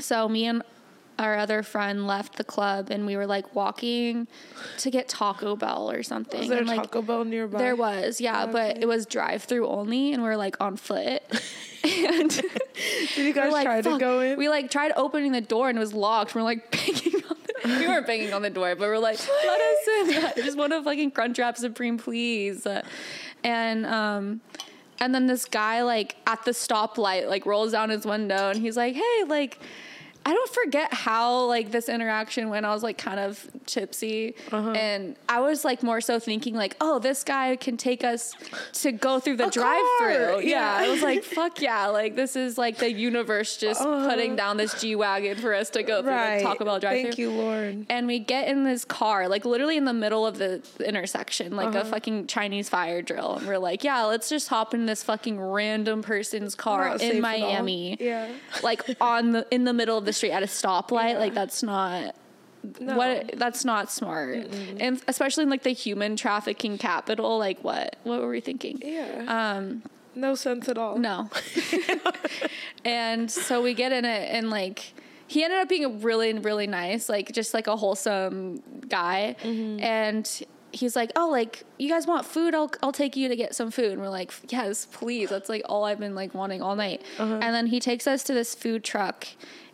so 0.00 0.28
me 0.28 0.46
and 0.46 0.62
our 1.18 1.36
other 1.36 1.62
friend 1.62 2.06
left 2.06 2.36
the 2.36 2.44
club, 2.44 2.90
and 2.90 3.04
we 3.04 3.16
were 3.16 3.26
like 3.26 3.54
walking 3.54 4.28
to 4.78 4.90
get 4.90 5.08
Taco 5.08 5.56
Bell 5.56 5.90
or 5.90 6.02
something. 6.02 6.40
was 6.40 6.48
there 6.48 6.58
and, 6.58 6.68
like, 6.68 6.82
Taco 6.82 7.02
Bell 7.02 7.24
nearby? 7.24 7.58
There 7.58 7.76
was, 7.76 8.20
yeah, 8.20 8.46
but 8.46 8.78
it 8.78 8.86
was 8.86 9.06
drive 9.06 9.42
through 9.42 9.66
only, 9.66 10.12
and 10.12 10.22
we 10.22 10.28
are 10.28 10.36
like 10.36 10.60
on 10.60 10.76
foot. 10.76 11.22
and 11.84 12.30
Did 12.30 13.26
you 13.26 13.32
guys 13.32 13.52
like, 13.52 13.64
try 13.64 13.80
to 13.80 13.98
go 13.98 14.20
in? 14.20 14.38
We 14.38 14.48
like 14.48 14.70
tried 14.70 14.92
opening 14.96 15.32
the 15.32 15.40
door 15.40 15.68
and 15.68 15.78
it 15.78 15.80
was 15.80 15.94
locked. 15.94 16.34
We're 16.34 16.42
like 16.42 16.70
banging 16.72 17.17
on 17.98 18.06
the 18.06 18.06
We 18.06 18.06
weren't 18.06 18.06
banging 18.06 18.32
on 18.32 18.42
the 18.42 18.50
door, 18.50 18.74
but 18.74 18.88
we're 18.88 18.98
like, 18.98 19.18
let 19.44 19.60
us 19.60 19.88
in. 19.88 20.24
I 20.24 20.32
just 20.44 20.58
want 20.58 20.72
a 20.72 20.82
fucking 20.82 21.12
Crunchwrap 21.12 21.56
Supreme, 21.56 21.98
please. 21.98 22.66
And 23.44 23.86
um 23.86 24.40
and 25.00 25.14
then 25.14 25.26
this 25.26 25.44
guy 25.44 25.82
like 25.82 26.16
at 26.26 26.44
the 26.44 26.50
stoplight 26.50 27.28
like 27.28 27.46
rolls 27.46 27.72
down 27.72 27.90
his 27.90 28.04
window 28.04 28.50
and 28.50 28.60
he's 28.60 28.76
like, 28.76 28.94
hey, 28.94 29.24
like 29.26 29.60
I 30.26 30.32
don't 30.34 30.50
forget 30.50 30.92
how 30.92 31.44
like 31.46 31.70
this 31.70 31.88
interaction 31.88 32.50
went. 32.50 32.66
I 32.66 32.74
was 32.74 32.82
like 32.82 32.98
kind 32.98 33.18
of 33.18 33.46
tipsy, 33.66 34.34
Uh-huh. 34.52 34.72
and 34.72 35.16
I 35.28 35.40
was 35.40 35.64
like 35.64 35.82
more 35.82 36.00
so 36.02 36.18
thinking 36.18 36.54
like, 36.54 36.76
oh, 36.82 36.98
this 36.98 37.24
guy 37.24 37.56
can 37.56 37.76
take 37.78 38.04
us 38.04 38.34
to 38.82 38.92
go 38.92 39.20
through 39.20 39.36
the 39.36 39.46
A 39.46 39.50
drive-through. 39.50 40.40
Yeah. 40.40 40.50
yeah. 40.50 40.76
I 40.86 40.88
was 40.88 41.02
like, 41.02 41.22
fuck 41.38 41.62
yeah, 41.62 41.86
like 41.86 42.14
this 42.14 42.36
is 42.36 42.58
like 42.58 42.76
the 42.78 42.92
universe 42.92 43.56
just 43.56 43.80
putting 43.82 44.36
down 44.36 44.56
this 44.58 44.78
G 44.80 44.94
wagon 44.96 45.36
for 45.38 45.54
us 45.54 45.70
to 45.70 45.82
go 45.82 46.02
through 46.02 46.10
Uh-huh. 46.10 46.18
right. 46.20 46.38
the 46.38 46.44
Taco 46.44 46.64
Bell 46.64 46.78
drive-through. 46.78 47.02
Thank 47.04 47.18
you, 47.18 47.30
Lord. 47.30 47.86
And 47.88 48.06
we 48.06 48.18
get 48.18 48.48
in 48.48 48.64
this 48.64 48.84
car, 48.84 49.28
like 49.28 49.44
literally 49.46 49.76
in 49.78 49.84
the 49.86 49.94
middle 49.94 50.26
of 50.26 50.36
the 50.38 50.62
intersection, 50.84 51.56
like 51.56 51.68
Uh-huh. 51.68 51.80
a 51.80 51.84
fucking 51.84 52.26
Chinese 52.26 52.68
fire 52.68 53.00
drill. 53.02 53.36
And 53.36 53.46
we're 53.46 53.58
like, 53.58 53.82
yeah, 53.82 54.04
let's 54.04 54.28
just 54.28 54.48
hop 54.48 54.74
in 54.74 54.86
this 54.86 55.02
fucking 55.02 55.40
random 55.40 56.02
person's 56.02 56.54
car 56.54 56.96
in. 56.96 57.20
Miami. 57.22 57.96
Yeah. 57.98 58.28
Like 58.62 58.82
on 59.00 59.32
the 59.32 59.46
in 59.50 59.64
the 59.64 59.72
middle 59.72 59.96
of 59.98 60.04
the 60.08 60.12
street 60.12 60.32
at 60.32 60.42
a 60.42 60.46
stoplight. 60.46 61.12
Yeah. 61.12 61.18
Like 61.18 61.34
that's 61.34 61.62
not 61.62 62.14
No. 62.80 62.96
what 62.96 63.32
that's 63.36 63.64
not 63.64 63.90
smart. 63.92 64.36
And 64.80 65.00
especially 65.06 65.44
in 65.44 65.50
like 65.50 65.62
the 65.62 65.70
human 65.84 66.16
trafficking 66.16 66.78
capital, 66.78 67.38
like 67.38 67.62
what? 67.62 67.96
What 68.04 68.20
were 68.20 68.28
we 68.28 68.40
thinking? 68.40 68.80
Yeah. 68.82 69.24
Um 69.56 69.82
no 70.14 70.34
sense 70.34 70.68
at 70.68 70.76
all. 70.78 70.98
no. 70.98 71.30
and 72.84 73.30
so 73.30 73.62
we 73.62 73.74
get 73.74 73.92
in 73.92 74.04
it 74.04 74.28
and 74.34 74.50
like 74.50 74.92
he 75.26 75.44
ended 75.44 75.58
up 75.60 75.68
being 75.68 75.84
a 75.84 75.88
really 75.90 76.32
really 76.38 76.66
nice, 76.66 77.08
like 77.08 77.32
just 77.32 77.52
like 77.54 77.66
a 77.66 77.76
wholesome 77.76 78.62
guy. 78.88 79.36
And 79.42 80.28
he's 80.72 80.96
like, 80.96 81.12
"Oh, 81.16 81.28
like 81.28 81.64
you 81.78 81.88
guys 81.90 82.06
want 82.06 82.24
food? 82.24 82.54
I'll 82.54 82.70
I'll 82.82 82.92
take 82.92 83.14
you 83.16 83.28
to 83.28 83.36
get 83.36 83.54
some 83.54 83.70
food." 83.70 83.92
And 83.92 84.00
we're 84.00 84.08
like, 84.08 84.32
"Yes, 84.48 84.86
please." 84.86 85.28
That's 85.28 85.48
like 85.50 85.62
all 85.66 85.84
I've 85.84 86.00
been 86.00 86.14
like 86.14 86.34
wanting 86.34 86.62
all 86.62 86.76
night. 86.76 87.02
And 87.18 87.42
then 87.42 87.66
he 87.66 87.78
takes 87.78 88.06
us 88.06 88.22
to 88.24 88.32
this 88.34 88.54
food 88.54 88.82
truck 88.84 89.26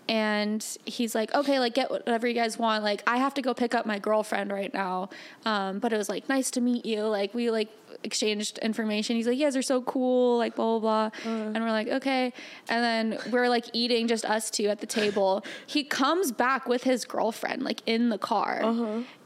and 0.08 0.64
he's 0.84 1.14
like, 1.14 1.34
okay, 1.34 1.58
like 1.58 1.74
get 1.74 1.90
whatever 1.90 2.26
you 2.28 2.34
guys 2.34 2.58
want. 2.58 2.84
Like 2.84 3.02
I 3.06 3.16
have 3.16 3.34
to 3.34 3.42
go 3.42 3.54
pick 3.54 3.74
up 3.74 3.86
my 3.86 3.98
girlfriend 3.98 4.52
right 4.52 4.72
now. 4.72 5.08
Um, 5.46 5.78
but 5.78 5.92
it 5.92 5.96
was 5.96 6.08
like 6.08 6.28
nice 6.28 6.50
to 6.52 6.60
meet 6.60 6.84
you. 6.84 7.02
Like 7.04 7.32
we 7.34 7.50
like 7.50 7.68
exchanged 8.02 8.58
information. 8.58 9.16
He's 9.16 9.26
like, 9.26 9.38
you 9.38 9.44
guys 9.46 9.56
are 9.56 9.62
so 9.62 9.80
cool. 9.82 10.36
Like 10.36 10.56
blah 10.56 10.78
blah 10.78 11.10
blah. 11.20 11.30
And 11.30 11.54
we're 11.64 11.70
like, 11.70 11.88
okay. 11.88 12.32
And 12.68 12.84
then 12.84 13.18
we're 13.32 13.48
like 13.48 13.64
eating 13.72 14.06
just 14.06 14.24
us 14.26 14.50
two 14.50 14.68
at 14.68 14.80
the 14.80 14.86
table. 14.86 15.44
He 15.66 15.84
comes 15.84 16.32
back 16.32 16.68
with 16.68 16.82
his 16.84 17.04
girlfriend 17.06 17.62
like 17.62 17.80
in 17.86 18.10
the 18.10 18.18
car. 18.18 18.60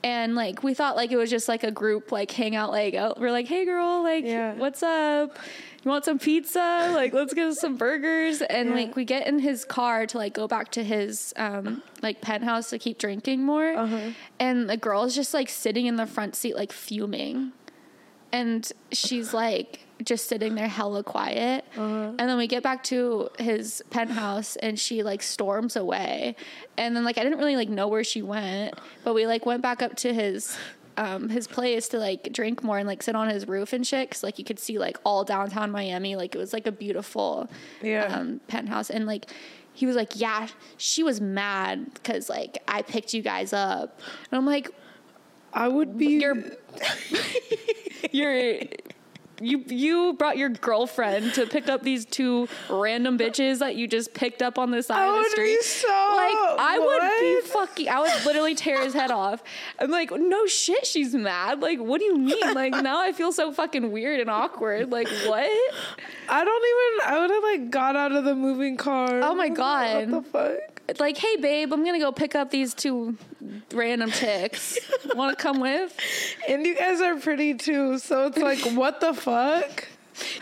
And 0.04 0.36
like 0.36 0.62
we 0.62 0.74
thought 0.74 0.94
like 0.94 1.10
it 1.10 1.16
was 1.16 1.28
just 1.28 1.48
like 1.48 1.64
a 1.64 1.72
group 1.72 2.12
like 2.12 2.30
hangout. 2.30 2.70
Like 2.70 2.94
oh, 2.94 3.14
we're 3.18 3.32
like, 3.32 3.46
hey 3.48 3.64
girl, 3.64 4.02
like 4.04 4.24
Yeah. 4.24 4.54
what's 4.54 4.82
up? 4.84 5.36
You 5.88 5.92
want 5.92 6.04
some 6.04 6.18
pizza? 6.18 6.92
Like, 6.94 7.14
let's 7.14 7.32
get 7.32 7.50
some 7.54 7.78
burgers. 7.78 8.42
And 8.42 8.68
Yeah. 8.68 8.74
like, 8.74 8.94
we 8.94 9.06
get 9.06 9.26
in 9.26 9.38
his 9.38 9.64
car 9.64 10.04
to 10.08 10.18
like 10.18 10.34
go 10.34 10.46
back 10.46 10.70
to 10.72 10.84
his 10.84 11.32
um 11.36 11.82
like 12.02 12.20
penthouse 12.20 12.68
to 12.70 12.78
keep 12.78 12.98
drinking 12.98 13.42
more. 13.42 13.72
Uh-huh. 13.72 14.10
And 14.38 14.68
the 14.68 14.76
girl 14.76 15.04
is 15.04 15.14
just 15.14 15.32
like 15.32 15.48
sitting 15.48 15.86
in 15.86 15.96
the 15.96 16.04
front 16.04 16.36
seat, 16.36 16.56
like 16.56 16.72
fuming. 16.72 17.52
And 18.32 18.70
she's 18.92 19.32
like 19.32 19.86
just 20.04 20.28
sitting 20.28 20.56
there 20.56 20.68
hella 20.68 21.02
quiet. 21.02 21.64
Uh-huh. 21.74 22.12
And 22.18 22.18
then 22.18 22.36
we 22.36 22.48
get 22.48 22.62
back 22.62 22.84
to 22.84 23.30
his 23.38 23.82
penthouse 23.88 24.56
and 24.56 24.78
she 24.78 25.02
like 25.02 25.22
storms 25.22 25.74
away. 25.74 26.36
And 26.76 26.94
then 26.94 27.02
like 27.02 27.16
I 27.16 27.22
didn't 27.24 27.38
really 27.38 27.56
like 27.56 27.70
know 27.70 27.88
where 27.88 28.04
she 28.04 28.20
went, 28.20 28.74
but 29.04 29.14
we 29.14 29.26
like 29.26 29.46
went 29.46 29.62
back 29.62 29.80
up 29.80 29.96
to 29.96 30.12
his 30.12 30.54
um 31.04 31.28
his 31.28 31.46
place 31.46 31.88
to 31.88 31.98
like 31.98 32.32
drink 32.32 32.62
more 32.62 32.78
and 32.78 32.86
like 32.92 33.02
sit 33.02 33.14
on 33.14 33.28
his 33.28 33.46
roof 33.48 33.72
and 33.72 33.86
shit 33.86 34.10
cuz 34.10 34.22
like 34.22 34.38
you 34.38 34.44
could 34.44 34.58
see 34.58 34.78
like 34.78 34.98
all 35.04 35.24
downtown 35.24 35.70
Miami 35.70 36.16
like 36.16 36.34
it 36.34 36.38
was 36.38 36.52
like 36.52 36.66
a 36.66 36.72
beautiful 36.72 37.48
Yeah. 37.82 38.04
um 38.14 38.40
penthouse 38.48 38.90
and 38.90 39.06
like 39.06 39.26
he 39.74 39.86
was 39.86 39.94
like, 39.94 40.12
"Yeah, 40.16 40.48
she 40.76 41.04
was 41.04 41.20
mad 41.20 41.86
cuz 42.02 42.28
like 42.28 42.58
I 42.66 42.82
picked 42.82 43.14
you 43.14 43.22
guys 43.22 43.52
up." 43.52 44.00
And 44.30 44.36
I'm 44.38 44.44
like, 44.44 44.68
I 45.52 45.68
would 45.68 45.96
be. 45.96 46.18
"You're 46.22 46.36
you're 48.10 48.58
you 49.40 49.64
you 49.66 50.14
brought 50.14 50.36
your 50.36 50.48
girlfriend 50.48 51.34
to 51.34 51.46
pick 51.46 51.68
up 51.68 51.82
these 51.82 52.04
two 52.04 52.48
random 52.68 53.18
bitches 53.18 53.58
that 53.60 53.76
you 53.76 53.86
just 53.86 54.14
picked 54.14 54.42
up 54.42 54.58
on 54.58 54.70
the 54.70 54.82
side 54.82 54.98
I 54.98 55.18
of 55.18 55.24
the 55.24 55.30
street. 55.30 55.56
be 55.56 55.62
so. 55.62 55.88
like 55.88 56.58
I 56.58 56.78
would 56.78 57.42
be 57.42 57.48
fucking 57.48 57.88
I 57.88 58.00
would 58.00 58.24
literally 58.24 58.54
tear 58.54 58.82
his 58.82 58.94
head 58.94 59.10
off. 59.10 59.42
I'm 59.78 59.90
like, 59.90 60.10
no 60.10 60.46
shit, 60.46 60.86
she's 60.86 61.14
mad. 61.14 61.60
Like, 61.60 61.78
what 61.78 61.98
do 62.00 62.06
you 62.06 62.18
mean? 62.18 62.54
Like 62.54 62.72
now 62.72 63.00
I 63.00 63.12
feel 63.12 63.32
so 63.32 63.52
fucking 63.52 63.92
weird 63.92 64.20
and 64.20 64.30
awkward. 64.30 64.90
Like 64.90 65.08
what? 65.26 65.50
I 66.28 66.44
don't 66.44 66.64
even. 66.64 67.12
I 67.14 67.18
would 67.20 67.30
have 67.30 67.42
like 67.42 67.70
got 67.70 67.96
out 67.96 68.12
of 68.12 68.24
the 68.24 68.34
moving 68.34 68.76
car. 68.76 69.20
Oh 69.22 69.34
my 69.34 69.48
God. 69.48 70.10
What 70.10 70.24
the 70.24 70.30
fuck? 70.30 70.77
Like, 70.98 71.18
hey 71.18 71.36
babe, 71.36 71.72
I'm 71.72 71.84
gonna 71.84 71.98
go 71.98 72.12
pick 72.12 72.34
up 72.34 72.50
these 72.50 72.72
two 72.72 73.16
random 73.74 74.10
chicks. 74.10 74.78
Wanna 75.14 75.36
come 75.36 75.60
with? 75.60 75.94
And 76.48 76.64
you 76.64 76.76
guys 76.76 77.00
are 77.02 77.16
pretty 77.16 77.54
too, 77.54 77.98
so 77.98 78.26
it's 78.26 78.38
like, 78.38 78.60
what 78.74 79.00
the 79.00 79.12
fuck? 79.12 79.86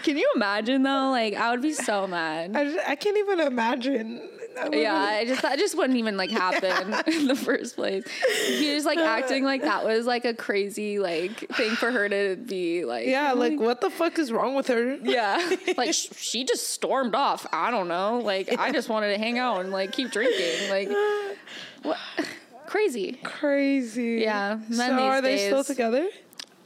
Can 0.02 0.16
you 0.16 0.30
imagine 0.34 0.82
though? 0.82 1.10
Like 1.10 1.34
I 1.34 1.50
would 1.50 1.62
be 1.62 1.72
so 1.72 2.06
mad. 2.06 2.56
I, 2.56 2.64
just- 2.64 2.88
I 2.88 2.94
can't 2.94 3.16
even 3.18 3.40
imagine. 3.40 4.28
I 4.58 4.68
Yeah, 4.74 4.94
I 4.94 5.24
just 5.26 5.42
that 5.42 5.58
just 5.58 5.76
wouldn't 5.76 5.98
even 5.98 6.16
like 6.16 6.30
happen 6.30 6.94
in 7.12 7.26
the 7.26 7.36
first 7.36 7.76
place. 7.76 8.04
He 8.46 8.74
was 8.74 8.86
like 8.86 8.98
acting 8.98 9.44
like 9.44 9.60
that 9.62 9.84
was 9.84 10.06
like 10.06 10.24
a 10.24 10.32
crazy 10.32 10.98
like 10.98 11.40
thing 11.56 11.72
for 11.72 11.90
her 11.90 12.08
to 12.08 12.36
be 12.36 12.84
like. 12.86 13.06
yeah. 13.06 13.32
Like, 13.32 13.60
what 13.60 13.82
the 13.82 13.90
fuck 13.90 14.18
is 14.18 14.32
wrong 14.32 14.54
with 14.54 14.68
her? 14.68 14.96
Yeah, 15.02 15.56
like 15.76 15.92
sh- 15.92 16.08
she 16.16 16.44
just 16.44 16.68
stormed 16.70 17.14
off. 17.14 17.46
I 17.52 17.70
don't 17.70 17.88
know. 17.88 18.18
Like 18.24 18.58
I 18.58 18.72
just 18.72 18.88
wanted 18.88 19.08
to 19.12 19.18
hang 19.18 19.38
out 19.38 19.60
and 19.60 19.70
like 19.72 19.92
keep 19.92 20.10
drinking. 20.10 20.70
Like 20.70 20.88
what? 21.82 21.98
Crazy. 22.66 23.12
Crazy. 23.22 24.22
Yeah, 24.22 24.58
So 24.72 24.90
are 24.92 25.20
they 25.20 25.36
still 25.46 25.62
together? 25.64 26.08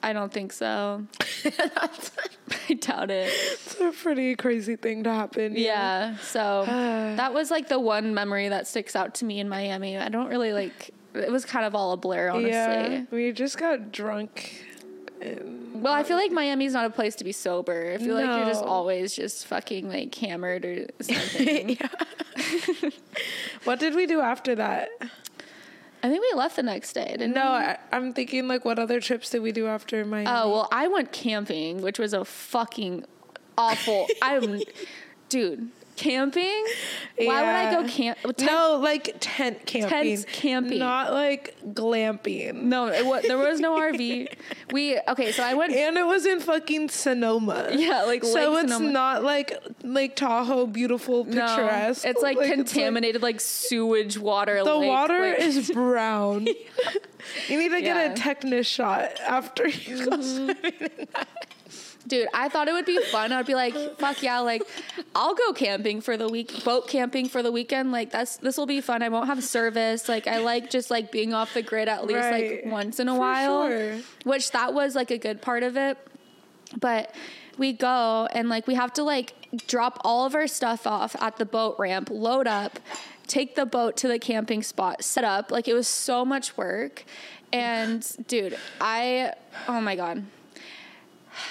I 0.03 0.13
don't 0.13 0.33
think 0.33 0.53
so. 0.53 1.05
I 1.45 2.75
doubt 2.75 3.11
it. 3.11 3.31
It's 3.53 3.81
a 3.81 3.93
pretty 3.93 4.35
crazy 4.37 4.77
thing 4.77 5.05
to 5.05 5.13
happen. 5.13 5.55
Yeah. 5.57 6.17
So 6.19 6.65
that 6.67 7.35
was 7.35 7.51
like 7.51 7.69
the 7.69 7.79
one 7.79 8.15
memory 8.15 8.49
that 8.49 8.67
sticks 8.67 8.97
out 8.97 9.15
to 9.17 9.25
me 9.25 9.41
in 9.41 9.49
Miami. 9.49 9.99
I 9.99 10.09
don't 10.09 10.29
really 10.29 10.53
like. 10.53 10.91
It 11.15 11.31
was 11.31 11.45
kind 11.45 11.67
of 11.67 11.75
all 11.75 11.93
a 11.93 11.97
blur, 11.97 12.31
honestly. 12.31 12.51
Yeah. 12.51 13.05
We 13.11 13.33
just 13.33 13.59
got 13.59 13.93
drunk. 13.93 14.65
Well, 15.75 15.93
I 15.93 16.03
feel 16.03 16.17
like 16.17 16.31
Miami's 16.31 16.73
not 16.73 16.87
a 16.87 16.91
place 16.91 17.15
to 17.17 17.25
be 17.25 17.33
sober. 17.33 17.93
I 17.95 17.99
feel 17.99 18.15
like 18.15 18.27
you're 18.27 18.47
just 18.47 18.65
always 18.65 19.15
just 19.15 19.47
fucking 19.47 19.89
like 19.89 20.15
hammered 20.15 20.65
or 20.65 20.87
something. 21.01 21.79
Yeah. 22.41 22.91
what 23.65 23.81
did 23.81 23.95
we 23.95 24.07
do 24.07 24.21
after 24.21 24.55
that? 24.55 24.89
I 26.03 26.09
think 26.09 26.23
we 26.23 26.39
left 26.39 26.57
the 26.57 26.63
next 26.63 26.93
day, 26.95 27.09
didn't 27.11 27.35
No, 27.35 27.43
we? 27.43 27.49
I, 27.59 27.79
I'm 27.93 28.13
thinking 28.15 28.49
like, 28.49 28.65
what 28.65 28.79
other 28.79 29.01
trips 29.01 29.31
did 29.31 29.41
we 29.43 29.53
do 29.53 29.67
after 29.67 30.05
Miami? 30.05 30.27
Oh 30.29 30.51
well, 30.51 30.69
I 30.73 30.89
went 30.89 31.13
camping, 31.13 31.83
which 31.83 31.99
was 31.99 32.13
a 32.15 32.25
fucking 32.25 33.05
awful. 33.59 34.07
I'm, 34.23 34.61
dude, 35.29 35.69
camping. 36.01 36.65
Why 37.19 37.41
would 37.43 37.49
I 37.49 37.83
go 37.83 37.89
camp? 37.89 38.19
tent- 38.23 38.43
no, 38.43 38.79
like 38.83 39.15
tent 39.21 39.67
camping. 39.67 40.17
Tent 40.17 40.27
camping. 40.27 40.79
Not 40.79 41.13
like 41.13 41.55
glamping. 41.75 42.55
no, 42.63 42.87
it 42.89 43.05
wa- 43.05 43.21
there 43.21 43.37
was 43.39 43.61
no 43.61 43.79
RV. 43.81 44.29
We 44.73 44.99
okay, 45.09 45.33
so 45.33 45.43
I 45.45 45.55
went. 45.55 45.73
And 45.75 45.97
it 45.99 46.07
was 46.07 46.25
in 46.27 46.41
fucking 46.41 46.89
Sonoma. 46.89 47.69
Yeah, 47.73 48.03
like 48.05 48.25
so 48.25 48.33
Lake 48.53 48.65
it's 48.65 48.73
Sonoma. 48.73 48.93
not 48.93 49.23
like 49.23 49.53
Lake 49.83 50.17
Tahoe, 50.17 50.67
beautiful, 50.67 51.25
picturesque. 51.25 52.05
No, 52.05 52.11
it's 52.11 52.23
like 52.23 52.39
it's 52.41 52.49
contaminated, 52.55 53.23
like, 53.23 53.41
sewage 53.41 54.17
water. 54.19 54.63
the 54.65 54.75
lake, 54.75 54.89
water 54.89 55.19
like- 55.21 55.41
is 55.41 55.71
brown. 55.75 56.47
you 56.47 57.59
need 57.59 57.69
to 57.71 57.81
get 57.81 57.85
Yeah. 57.85 58.05
Mm-hmm. 58.07 58.13
a 58.15 58.17
tetanus 58.17 58.67
shot 58.67 59.21
after 59.21 59.69
you 59.69 60.09
go 60.09 60.21
swimming. 60.21 61.09
Dude, 62.07 62.29
I 62.33 62.49
thought 62.49 62.67
it 62.67 62.73
would 62.73 62.87
be 62.87 62.99
fun. 63.13 63.31
I'd 63.31 63.47
be 63.47 63.55
like, 63.55 63.75
fuck 63.99 64.23
yeah, 64.23 64.39
like 64.41 64.63
I'll 65.15 65.35
go 65.35 65.53
camping 65.53 66.01
for 66.01 66.17
the 66.17 66.29
week, 66.29 66.65
boat 66.65 66.89
camping 66.89 67.29
for 67.29 67.43
the 67.43 67.53
weekend. 67.53 67.93
Like 67.93 68.11
that's 68.11 68.39
this 68.39 68.57
will 68.57 68.67
be 68.67 68.81
fun. 68.81 69.03
I 69.03 69.11
won't 69.11 69.27
have 69.27 69.45
service. 69.45 70.09
Like 70.09 70.27
I 70.27 70.39
like 70.39 70.71
just 70.71 70.91
like 70.91 71.13
being 71.13 71.35
off 71.35 71.53
the 71.55 71.63
grid 71.63 71.89
at 71.89 72.07
least 72.07 72.19
Right. 72.21 72.65
like 72.65 72.73
once 72.73 73.01
in 73.01 73.09
a 73.09 73.15
For 73.15 73.21
while. 73.21 73.69
sure. 73.69 73.99
Which 74.25 74.51
that 74.53 74.73
was 74.73 74.95
like 74.95 75.11
a 75.11 75.19
good 75.19 75.43
part 75.43 75.63
of 75.63 75.77
it. 75.77 75.99
But 76.79 77.15
we 77.59 77.73
go 77.75 78.27
and 78.33 78.49
like 78.49 78.67
we 78.67 78.75
have 78.77 78.93
to 78.95 79.03
like 79.03 79.35
drop 79.67 80.01
all 80.03 80.25
of 80.25 80.35
our 80.35 80.47
stuff 80.47 80.87
off 80.87 81.15
at 81.21 81.37
the 81.37 81.45
boat 81.45 81.77
ramp, 81.79 82.09
load 82.11 82.47
up, 82.47 82.79
take 83.27 83.57
the 83.57 83.67
boat 83.67 83.97
to 83.99 84.09
the 84.09 84.19
camping 84.19 84.63
spot, 84.63 85.05
set 85.05 85.25
up. 85.25 85.51
Like 85.51 85.69
it 85.69 85.75
was 85.75 85.87
so 85.87 86.25
much 86.25 86.57
work. 86.57 87.05
And 87.53 88.07
dude, 88.27 88.57
I 88.81 89.35
oh 89.69 89.81
my 89.83 89.97
god. 89.97 90.25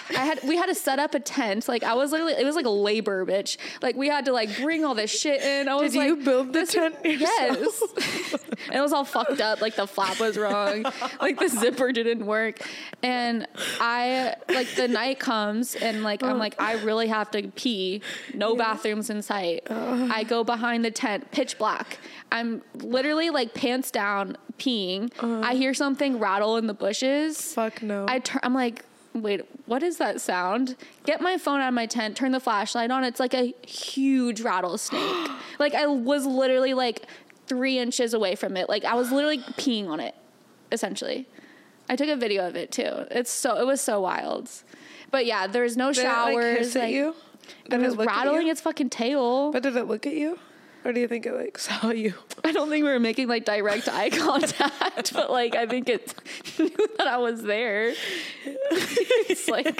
I 0.09 0.25
had 0.25 0.39
we 0.43 0.55
had 0.57 0.67
to 0.67 0.75
set 0.75 0.99
up 0.99 1.13
a 1.15 1.19
tent. 1.19 1.67
Like 1.67 1.83
I 1.83 1.93
was 1.93 2.11
literally 2.11 2.33
it 2.33 2.45
was 2.45 2.55
like 2.55 2.65
a 2.65 2.69
labor, 2.71 3.25
bitch. 3.25 3.57
Like 3.81 3.95
we 3.95 4.07
had 4.07 4.25
to 4.25 4.31
like 4.33 4.55
bring 4.57 4.85
all 4.85 4.95
this 4.95 5.11
shit 5.11 5.41
in. 5.41 5.67
I 5.67 5.75
was 5.75 5.93
Did 5.93 5.99
like, 5.99 6.07
you 6.07 6.15
build 6.17 6.47
the 6.47 6.59
this- 6.59 6.73
tent? 6.73 6.95
Yes. 7.03 7.81
and 8.67 8.75
it 8.75 8.81
was 8.81 8.93
all 8.93 9.05
fucked 9.05 9.41
up. 9.41 9.61
Like 9.61 9.75
the 9.75 9.87
flap 9.87 10.19
was 10.19 10.37
wrong. 10.37 10.85
like 11.21 11.39
the 11.39 11.47
zipper 11.47 11.91
didn't 11.91 12.25
work. 12.25 12.59
And 13.03 13.47
I 13.79 14.35
like 14.49 14.67
the 14.75 14.87
night 14.87 15.19
comes 15.19 15.75
and 15.75 16.03
like 16.03 16.23
I'm 16.23 16.37
like 16.37 16.59
I 16.61 16.73
really 16.83 17.07
have 17.07 17.31
to 17.31 17.47
pee. 17.49 18.01
No 18.33 18.55
bathrooms 18.55 19.09
in 19.09 19.21
sight. 19.21 19.63
I 19.69 20.23
go 20.23 20.43
behind 20.43 20.83
the 20.85 20.91
tent, 20.91 21.31
pitch 21.31 21.57
black. 21.57 21.97
I'm 22.31 22.61
literally 22.75 23.29
like 23.29 23.53
pants 23.53 23.91
down 23.91 24.37
peeing. 24.57 25.11
Uh. 25.21 25.41
I 25.41 25.55
hear 25.55 25.73
something 25.73 26.19
rattle 26.19 26.57
in 26.57 26.67
the 26.67 26.73
bushes. 26.73 27.53
Fuck 27.53 27.81
no. 27.81 28.05
I 28.07 28.19
turn. 28.19 28.39
I'm 28.43 28.53
like, 28.53 28.83
wait, 29.13 29.41
what 29.65 29.83
is 29.83 29.97
that 29.97 30.21
sound? 30.21 30.75
Get 31.05 31.21
my 31.21 31.37
phone 31.37 31.59
out 31.61 31.69
of 31.69 31.73
my 31.73 31.85
tent. 31.85 32.15
Turn 32.15 32.31
the 32.31 32.39
flashlight 32.39 32.91
on. 32.91 33.03
It's 33.03 33.19
like 33.19 33.33
a 33.33 33.53
huge 33.67 34.41
rattlesnake. 34.41 35.29
like 35.59 35.73
I 35.73 35.87
was 35.87 36.25
literally 36.25 36.73
like 36.73 37.05
three 37.47 37.79
inches 37.79 38.13
away 38.13 38.35
from 38.35 38.55
it. 38.57 38.69
Like 38.69 38.85
I 38.85 38.95
was 38.95 39.11
literally 39.11 39.39
peeing 39.39 39.87
on 39.87 39.99
it, 39.99 40.15
essentially. 40.71 41.27
I 41.89 41.95
took 41.95 42.09
a 42.09 42.15
video 42.15 42.47
of 42.47 42.55
it 42.55 42.71
too. 42.71 43.07
It's 43.11 43.31
so 43.31 43.57
it 43.59 43.65
was 43.65 43.81
so 43.81 43.99
wild. 44.01 44.49
But 45.11 45.25
yeah, 45.25 45.47
there's 45.47 45.75
no 45.75 45.91
Did 45.91 46.01
it, 46.01 46.07
like, 46.07 46.33
showers. 46.33 46.57
hiss 46.57 46.75
at 46.75 46.83
like, 46.83 46.93
you? 46.93 47.15
It 47.65 47.69
Did 47.71 47.81
was 47.81 47.95
look 47.95 48.07
at 48.07 48.15
rattling 48.15 48.45
you? 48.45 48.51
its 48.51 48.61
fucking 48.61 48.91
tail. 48.91 49.51
But 49.51 49.63
did 49.63 49.75
it 49.75 49.85
look 49.85 50.05
at 50.05 50.13
you? 50.13 50.37
Or 50.85 50.93
do 50.93 50.99
you 50.99 51.07
think 51.07 51.25
it 51.25 51.33
like 51.33 51.57
saw 51.57 51.91
you? 51.91 52.13
I 52.43 52.51
don't 52.51 52.69
think 52.69 52.83
we 52.83 52.89
were 52.89 52.99
making 52.99 53.27
like 53.27 53.45
direct 53.45 53.87
eye 53.89 54.09
contact, 54.11 55.13
but 55.13 55.29
like 55.29 55.55
I 55.55 55.65
think 55.65 55.89
it 55.89 56.13
knew 56.59 56.69
that 56.97 57.07
I 57.07 57.17
was 57.17 57.43
there. 57.43 57.93
it's 58.45 59.47
like, 59.47 59.75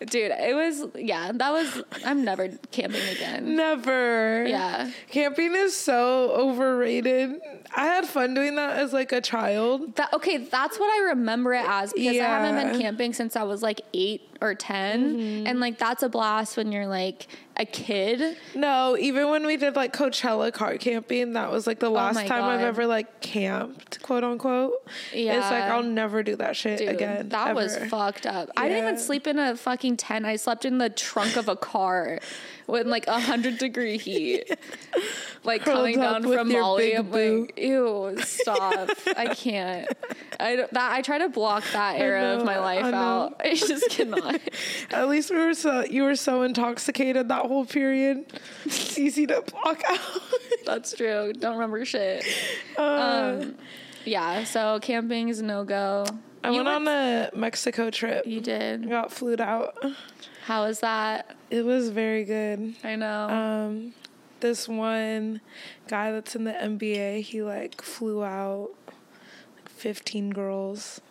dude, 0.00 0.32
it 0.32 0.54
was 0.54 0.86
yeah. 0.96 1.32
That 1.32 1.50
was 1.50 1.82
I'm 2.04 2.24
never 2.24 2.48
camping 2.72 3.06
again. 3.08 3.56
Never. 3.56 4.44
Yeah. 4.46 4.90
Camping 5.08 5.54
is 5.54 5.76
so 5.76 6.32
overrated. 6.32 7.40
I 7.74 7.84
had 7.84 8.06
fun 8.06 8.34
doing 8.34 8.56
that 8.56 8.76
as 8.76 8.92
like 8.92 9.12
a 9.12 9.20
child. 9.20 9.94
That 9.96 10.12
okay, 10.14 10.38
that's 10.38 10.78
what 10.78 10.86
I 10.86 11.10
remember 11.10 11.54
it 11.54 11.64
as 11.68 11.92
because 11.92 12.18
I 12.18 12.24
haven't 12.24 12.72
been 12.72 12.80
camping 12.80 13.12
since 13.12 13.36
I 13.36 13.44
was 13.44 13.62
like 13.62 13.82
eight 13.94 14.22
or 14.40 14.54
10 14.54 15.16
mm-hmm. 15.16 15.46
and 15.46 15.60
like 15.60 15.78
that's 15.78 16.02
a 16.02 16.08
blast 16.08 16.56
when 16.56 16.72
you're 16.72 16.86
like 16.86 17.26
a 17.56 17.64
kid. 17.64 18.36
No, 18.54 18.96
even 18.98 19.30
when 19.30 19.46
we 19.46 19.56
did 19.56 19.76
like 19.76 19.92
Coachella 19.92 20.52
car 20.52 20.76
camping, 20.78 21.34
that 21.34 21.50
was 21.50 21.66
like 21.66 21.78
the 21.78 21.86
oh 21.86 21.92
last 21.92 22.18
Oh 22.18 22.26
time 22.26 22.44
I've 22.44 22.60
ever 22.60 22.86
like 22.86 23.20
camped, 23.20 24.00
quote 24.02 24.24
unquote. 24.24 24.72
Yeah. 25.12 25.38
It's 25.38 25.50
like 25.50 25.64
I'll 25.64 25.82
never 25.82 26.22
do 26.22 26.36
that 26.36 26.56
shit 26.56 26.78
Dude, 26.78 26.88
again. 26.88 27.28
that 27.30 27.54
was 27.54 27.76
fucked 27.88 28.26
up. 28.26 28.50
I 28.56 28.68
didn't 28.68 28.84
even 28.84 28.98
sleep 28.98 29.26
in 29.26 29.38
a 29.38 29.56
fucking 29.56 29.96
tent. 29.98 30.24
I 30.24 30.36
slept 30.36 30.64
in 30.64 30.78
the 30.78 30.90
trunk 30.90 31.36
of 31.36 31.48
a 31.48 31.56
car 31.56 32.20
with 32.66 32.86
like 32.86 33.06
a 33.08 33.18
hundred 33.20 33.58
degree 33.58 33.98
heat, 33.98 34.44
like 35.44 35.62
Curled 35.62 35.76
coming 35.78 35.98
down 35.98 36.22
from 36.22 36.52
Molly. 36.52 36.94
I'm 36.96 37.10
boo. 37.10 37.42
like, 37.42 37.58
ew, 37.58 38.16
stop! 38.22 38.90
I 39.16 39.34
can't. 39.34 39.88
I 40.38 40.56
don't- 40.56 40.72
that 40.72 40.92
I 40.92 41.02
try 41.02 41.18
to 41.18 41.28
block 41.28 41.64
that 41.72 41.98
era 42.00 42.22
know, 42.22 42.38
of 42.38 42.44
my 42.46 42.58
life 42.58 42.84
I 42.84 42.92
out. 42.92 43.40
I 43.44 43.54
just 43.54 43.90
cannot. 43.90 44.40
At 44.92 45.08
least 45.08 45.30
we 45.30 45.36
were 45.38 45.54
so 45.54 45.84
you 45.84 46.04
were 46.04 46.16
so 46.16 46.42
intoxicated 46.42 47.28
that 47.28 47.39
whole 47.42 47.64
period. 47.64 48.26
It's 48.64 48.98
easy 48.98 49.26
to 49.26 49.42
block 49.42 49.82
out. 49.88 49.98
That's 50.66 50.94
true. 50.94 51.32
Don't 51.32 51.54
remember 51.54 51.84
shit. 51.84 52.24
Uh, 52.76 53.38
Um, 53.42 53.54
yeah. 54.04 54.44
So 54.44 54.78
camping 54.80 55.28
is 55.28 55.42
no 55.42 55.64
go. 55.64 56.04
I 56.42 56.50
went 56.50 56.68
on 56.68 56.88
a 56.88 57.30
Mexico 57.34 57.90
trip. 57.90 58.26
You 58.26 58.40
did. 58.40 58.88
Got 58.88 59.12
flued 59.12 59.40
out. 59.42 59.76
How 60.44 60.64
was 60.64 60.80
that? 60.80 61.36
It 61.50 61.64
was 61.66 61.90
very 61.90 62.24
good. 62.24 62.76
I 62.82 62.96
know. 62.96 63.28
Um, 63.28 63.92
this 64.40 64.66
one 64.66 65.42
guy 65.88 66.12
that's 66.12 66.34
in 66.34 66.44
the 66.44 66.52
NBA, 66.52 67.20
he 67.22 67.42
like 67.42 67.82
flew 67.82 68.24
out 68.24 68.70
like 69.56 69.68
15 69.68 70.30
girls 70.30 71.02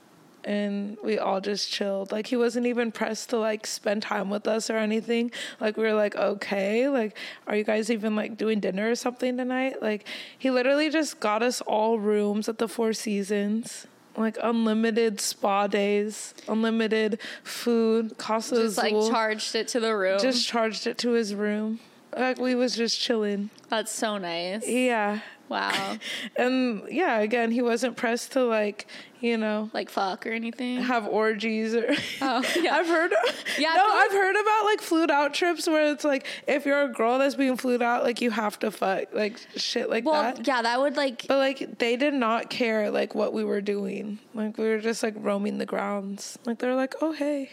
and 0.50 0.98
we 1.04 1.20
all 1.20 1.40
just 1.40 1.72
chilled. 1.72 2.12
Like 2.12 2.26
he 2.26 2.36
wasn't 2.36 2.66
even 2.66 2.92
pressed 2.92 3.30
to 3.30 3.38
like 3.38 3.68
spend 3.68 4.02
time 4.02 4.32
with 4.32 4.48
us 4.48 4.72
or 4.72 4.78
anything. 4.78 5.32
Like 5.60 5.78
we 5.78 5.84
were 5.84 5.94
like, 5.94 6.16
"Okay, 6.16 6.90
like 6.90 7.16
are 7.46 7.56
you 7.56 7.64
guys 7.64 7.92
even 7.92 8.16
like 8.16 8.36
doing 8.36 8.60
dinner 8.60 8.90
or 8.90 8.96
something 8.96 9.38
tonight?" 9.38 9.80
Like 9.80 10.08
he 10.40 10.50
literally 10.50 10.90
just 10.90 11.20
got 11.20 11.44
us 11.44 11.62
all 11.62 12.00
rooms 12.00 12.50
at 12.50 12.58
the 12.58 12.68
Four 12.68 12.94
Seasons. 12.94 13.86
Like 14.18 14.38
unlimited 14.42 15.22
spa 15.22 15.68
days, 15.68 16.34
unlimited 16.48 17.20
food, 17.44 18.18
Casa 18.18 18.56
just 18.56 18.78
like 18.78 18.92
Azul. 18.92 19.12
charged 19.12 19.54
it 19.56 19.68
to 19.70 19.80
the 19.80 19.96
room. 19.96 20.20
just 20.20 20.48
charged 20.48 20.88
it 20.88 20.98
to 20.98 21.12
his 21.12 21.36
room. 21.36 21.80
Like 22.18 22.40
we 22.40 22.56
was 22.56 22.76
just 22.76 23.00
chilling. 23.00 23.52
That's 23.70 23.92
so 23.92 24.18
nice. 24.18 24.68
Yeah. 24.68 25.20
Wow. 25.50 25.98
And 26.38 26.84
yeah, 26.90 27.20
again, 27.20 27.52
he 27.52 27.62
wasn't 27.62 27.98
pressed 27.98 28.32
to 28.34 28.44
like, 28.44 28.88
you 29.20 29.36
know, 29.36 29.70
like 29.74 29.90
fuck 29.90 30.26
or 30.26 30.32
anything. 30.32 30.82
have 30.82 31.06
orgies 31.08 31.74
or 31.76 31.88
Oh, 32.22 32.44
yeah. 32.62 32.76
I've 32.76 32.88
heard 32.88 33.12
Yeah, 33.58 33.74
No, 33.76 33.84
I've 33.92 34.12
heard 34.12 34.36
about 34.36 34.66
like 34.66 34.80
flued 34.82 35.12
out 35.12 35.34
trips 35.34 35.68
where 35.68 35.92
it's 35.92 36.04
like 36.06 36.26
if 36.48 36.66
you're 36.66 36.84
a 36.84 36.88
girl 36.88 37.18
that's 37.20 37.36
being 37.36 37.58
flued 37.58 37.82
out, 37.82 38.04
like 38.04 38.22
you 38.22 38.32
have 38.32 38.58
to 38.60 38.72
fuck, 38.72 39.14
like 39.14 39.40
shit 39.58 39.90
like 39.90 40.04
that 40.06 40.10
well, 40.12 40.24
that. 40.36 40.48
yeah, 40.48 40.62
that 40.62 40.80
would 40.80 40.96
like 40.96 41.26
But 41.28 41.40
like 41.40 41.80
they 41.80 41.96
did 41.98 42.14
not 42.14 42.50
care 42.50 42.90
like 42.92 43.16
what 43.16 43.34
we 43.34 43.44
were 43.44 43.62
doing. 43.62 44.20
Like 44.34 44.58
we 44.58 44.66
were 44.70 44.80
just 44.80 45.04
like 45.04 45.16
roaming 45.18 45.58
the 45.58 45.66
grounds. 45.66 46.38
Like 46.46 46.60
they're 46.60 46.76
like, 46.76 46.96
"Oh, 47.02 47.12
hey." 47.12 47.50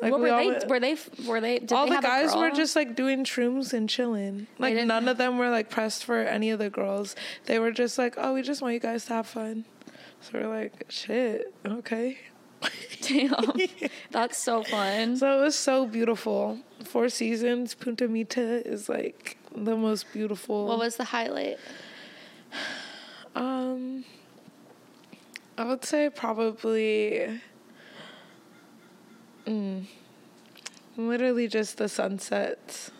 Like 0.00 0.12
what 0.12 0.20
we 0.20 0.30
were 0.30 0.36
all 0.36 0.50
they? 0.50 0.66
Were 0.66 0.80
they? 0.80 0.96
Were 1.26 1.40
they? 1.40 1.58
Did 1.58 1.72
all 1.72 1.84
they 1.84 1.90
the 1.90 1.94
have 1.96 2.04
a 2.04 2.06
guys 2.06 2.36
were 2.36 2.50
just 2.50 2.76
like 2.76 2.94
doing 2.94 3.24
shrooms 3.24 3.72
and 3.72 3.88
chilling. 3.88 4.46
Like 4.58 4.74
none 4.74 5.08
of 5.08 5.16
them 5.16 5.38
were 5.38 5.50
like 5.50 5.70
pressed 5.70 6.04
for 6.04 6.18
any 6.18 6.50
of 6.50 6.58
the 6.58 6.68
girls. 6.70 7.16
They 7.46 7.58
were 7.58 7.72
just 7.72 7.96
like, 7.96 8.14
"Oh, 8.18 8.34
we 8.34 8.42
just 8.42 8.60
want 8.60 8.74
you 8.74 8.80
guys 8.80 9.06
to 9.06 9.14
have 9.14 9.26
fun." 9.26 9.64
So 10.20 10.32
we're 10.34 10.48
like, 10.48 10.84
"Shit, 10.88 11.54
okay." 11.64 12.18
Damn, 13.02 13.52
that's 14.10 14.38
so 14.38 14.62
fun. 14.64 15.16
So 15.16 15.38
it 15.38 15.42
was 15.42 15.54
so 15.54 15.86
beautiful. 15.86 16.58
Four 16.84 17.08
seasons. 17.08 17.74
Punta 17.74 18.08
Mita 18.08 18.66
is 18.66 18.88
like 18.88 19.36
the 19.54 19.76
most 19.76 20.12
beautiful. 20.12 20.66
What 20.66 20.78
was 20.78 20.96
the 20.96 21.04
highlight? 21.04 21.58
Um, 23.34 24.06
I 25.58 25.64
would 25.64 25.84
say 25.84 26.08
probably, 26.08 27.38
mm, 29.46 29.84
literally 30.96 31.48
just 31.48 31.78
the 31.78 31.88
sunsets, 31.88 32.90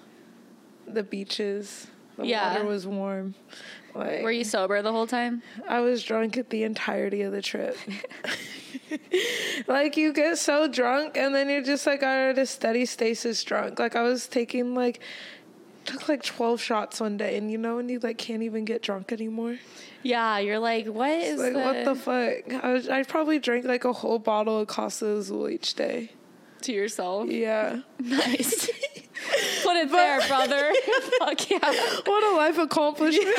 the 0.86 1.02
beaches. 1.02 1.88
The 2.16 2.24
Yeah. 2.26 2.48
water 2.54 2.64
was 2.64 2.86
warm. 2.86 3.34
Like 3.94 4.22
Were 4.22 4.30
you 4.30 4.44
sober 4.44 4.80
the 4.82 4.92
whole 4.92 5.06
time? 5.06 5.42
I 5.68 5.80
was 5.80 6.02
drunk 6.02 6.36
at 6.36 6.50
the 6.50 6.62
entirety 6.62 7.22
of 7.22 7.32
the 7.32 7.42
trip. 7.42 7.76
like 9.66 9.96
you 9.96 10.12
get 10.12 10.38
so 10.38 10.68
drunk 10.68 11.16
and 11.16 11.34
then 11.34 11.48
you're 11.48 11.62
just 11.62 11.86
like 11.86 12.02
at 12.02 12.38
a 12.38 12.46
steady 12.46 12.86
stasis 12.86 13.42
drunk. 13.44 13.78
Like 13.78 13.96
I 13.96 14.02
was 14.02 14.26
taking 14.28 14.74
like 14.74 15.00
took 15.84 16.08
like 16.08 16.22
12 16.22 16.60
shots 16.60 17.00
one 17.00 17.16
day 17.16 17.36
and 17.36 17.50
you 17.50 17.56
know 17.56 17.76
when 17.76 17.88
you 17.88 17.98
like 18.00 18.18
can't 18.18 18.42
even 18.42 18.64
get 18.64 18.82
drunk 18.82 19.12
anymore 19.12 19.56
Yeah, 20.02 20.38
you're 20.38 20.58
like, 20.58 20.86
what 20.86 21.10
is 21.10 21.38
like 21.38 21.52
the, 21.52 21.58
what 21.60 21.84
the 21.84 21.94
fuck 21.94 22.64
i 22.64 22.72
was, 22.72 22.88
i 22.88 23.04
probably 23.04 23.38
drank 23.38 23.64
like 23.64 23.84
a 23.84 23.92
whole 23.92 24.18
bottle 24.18 24.58
of 24.58 24.66
Costa 24.66 25.06
Azul 25.16 25.48
each 25.48 25.74
day 25.74 26.10
to 26.66 26.72
yourself? 26.72 27.28
yeah 27.30 27.80
Nice. 27.98 28.68
Put 29.64 29.76
it 29.76 29.90
there, 29.90 30.20
brother. 30.28 30.72
Fuck 31.18 31.50
yeah. 31.50 31.58
what 32.04 32.22
a 32.32 32.36
life 32.36 32.58
accomplishment 32.58 33.36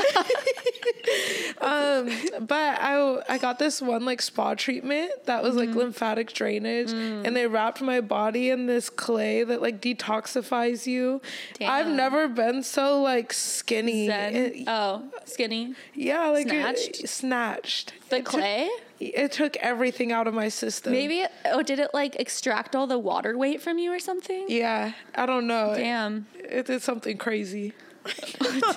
um 1.61 2.09
but 2.45 2.77
i 2.81 3.19
i 3.29 3.37
got 3.37 3.57
this 3.59 3.81
one 3.81 4.03
like 4.05 4.21
spa 4.21 4.53
treatment 4.55 5.11
that 5.25 5.41
was 5.43 5.55
Mm-hmm. 5.55 5.67
like 5.69 5.75
lymphatic 5.75 6.33
drainage 6.33 6.89
Mm. 6.91 7.25
and 7.25 7.35
they 7.35 7.47
wrapped 7.47 7.81
my 7.81 8.01
body 8.01 8.49
in 8.49 8.65
this 8.67 8.89
clay 8.89 9.43
that 9.43 9.61
like 9.61 9.81
detoxifies 9.81 10.85
you 10.87 11.21
i've 11.61 11.87
never 11.87 12.27
been 12.27 12.63
so 12.63 13.01
like 13.01 13.31
skinny 13.33 14.07
It- 14.09 14.63
oh, 14.67 15.03
skinny. 15.25 15.73
yeah 15.95 16.27
like 16.29 16.47
Snatched? 16.49 17.07
snatched 17.07 17.93
The 18.09 18.21
clay? 18.21 18.69
It 18.99 19.31
took 19.31 19.55
everything 19.57 20.11
out 20.11 20.27
of 20.27 20.33
my 20.33 20.49
system 20.49 20.91
Maybe. 20.91 21.19
It, 21.21 21.31
oh, 21.45 21.61
did 21.61 21.79
it 21.79 21.91
like 21.93 22.15
extract 22.19 22.75
all 22.75 22.87
the 22.87 22.97
water 22.99 23.37
weight 23.37 23.61
from 23.61 23.77
you 23.77 23.91
or 23.93 23.99
something? 23.99 24.45
yeah 24.49 24.93
i 25.15 25.25
don't 25.25 25.47
know 25.47 25.73
Damn. 25.75 26.27
it 26.35 26.65
did 26.65 26.81
something 26.81 27.17
crazy 27.17 27.73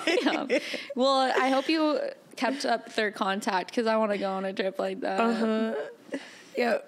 Damn. 0.05 0.49
Well, 0.95 1.31
I 1.39 1.49
hope 1.49 1.69
you 1.69 1.99
kept 2.35 2.65
up 2.65 2.93
their 2.95 3.11
contact 3.11 3.69
because 3.69 3.87
I 3.87 3.95
want 3.97 4.11
to 4.11 4.17
go 4.17 4.29
on 4.31 4.43
a 4.45 4.51
trip 4.53 4.77
like 4.79 4.99
that. 5.01 5.19
uh-huh 5.19 5.73
yeah 6.57 6.79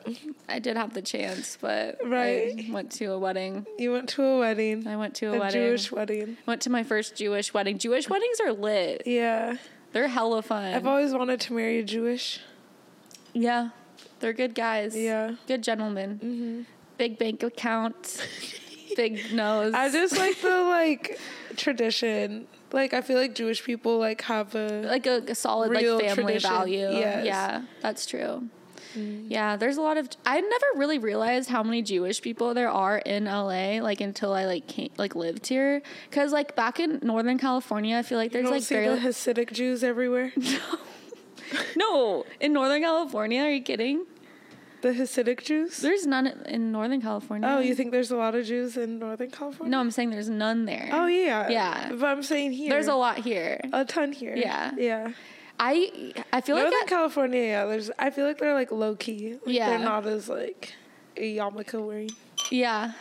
I 0.50 0.60
did 0.60 0.76
have 0.76 0.94
the 0.94 1.02
chance, 1.02 1.58
but 1.62 1.98
Right. 2.04 2.66
I 2.68 2.72
went 2.74 2.92
to 2.94 3.06
a 3.14 3.18
wedding. 3.18 3.66
you 3.80 3.94
went 3.94 4.10
to 4.10 4.22
a 4.24 4.38
wedding 4.40 4.86
I 4.88 4.98
went 4.98 5.16
to 5.16 5.28
a, 5.28 5.34
a 5.38 5.40
wedding. 5.40 5.62
jewish 5.62 5.90
wedding 5.90 6.36
Went 6.46 6.62
to 6.64 6.70
my 6.70 6.84
first 6.84 7.16
Jewish 7.16 7.54
wedding. 7.54 7.78
Jewish 7.78 8.10
weddings 8.10 8.42
are 8.42 8.52
lit. 8.52 9.04
yeah 9.06 9.56
They're 9.94 10.10
hella 10.10 10.42
fun. 10.42 10.74
I've 10.74 10.86
always 10.86 11.14
wanted 11.14 11.40
to 11.42 11.54
marry 11.54 11.80
a 11.80 11.84
Jewish. 11.84 12.42
Yeah, 13.34 13.70
they're 14.20 14.34
good 14.34 14.56
guys. 14.56 14.96
Yeah. 14.96 15.36
good 15.48 15.64
gentlemen. 15.64 16.20
Mm-hmm. 16.24 16.62
Big 16.98 17.18
bank 17.18 17.44
account. 17.44 18.26
big 18.96 19.20
nose. 19.34 19.74
I 19.74 19.90
just 19.90 20.18
like 20.18 20.40
the 20.42 20.62
like 20.62 21.20
tradition. 21.58 22.48
Like 22.72 22.94
I 22.94 23.02
feel 23.02 23.18
like 23.18 23.36
Jewish 23.36 23.64
people 23.64 24.00
like 24.00 24.22
have 24.24 24.56
a 24.56 24.84
like 24.88 25.06
a, 25.06 25.22
a 25.28 25.36
solid 25.36 25.72
like 25.74 25.86
family 25.86 26.34
tradition. 26.34 26.50
value. 26.50 26.90
Yes. 26.92 27.26
Yeah, 27.26 27.62
that's 27.82 28.06
true. 28.06 28.50
Mm-hmm. 28.98 29.32
Yeah, 29.32 29.56
there's 29.58 29.78
a 29.78 29.82
lot 29.82 29.98
of. 29.98 30.08
I 30.26 30.40
never 30.40 30.66
really 30.76 31.00
realized 31.00 31.50
how 31.50 31.64
many 31.64 31.82
Jewish 31.82 32.22
people 32.22 32.54
there 32.54 32.70
are 32.70 33.00
in 33.00 33.26
LA, 33.26 33.80
like 33.82 34.02
until 34.02 34.34
I 34.34 34.46
like 34.46 34.68
came, 34.68 34.92
like 34.98 35.16
lived 35.16 35.48
here. 35.48 35.82
Cause 36.12 36.32
like 36.32 36.56
back 36.56 36.80
in 36.80 37.00
Northern 37.02 37.38
California, 37.40 37.98
I 37.98 38.04
feel 38.04 38.18
like 38.18 38.32
there's 38.32 38.50
like 38.50 38.64
very 38.64 38.88
the 38.88 38.98
Hasidic 38.98 39.52
Jews 39.52 39.84
everywhere. 39.84 40.32
no 40.36 40.60
in 42.40 42.54
Northern 42.54 42.82
California. 42.82 43.42
Are 43.42 43.52
you 43.52 43.62
kidding? 43.62 44.06
the 44.84 44.90
Hasidic 44.90 45.44
Jews. 45.44 45.78
There's 45.78 46.06
none 46.06 46.28
in 46.46 46.72
Northern 46.72 47.02
California. 47.02 47.50
Oh, 47.50 47.60
you 47.60 47.74
think 47.74 47.92
there's 47.92 48.12
a 48.12 48.18
lot 48.18 48.36
of 48.36 48.46
Jews 48.46 48.78
in 48.78 49.00
Northern 49.00 49.32
California? 49.32 49.72
No, 49.72 49.80
I'm 49.80 49.90
saying 49.90 50.12
there's 50.12 50.30
none 50.30 50.66
there. 50.66 50.90
Oh 50.92 51.08
yeah. 51.08 51.50
Yeah. 51.50 51.92
But 51.94 52.06
I'm 52.06 52.22
saying 52.22 52.52
here. 52.52 52.70
there's 52.70 52.88
a 52.88 52.96
lot 52.96 53.18
here. 53.18 53.62
a 53.72 53.86
ton 53.86 54.12
here. 54.12 54.36
Yeah. 54.36 54.72
Yeah. 54.78 55.14
I 55.60 56.14
I 56.32 56.42
feel 56.42 56.58
Northern 56.58 56.74
like 56.74 56.84
I, 56.84 56.88
California, 56.88 57.42
yeah. 57.42 57.66
There's. 57.66 57.90
I 57.98 58.10
feel 58.10 58.26
like 58.26 58.38
they're 58.38 58.54
like 58.54 58.72
low 58.72 58.96
key. 58.96 59.34
Like, 59.34 59.42
Yeah. 59.46 59.70
They're 59.70 59.80
not 59.80 60.06
as 60.06 60.28
like 60.28 60.74
a 61.16 61.38
yarmulke 61.38 61.82
wearing. 61.82 62.12
Yeah. 62.52 62.92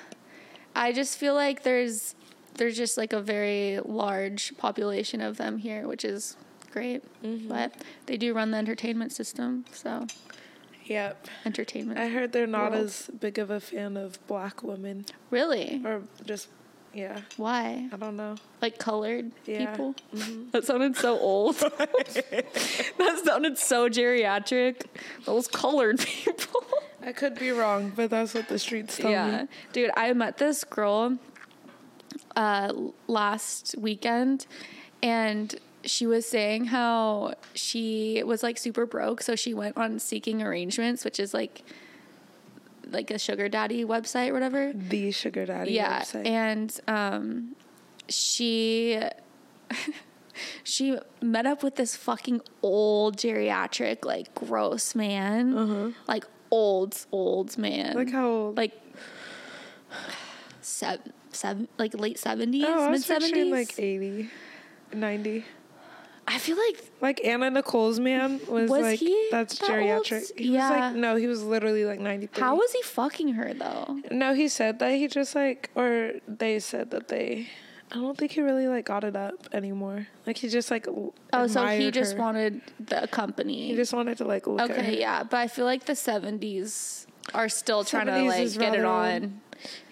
I 0.74 0.92
just 0.92 1.18
feel 1.18 1.34
like 1.34 1.64
there's 1.64 2.14
there's 2.54 2.76
just 2.76 2.96
like 2.96 3.12
a 3.12 3.20
very 3.20 3.80
large 3.84 4.56
population 4.56 5.20
of 5.20 5.36
them 5.36 5.58
here, 5.58 5.88
which 5.88 6.04
is 6.04 6.36
great. 6.72 7.02
Mm-hmm. 7.22 7.48
But 7.48 7.74
they 8.06 8.16
do 8.16 8.34
run 8.34 8.50
the 8.50 8.58
entertainment 8.58 9.12
system, 9.12 9.64
so 9.72 10.06
Yep. 10.86 11.28
entertainment. 11.46 11.98
I 12.00 12.08
heard 12.08 12.32
they're 12.32 12.46
not 12.46 12.72
World. 12.72 12.84
as 12.86 13.08
big 13.20 13.38
of 13.38 13.50
a 13.50 13.60
fan 13.60 13.96
of 13.96 14.18
black 14.26 14.62
women, 14.64 15.04
really? 15.30 15.80
or 15.84 16.02
just 16.24 16.48
yeah. 16.94 17.20
Why? 17.38 17.88
I 17.90 17.96
don't 17.96 18.16
know. 18.16 18.34
Like 18.60 18.78
colored 18.78 19.30
Yeah. 19.46 19.70
people? 19.70 19.94
That 20.52 20.64
sounded 20.66 20.94
so 20.96 21.18
old. 21.18 21.54
that 21.56 23.22
sounded 23.24 23.56
so 23.58 23.88
geriatric. 23.88 24.82
Those 25.24 25.48
colored 25.48 25.98
people. 26.06 26.64
I 27.04 27.12
could 27.12 27.36
be 27.38 27.50
wrong, 27.50 27.92
but 27.96 28.10
that's 28.10 28.34
what 28.34 28.48
the 28.48 28.58
streets 28.58 28.96
tell 28.98 29.10
yeah 29.10 29.42
me. 29.42 29.48
dude 29.72 29.90
i 29.96 30.12
met 30.12 30.36
this 30.38 30.62
girl 30.64 31.18
uh 32.36 32.72
last 33.08 33.74
weekend 33.78 34.46
and 35.02 35.56
she 35.84 36.06
was 36.06 36.24
saying 36.26 36.66
how 36.66 37.34
she 37.54 38.22
was 38.24 38.42
like 38.42 38.56
super 38.58 38.86
broke 38.86 39.20
so 39.22 39.34
she 39.36 39.52
went 39.54 39.76
on 39.76 39.98
seeking 39.98 40.42
arrangements 40.42 41.04
which 41.04 41.18
is 41.18 41.34
like 41.34 41.62
like 42.90 43.10
a 43.10 43.18
sugar 43.18 43.48
daddy 43.48 43.84
website 43.84 44.28
or 44.30 44.32
whatever 44.34 44.72
The 44.74 45.10
sugar 45.10 45.46
daddy 45.46 45.72
yeah 45.72 46.02
website. 46.02 46.26
and 46.26 46.80
um 46.88 47.56
she 48.08 49.00
she 50.64 50.98
met 51.20 51.46
up 51.46 51.62
with 51.62 51.76
this 51.76 51.96
fucking 51.96 52.40
old 52.62 53.16
geriatric 53.16 54.04
like 54.04 54.34
gross 54.34 54.94
man 54.94 55.94
like 56.06 56.24
old 56.50 57.06
old 57.12 57.56
man 57.58 57.90
Uh-huh. 57.90 57.98
like 57.98 58.10
how 58.12 58.26
old? 58.28 58.56
like 58.56 58.72
seven, 60.60 61.12
seven 61.32 61.68
like 61.78 61.94
late 61.98 62.18
seventies, 62.18 62.64
oh, 62.66 62.90
mid 62.90 63.02
seventies. 63.02 63.50
like 63.52 63.78
80, 63.78 64.30
90. 64.94 65.44
I 66.26 66.38
feel 66.38 66.56
like 66.56 66.84
Like 67.00 67.24
Anna 67.24 67.50
Nicole's 67.50 67.98
man 67.98 68.40
was, 68.48 68.70
Was 68.70 68.82
like 68.82 68.98
he 69.00 69.28
that's 69.30 69.58
that 69.58 69.70
old? 69.70 70.04
geriatric. 70.04 70.38
He 70.38 70.54
Yeah. 70.54 70.70
was 70.70 70.80
like 70.80 70.94
no, 70.94 71.16
he 71.16 71.26
was 71.26 71.42
literally 71.42 71.84
like 71.84 72.00
ninety 72.00 72.26
three. 72.26 72.42
how 72.42 72.54
was 72.54 72.72
he 72.72 72.82
fucking 72.82 73.34
her 73.34 73.52
though? 73.54 73.98
No, 74.10 74.32
he 74.34 74.48
said 74.48 74.78
that 74.78 74.92
he 74.92 75.08
just 75.08 75.34
like, 75.34 75.70
or 75.74 76.12
they 76.28 76.58
said 76.58 76.90
that 76.92 77.08
they. 77.08 77.48
I 77.90 77.96
don't 77.96 78.16
think 78.16 78.32
he 78.32 78.40
really 78.40 78.68
like 78.68 78.86
got 78.86 79.04
it 79.04 79.16
up 79.16 79.48
anymore. 79.52 80.06
Like 80.26 80.38
he 80.38 80.48
just 80.48 80.70
like. 80.70 80.86
Oh, 80.88 81.46
so 81.46 81.66
he 81.66 81.90
just 81.90 82.14
her. 82.14 82.18
wanted 82.20 82.62
the 82.80 83.06
company. 83.10 83.68
He 83.68 83.74
just 83.76 83.92
wanted 83.92 84.16
to 84.18 84.24
like 84.24 84.46
look 84.46 84.70
okay, 84.70 84.98
yeah, 84.98 85.24
but 85.24 85.36
I 85.38 85.48
feel 85.48 85.66
like 85.66 85.84
the 85.84 85.96
seventies 85.96 87.06
are 87.34 87.48
still 87.48 87.84
trying 87.84 88.06
to 88.06 88.22
like 88.22 88.52
get 88.58 88.74
it 88.74 88.84
on. 88.84 89.40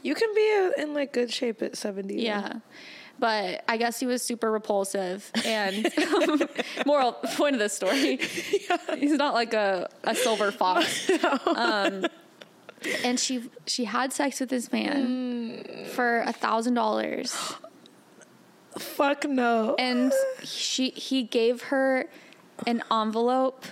You 0.02 0.14
can 0.14 0.34
be 0.34 0.72
uh, 0.78 0.82
in 0.82 0.94
like 0.94 1.12
good 1.12 1.30
shape 1.32 1.60
at 1.60 1.76
seventy. 1.76 2.22
Yeah. 2.22 2.60
But 3.20 3.64
I 3.68 3.76
guess 3.76 4.00
he 4.00 4.06
was 4.06 4.22
super 4.22 4.50
repulsive. 4.50 5.30
And 5.44 5.92
moral 6.87 7.12
point 7.12 7.54
of 7.54 7.61
the 7.61 7.68
story, 7.68 8.16
he's 8.96 9.12
not 9.12 9.35
like 9.35 9.52
a, 9.52 9.88
a 10.04 10.14
silver 10.14 10.50
fox. 10.50 11.11
Um, 11.46 12.06
and 13.04 13.20
she 13.20 13.50
she 13.66 13.85
had 13.85 14.12
sex 14.12 14.40
with 14.40 14.48
this 14.48 14.72
man 14.72 15.87
for 15.92 16.20
a 16.20 16.33
thousand 16.33 16.74
dollars. 16.74 17.37
Fuck 18.78 19.24
no. 19.24 19.74
And 19.78 20.12
she 20.42 20.90
he 20.90 21.22
gave 21.22 21.64
her 21.64 22.06
an 22.66 22.83
envelope 22.90 23.66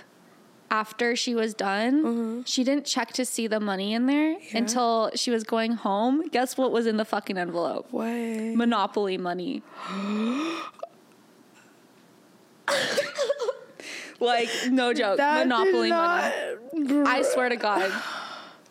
after 0.71 1.15
she 1.15 1.35
was 1.35 1.53
done. 1.53 2.03
Mm-hmm. 2.03 2.41
She 2.45 2.63
didn't 2.63 2.85
check 2.85 3.11
to 3.13 3.25
see 3.25 3.47
the 3.47 3.59
money 3.59 3.93
in 3.93 4.05
there 4.05 4.37
until 4.53 5.11
she 5.15 5.31
was 5.31 5.43
going 5.43 5.73
home. 5.73 6.27
Guess 6.29 6.57
what 6.57 6.71
was 6.71 6.85
in 6.85 6.97
the 6.97 7.05
fucking 7.05 7.37
envelope? 7.37 7.87
what? 7.91 8.05
Monopoly 8.05 9.17
money. 9.17 9.63
like 14.19 14.49
no 14.69 14.93
joke, 14.93 15.17
That 15.17 15.47
Monopoly 15.47 15.89
money. 15.89 16.33
I 17.05 17.23
swear 17.23 17.49
to 17.49 17.55
God, 17.55 17.91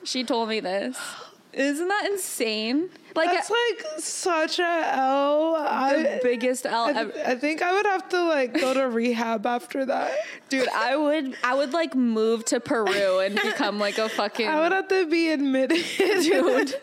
she 0.04 0.24
told 0.24 0.48
me 0.48 0.60
this. 0.60 0.98
Isn't 1.52 1.88
that 1.88 2.06
insane? 2.10 2.90
Like 3.18 3.30
That's 3.32 3.50
a- 3.50 3.52
like 3.52 4.00
such 4.00 4.58
a 4.60 4.92
L. 4.96 5.52
the 5.54 5.68
I, 5.70 6.20
biggest 6.22 6.64
L 6.66 6.84
I, 6.86 6.92
ever. 6.92 7.12
I 7.26 7.34
think 7.34 7.60
I 7.62 7.72
would 7.74 7.86
have 7.86 8.08
to 8.10 8.22
like 8.24 8.54
go 8.58 8.72
to 8.72 8.88
rehab 8.88 9.44
after 9.44 9.84
that. 9.84 10.12
Dude, 10.48 10.68
I 10.68 10.96
would 10.96 11.34
I 11.44 11.54
would 11.54 11.72
like 11.72 11.94
move 11.94 12.44
to 12.46 12.60
Peru 12.60 13.18
and 13.20 13.34
become 13.34 13.78
like 13.78 13.98
a 13.98 14.08
fucking 14.08 14.48
I 14.54 14.60
would 14.60 14.72
have 14.72 14.88
to 14.88 15.06
be 15.06 15.30
admitted. 15.30 15.84
dude. 15.98 16.74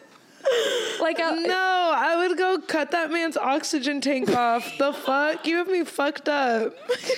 Like 1.01 1.17
a 1.17 1.31
No, 1.47 1.91
I 1.95 2.15
would 2.27 2.37
go 2.37 2.59
cut 2.59 2.91
that 2.91 3.11
man's 3.11 3.35
oxygen 3.35 3.99
tank 3.99 4.29
off. 4.29 4.77
The 4.77 4.93
fuck? 4.93 5.47
You 5.47 5.57
have 5.57 5.67
me 5.67 5.83
fucked 5.83 6.29
up. 6.29 6.75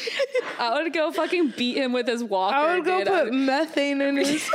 I 0.60 0.82
would 0.82 0.94
go 0.94 1.12
fucking 1.12 1.54
beat 1.58 1.76
him 1.78 1.92
with 1.92 2.08
his 2.08 2.24
walker. 2.24 2.56
I 2.56 2.76
would 2.76 2.86
go 2.86 3.00
dude. 3.00 3.08
put 3.08 3.28
I'd- 3.28 3.36
methane 3.36 4.00
in 4.02 4.16
his 4.18 4.50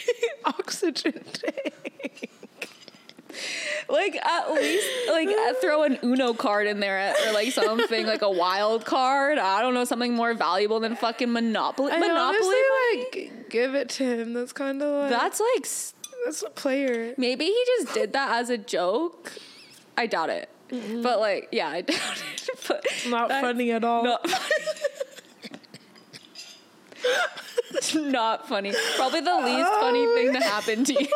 oxygen 0.44 1.22
tank. 1.32 2.30
Like 3.88 4.16
at 4.16 4.52
least 4.52 4.86
like 5.10 5.28
uh, 5.28 5.54
throw 5.60 5.82
an 5.84 5.98
Uno 6.02 6.32
card 6.34 6.66
in 6.66 6.80
there 6.80 7.14
or 7.26 7.32
like 7.32 7.52
something 7.52 8.06
like 8.06 8.22
a 8.22 8.30
wild 8.30 8.84
card. 8.84 9.38
I 9.38 9.60
don't 9.62 9.74
know 9.74 9.84
something 9.84 10.14
more 10.14 10.34
valuable 10.34 10.80
than 10.80 10.96
fucking 10.96 11.32
Monopoly. 11.32 11.92
I 11.92 11.98
Monopoly. 12.00 12.18
honestly 12.48 13.20
like 13.32 13.50
give 13.50 13.74
it 13.74 13.88
to 13.90 14.04
him. 14.04 14.32
That's 14.32 14.52
kind 14.52 14.82
of 14.82 15.02
like 15.02 15.10
that's 15.10 15.40
like 15.40 15.68
that's 16.24 16.42
a 16.42 16.50
player. 16.50 17.14
maybe 17.16 17.44
he 17.44 17.64
just 17.78 17.94
did 17.94 18.12
that 18.14 18.40
as 18.40 18.50
a 18.50 18.58
joke. 18.58 19.32
I 19.96 20.06
doubt 20.06 20.30
it. 20.30 20.48
But 20.68 21.20
like, 21.20 21.48
yeah, 21.52 21.68
I 21.68 21.80
doubt 21.82 21.96
it. 21.98 22.60
But 22.66 22.84
Not 23.08 23.28
that- 23.28 23.42
funny 23.42 23.70
at 23.72 23.84
all. 23.84 24.02
Not 24.02 24.26
Not 27.94 28.48
funny. 28.48 28.72
Probably 28.96 29.20
the 29.20 29.36
least 29.44 29.70
funny 29.80 30.06
thing 30.14 30.32
to 30.32 30.40
happen 30.40 30.84
to 30.84 30.92
you. 30.92 31.08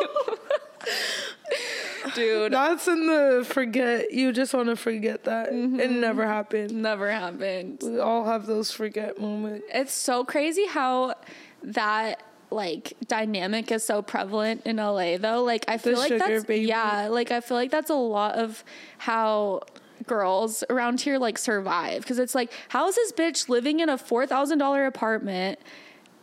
Dude, 2.14 2.52
That's 2.52 2.88
in 2.88 3.06
the 3.06 3.44
forget. 3.46 4.12
You 4.12 4.32
just 4.32 4.54
want 4.54 4.68
to 4.68 4.76
forget 4.76 5.24
that. 5.24 5.52
Mm-hmm. 5.52 5.80
It 5.80 5.90
never 5.90 6.26
happened. 6.26 6.72
never 6.72 7.10
happened. 7.10 7.80
We 7.82 7.98
all 7.98 8.24
have 8.24 8.46
those 8.46 8.70
forget 8.72 9.20
moments. 9.20 9.66
It's 9.72 9.92
so 9.92 10.24
crazy 10.24 10.66
how 10.66 11.14
that 11.62 12.22
like 12.50 12.94
dynamic 13.06 13.70
is 13.70 13.84
so 13.84 14.02
prevalent 14.02 14.62
in 14.66 14.76
LA 14.76 15.18
though. 15.18 15.44
Like 15.44 15.64
I 15.68 15.78
feel 15.78 15.98
like 15.98 16.16
that's 16.16 16.44
baby. 16.44 16.66
yeah, 16.66 17.08
like 17.08 17.30
I 17.30 17.40
feel 17.40 17.56
like 17.56 17.70
that's 17.70 17.90
a 17.90 17.94
lot 17.94 18.34
of 18.36 18.64
how 18.98 19.62
girls 20.06 20.64
around 20.70 21.00
here 21.00 21.18
like 21.18 21.36
survive 21.36 22.02
because 22.02 22.18
it's 22.18 22.34
like 22.34 22.50
how 22.68 22.88
is 22.88 22.94
this 22.94 23.12
bitch 23.12 23.48
living 23.50 23.80
in 23.80 23.90
a 23.90 23.98
$4,000 23.98 24.86
apartment 24.86 25.58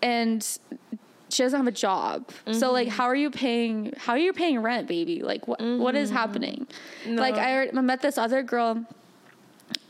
and 0.02 0.58
she 1.30 1.44
doesn't 1.44 1.60
have 1.60 1.68
a 1.68 1.72
job. 1.72 2.30
So 2.52 2.72
like 2.72 2.88
mm-hmm. 2.88 2.98
how 2.98 3.06
are 3.06 3.16
you 3.16 3.30
paying 3.30 3.94
how 3.98 4.14
are 4.14 4.20
you 4.20 4.34
paying 4.34 4.60
rent, 4.60 4.88
baby? 4.88 5.22
Like 5.22 5.48
what 5.48 5.62
what 5.62 5.96
is 5.96 6.10
mm-hmm. 6.10 6.18
happening? 6.18 6.68
Like 7.06 7.36
I, 7.36 7.68
I 7.68 7.82
met 7.82 8.02
this 8.02 8.18
other 8.18 8.44
girl 8.44 8.86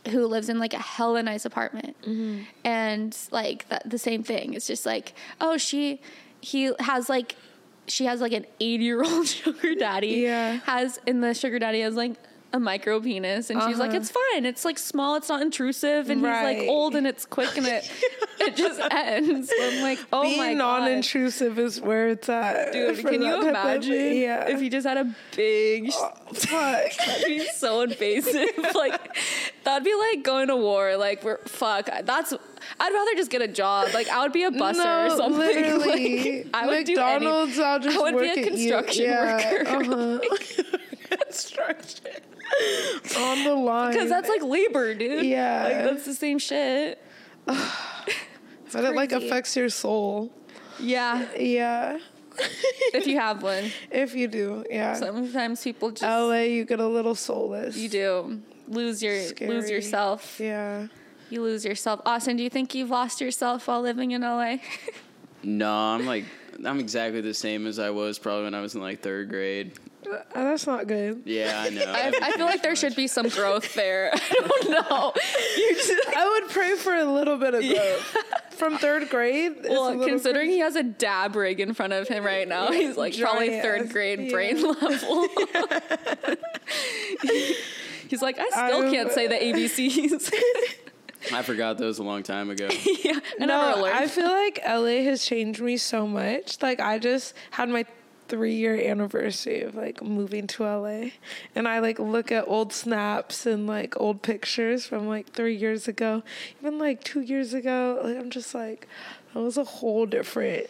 who 0.08 0.26
lives 0.26 0.50
in 0.50 0.60
like 0.60 0.74
a 0.74 0.80
hella 0.80 1.22
nice 1.24 1.46
apartment 1.46 1.96
mm-hmm. 2.02 2.44
and 2.64 3.18
like 3.32 3.68
that 3.70 3.88
the 3.90 3.98
same 3.98 4.24
thing 4.24 4.54
it's 4.54 4.68
just 4.68 4.86
like 4.86 5.14
oh 5.42 5.58
she 5.58 6.02
he 6.42 6.72
has 6.80 7.10
like 7.10 7.36
she 7.88 8.06
has 8.06 8.22
like 8.22 8.32
an 8.32 8.46
80 8.60 8.84
year 8.84 9.04
old 9.04 9.28
sugar 9.28 9.76
daddy 9.76 10.08
Yeah. 10.08 10.60
has 10.66 11.00
in 11.06 11.22
the 11.22 11.34
sugar 11.34 11.60
daddy 11.60 11.82
has 11.82 11.96
like 11.96 12.16
a 12.58 12.60
micro 12.60 13.00
penis 13.00 13.50
and 13.50 13.62
she's 13.64 13.78
like 13.78 13.90
Uh-huh. 13.90 13.98
it's 14.00 14.12
fine 14.12 14.46
it's 14.46 14.66
like 14.66 14.78
small 14.78 15.16
it's 15.16 15.30
not 15.30 15.42
intrusive 15.42 16.10
and 16.10 16.20
he's 16.20 16.28
like 16.30 16.68
old 16.68 16.96
and 16.96 17.08
it's 17.08 17.26
quick 17.26 17.58
and 17.58 17.66
it 17.68 17.90
it 18.40 18.56
just 18.56 18.80
ends 18.92 19.52
i'm 19.62 19.82
like 19.82 20.00
oh 20.12 20.24
my 20.24 20.30
Being 20.48 20.58
god 20.58 20.80
non-intrusive 20.82 21.58
is 21.60 21.80
where 21.82 22.10
it's 22.10 22.28
at. 22.30 22.74
Dude, 22.74 23.00
can 23.06 23.22
you 23.22 23.48
imagine 23.48 24.18
yeah. 24.18 24.48
if 24.50 24.60
he 24.60 24.70
just 24.70 24.86
had 24.86 24.98
a 24.98 25.16
big 25.36 25.92
Fuck. 26.34 26.92
That'd 26.98 27.26
be 27.26 27.46
so 27.56 27.82
invasive. 27.82 28.50
like 28.76 29.00
that'd 29.64 29.84
be 29.84 29.94
like 29.96 30.24
going 30.24 30.48
to 30.50 30.56
war. 30.56 30.98
Like 30.98 31.24
we're 31.24 31.38
fuck. 31.46 31.90
That's. 32.04 32.34
I'd 32.80 32.94
rather 32.94 33.16
just 33.16 33.32
get 33.32 33.42
a 33.42 33.48
job. 33.48 33.90
Like 33.94 34.10
I 34.10 34.22
would 34.24 34.34
be 34.34 34.44
a 34.44 34.52
busser 34.52 35.08
or 35.08 35.18
something. 35.18 35.38
literally. 35.40 36.44
Like, 36.44 36.48
I 36.54 36.68
would 36.68 36.88
McDonald's, 36.88 37.56
do 37.56 37.62
any, 37.62 37.70
I'll 37.70 37.80
just 37.80 37.98
I 37.98 38.02
would 38.02 38.16
work 38.16 38.36
be 38.36 38.42
a 38.42 38.48
construction 38.48 39.06
Yeah, 39.06 39.36
worker. 39.36 39.70
Uh-huh. 39.70 40.78
construction. 41.22 42.12
On 43.18 43.44
the 43.44 43.54
line. 43.56 43.92
Because 43.92 44.10
that's 44.10 44.30
like 44.30 44.42
labor, 44.44 44.94
dude. 44.94 45.26
Yeah. 45.26 45.64
Like 45.64 45.84
that's 45.84 46.06
the 46.06 46.14
same 46.14 46.40
shit. 46.40 47.02
but 47.46 47.66
it 48.74 48.96
like 48.96 49.12
affects 49.12 49.56
your 49.56 49.70
soul. 49.70 50.32
Yeah. 50.80 51.28
Yeah. 51.38 52.00
If 52.94 53.06
you 53.06 53.20
have 53.20 53.44
one. 53.44 53.72
If 53.92 54.16
you 54.16 54.28
do, 54.28 54.64
yeah. 54.70 54.94
Sometimes 54.94 55.62
people 55.62 55.92
just 55.92 56.04
LA, 56.04 56.42
you 56.42 56.66
get 56.66 56.80
a 56.80 56.88
little 56.88 57.16
soulless. 57.16 57.76
you 57.76 57.90
do 57.90 58.42
lose 58.68 59.02
your 59.02 59.20
lose 59.42 59.70
yourself. 59.70 60.40
Yeah. 60.40 60.88
You 61.30 61.42
lose 61.42 61.66
yourself. 61.66 62.02
Austin, 62.06 62.38
do 62.38 62.44
you 62.44 62.50
think 62.50 62.74
you've 62.76 62.90
lost 62.90 63.20
yourself 63.22 63.68
while 63.68 63.82
living 63.82 64.12
in 64.12 64.22
LA? 64.22 64.58
No, 65.44 65.72
I'm 65.72 66.06
like 66.08 66.26
I'm 66.66 66.80
exactly 66.80 67.22
the 67.22 67.34
same 67.34 67.68
as 67.68 67.78
I 67.78 67.92
was 67.92 68.18
probably 68.18 68.46
when 68.46 68.56
I 68.56 68.60
was 68.62 68.74
in 68.74 68.82
like 68.82 69.02
third 69.02 69.30
grade. 69.30 69.74
Uh, 70.12 70.18
that's 70.34 70.66
not 70.66 70.88
good. 70.88 71.22
Yeah, 71.26 71.62
I 71.64 71.70
know. 71.70 71.86
I, 71.86 72.12
I 72.22 72.32
feel 72.32 72.46
like 72.46 72.64
there 72.64 72.76
should 72.76 72.96
be 72.96 73.08
some 73.08 73.30
growth 73.30 73.74
there. 73.76 74.10
I 74.14 74.20
don't 74.30 74.72
know. 74.72 75.14
Just- 75.16 75.94
I 76.18 76.40
would 76.42 76.50
pray 76.50 76.76
for 76.76 76.96
a 76.96 77.06
little 77.06 77.38
bit 77.38 77.54
of 77.54 77.62
growth. 77.62 78.18
From 78.52 78.78
third 78.80 79.10
grade? 79.10 79.58
well, 79.70 79.92
little 79.92 80.08
considering 80.08 80.50
he 80.50 80.60
has 80.60 80.76
a 80.76 80.84
dab 80.84 81.36
rig 81.36 81.60
in 81.60 81.74
front 81.76 81.94
of 81.94 82.08
him 82.08 82.26
right 82.26 82.48
now, 82.48 82.72
he's 82.72 82.98
like 82.98 83.18
probably 83.18 83.50
Giant 83.50 83.64
third 83.64 83.82
ass- 83.84 83.92
grade 83.94 84.20
yeah. 84.22 84.32
brain 84.32 84.62
level. 84.64 85.28
he's 88.10 88.22
like, 88.24 88.40
I 88.40 88.50
still 88.50 88.82
I'm- 88.84 88.92
can't 88.92 89.12
say 89.12 89.28
the 89.28 89.36
ABCs. 89.36 90.34
I 91.34 91.42
forgot 91.42 91.78
those 91.78 92.00
a 92.00 92.04
long 92.04 92.24
time 92.24 92.50
ago. 92.50 92.68
yeah, 93.04 93.20
I 93.42 93.46
No, 93.46 93.82
learned. 93.82 93.96
I 93.98 94.08
feel 94.08 94.26
like 94.44 94.60
LA 94.68 95.04
has 95.04 95.26
changed 95.26 95.62
me 95.62 95.78
so 95.78 96.08
much. 96.08 96.62
Like 96.62 96.80
I 96.80 97.00
just 97.00 97.34
had 97.52 97.70
my 97.70 97.86
three 98.28 98.56
year 98.56 98.76
anniversary 98.76 99.62
of 99.62 99.76
like 99.76 100.04
moving 100.04 100.48
to 100.48 100.64
LA. 100.64 101.10
And 101.56 101.68
I 101.68 101.80
like 101.80 101.98
look 101.98 102.32
at 102.32 102.46
old 102.48 102.74
snaps 102.74 103.46
and 103.46 103.68
like 103.68 104.00
old 104.00 104.22
pictures 104.22 104.86
from 104.86 105.08
like 105.08 105.32
three 105.32 105.56
years 105.56 105.88
ago. 105.88 106.24
Even 106.60 106.78
like 106.78 107.04
two 107.04 107.22
years 107.22 107.54
ago. 107.54 108.02
Like 108.04 108.18
I'm 108.18 108.30
just 108.30 108.54
like 108.54 108.88
I 109.36 109.40
was 109.40 109.58
a 109.58 109.64
whole 109.64 110.06
different 110.06 110.68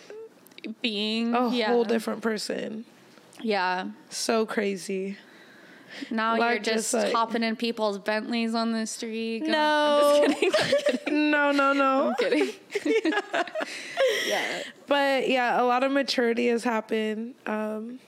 Being 0.81 1.33
a 1.33 1.49
yeah. 1.49 1.67
whole 1.67 1.83
different 1.83 2.21
person. 2.21 2.85
Yeah. 3.41 3.87
So 4.09 4.45
crazy. 4.45 5.17
Now 6.11 6.35
you're 6.35 6.59
just 6.59 6.91
just, 6.91 6.93
like- 6.93 7.13
hopping 7.13 7.43
in 7.43 7.55
people's 7.55 7.97
Bentleys 7.99 8.53
on 8.55 8.71
the 8.71 8.85
street. 8.87 9.39
going- 9.39 9.51
No. 9.51 10.21
I'm 10.23 10.29
just 10.31 10.39
kidding. 10.39 10.51
I'm 10.59 10.95
kidding. 11.05 11.31
No, 11.31 11.51
no, 11.51 11.73
no. 11.73 12.07
I'm 12.09 12.15
kidding. 12.15 12.53
yeah. 14.27 14.63
But 14.87 15.29
yeah, 15.29 15.61
a 15.61 15.63
lot 15.63 15.83
of 15.83 15.91
maturity 15.91 16.47
has 16.47 16.63
happened. 16.63 17.35
Um, 17.45 17.99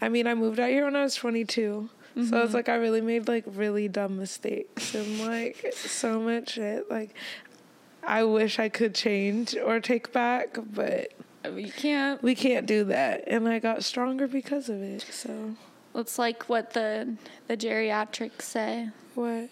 I 0.00 0.08
mean, 0.08 0.26
I 0.26 0.34
moved 0.34 0.60
out 0.60 0.70
here 0.70 0.84
when 0.84 0.96
I 0.96 1.02
was 1.02 1.14
22. 1.14 1.88
So 2.28 2.42
it's 2.42 2.54
like 2.54 2.68
I 2.68 2.76
really 2.76 3.00
made 3.00 3.26
like 3.26 3.42
really 3.44 3.88
dumb 3.88 4.16
mistakes 4.18 4.94
and 4.94 5.18
like 5.26 5.72
so 5.74 6.20
much 6.20 6.50
shit. 6.52 6.88
Like 6.88 7.12
I 8.04 8.22
wish 8.22 8.60
I 8.60 8.68
could 8.68 8.94
change 8.94 9.56
or 9.56 9.80
take 9.80 10.12
back, 10.12 10.56
but 10.72 11.08
You 11.52 11.72
can't. 11.72 12.22
we 12.22 12.36
can't 12.36 12.66
do 12.66 12.84
that. 12.84 13.24
And 13.26 13.48
I 13.48 13.58
got 13.58 13.82
stronger 13.82 14.28
because 14.28 14.68
of 14.68 14.80
it. 14.80 15.02
So 15.10 15.56
It's 15.94 16.18
like 16.18 16.44
what 16.48 16.72
the 16.72 17.16
the 17.48 17.56
geriatrics 17.56 18.42
say. 18.42 18.90
what? 19.14 19.50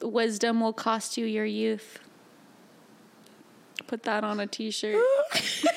Wisdom 0.00 0.60
will 0.60 0.72
cost 0.72 1.16
you 1.16 1.24
your 1.26 1.44
youth. 1.44 1.98
Put 3.86 4.02
that 4.04 4.22
on 4.22 4.38
a 4.38 4.46
t-shirt. 4.46 5.02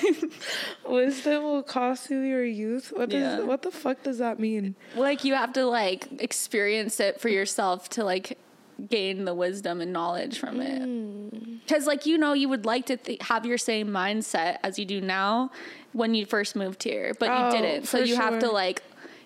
Wisdom 0.87 1.43
will 1.43 1.63
cost 1.63 2.09
you 2.09 2.19
your 2.19 2.43
youth. 2.43 2.91
What 2.95 3.09
does 3.09 3.21
Yeah. 3.39 3.45
what 3.45 3.61
the 3.61 3.71
fuck 3.71 4.03
does 4.03 4.17
that 4.17 4.39
mean? 4.39 4.75
like 4.95 5.23
you 5.23 5.33
have 5.33 5.53
to 5.53 5.65
like 5.65 6.07
experience 6.21 6.99
it 6.99 7.21
for 7.21 7.29
yourself 7.29 7.89
to 7.89 8.03
like 8.03 8.37
gain 8.89 9.25
the 9.25 9.33
wisdom 9.33 9.79
and 9.79 9.93
knowledge 9.93 10.39
from 10.39 10.55
Hmm. 10.55 10.61
it. 10.61 11.61
Because 11.67 11.85
like 11.87 12.05
you 12.05 12.17
know, 12.17 12.33
you 12.33 12.49
would 12.49 12.65
like 12.65 12.87
to 12.87 12.97
th- 12.97 13.21
have 13.21 13.45
your 13.45 13.57
same 13.57 13.88
mindset 13.89 14.57
as 14.63 14.78
you 14.80 14.86
do 14.86 14.99
now 14.99 15.51
when 15.93 16.13
you 16.15 16.26
first 16.26 16.55
moved 16.55 16.84
here, 16.84 17.13
but 17.19 17.30
Oh, 17.30 17.45
you 17.55 17.61
didn't. 17.61 17.86
So 17.88 17.99
you 17.99 18.15
have 18.15 18.39
to 18.39 18.51
like. 18.51 18.82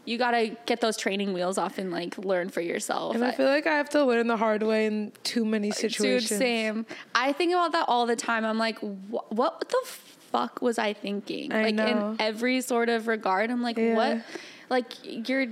You 0.06 0.18
gotta 0.18 0.56
get 0.66 0.82
those 0.82 0.98
training 0.98 1.34
wheels 1.34 1.58
off 1.58 1.78
and 1.78 1.92
like 1.92 2.18
learn 2.18 2.50
for 2.50 2.62
yourself. 2.62 3.16
And 3.16 3.26
I 3.26 3.32
feel 3.32 3.48
like 3.48 3.66
I 3.68 3.76
have 3.76 3.90
to 3.92 4.06
learn 4.06 4.28
the 4.28 4.38
hard 4.38 4.64
way 4.64 4.86
in 4.86 5.12
too 5.24 5.44
many 5.46 5.72
situations. 5.72 6.30
Dude, 6.30 6.38
same. 6.40 6.86
I 7.14 7.34
think 7.34 7.52
about 7.54 7.72
that 7.74 7.86
all 7.88 8.06
the 8.06 8.16
time. 8.16 8.46
I'm 8.46 8.58
like, 8.60 8.78
wh- 8.80 9.32
what 9.32 9.68
the 9.68 9.82
fuck 9.86 10.62
was 10.62 10.78
I 10.78 10.94
thinking? 10.94 11.52
I 11.52 11.64
like 11.64 11.76
know. 11.76 12.12
in 12.12 12.16
every 12.22 12.62
sort 12.62 12.90
of 12.90 13.08
regard. 13.08 13.50
I'm 13.50 13.62
like, 13.62 13.78
Yeah. 13.78 13.96
what? 13.96 14.22
Like 14.70 14.94
you're 15.04 15.48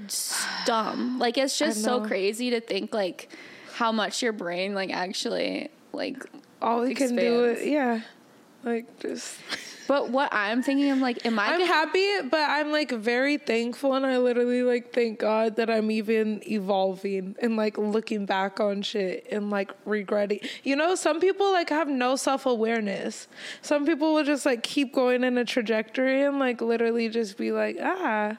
dumb. 0.66 1.20
Like 1.20 1.38
it's 1.38 1.58
just 1.58 1.84
so 1.84 2.02
crazy 2.06 2.50
to 2.52 2.62
think 2.62 2.94
like 2.94 3.30
how 3.74 3.92
much 3.92 4.22
your 4.22 4.34
brain 4.34 4.76
like 4.76 4.92
actually 4.92 5.70
like 5.94 6.24
all 6.62 6.82
we 6.82 6.94
can 6.94 7.16
do 7.16 7.44
expands. 7.46 7.62
it 7.62 7.72
yeah 7.72 8.02
like 8.64 9.00
just 9.00 9.36
But 9.88 10.10
what 10.10 10.30
I'm 10.32 10.62
thinking, 10.62 10.90
I'm 10.92 11.02
like, 11.02 11.26
am 11.26 11.38
I? 11.40 11.48
I'm 11.48 11.52
gonna- 11.60 11.66
happy, 11.66 12.08
but 12.30 12.40
I'm 12.40 12.72
like 12.72 12.92
very 12.92 13.38
thankful, 13.38 13.94
and 13.96 14.06
I 14.06 14.18
literally 14.18 14.64
like 14.64 14.94
thank 14.94 15.20
God 15.20 15.56
that 15.58 15.70
I'm 15.70 15.92
even 15.92 16.42
evolving 16.50 17.36
and 17.42 17.56
like 17.58 17.78
looking 17.78 18.26
back 18.26 18.60
on 18.60 18.82
shit 18.82 19.28
and 19.32 19.50
like 19.50 19.72
regretting. 19.86 20.40
You 20.64 20.76
know, 20.76 20.96
some 20.96 21.20
people 21.20 21.52
like 21.52 21.70
have 21.70 21.88
no 21.88 22.16
self 22.16 22.46
awareness. 22.46 23.28
Some 23.62 23.86
people 23.86 24.14
will 24.14 24.24
just 24.24 24.46
like 24.46 24.64
keep 24.64 24.94
going 24.94 25.24
in 25.24 25.38
a 25.38 25.46
trajectory 25.46 26.24
and 26.24 26.40
like 26.40 26.62
literally 26.62 27.10
just 27.10 27.38
be 27.38 27.52
like, 27.52 27.78
ah. 27.82 28.38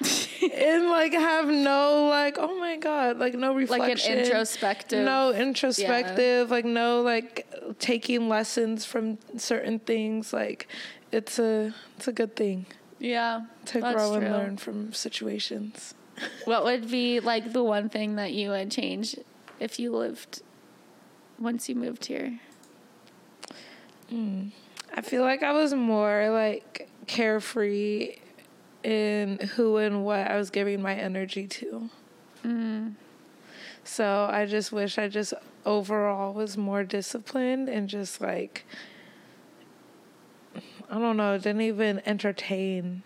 and 0.54 0.88
like 0.88 1.12
have 1.12 1.46
no 1.46 2.08
like 2.10 2.36
oh 2.38 2.58
my 2.60 2.76
god 2.76 3.18
like 3.18 3.34
no 3.34 3.54
reflection 3.54 3.88
Like 3.88 4.06
an 4.06 4.18
introspective- 4.24 5.04
no 5.04 5.32
introspective 5.32 6.50
like 6.50 6.64
no 6.64 7.02
like 7.02 7.46
taking 7.78 8.28
lessons 8.28 8.84
from 8.84 9.18
certain 9.36 9.78
things 9.78 10.32
like 10.32 10.68
it's 11.12 11.38
a 11.38 11.74
it's 11.96 12.08
a 12.08 12.12
good 12.12 12.36
thing 12.36 12.66
yeah, 12.98 13.42
to 13.66 13.80
grow 13.80 14.14
and 14.14 14.22
true. 14.22 14.32
learn 14.32 14.56
from 14.56 14.92
situations. 14.92 15.94
What 16.46 16.64
would 16.64 16.90
be 16.90 17.20
like 17.20 17.52
the 17.52 17.62
one 17.62 17.90
thing 17.90 18.16
that 18.16 18.32
you 18.32 18.48
would 18.48 18.70
change 18.70 19.16
if 19.60 19.78
you 19.78 19.92
lived 19.94 20.40
once 21.38 21.68
you 21.68 21.74
moved 21.74 22.06
here? 22.06 22.40
Hmm. 24.08 24.48
I 24.94 25.02
feel 25.02 25.20
like 25.20 25.42
I 25.42 25.52
was 25.52 25.74
more 25.74 26.30
like 26.30 26.88
carefree 27.06 28.16
in 28.86 29.38
who 29.56 29.78
and 29.78 30.04
what 30.04 30.30
I 30.30 30.36
was 30.36 30.50
giving 30.50 30.80
my 30.80 30.94
energy 30.94 31.48
to. 31.48 31.90
Mm. 32.44 32.94
So 33.82 34.28
I 34.30 34.46
just 34.46 34.70
wish 34.70 34.96
I 34.96 35.08
just 35.08 35.34
overall 35.64 36.32
was 36.32 36.56
more 36.56 36.84
disciplined 36.84 37.68
and 37.68 37.88
just 37.88 38.20
like 38.20 38.64
I 40.88 40.98
don't 41.00 41.16
know, 41.16 41.36
didn't 41.36 41.62
even 41.62 42.00
entertain 42.06 43.02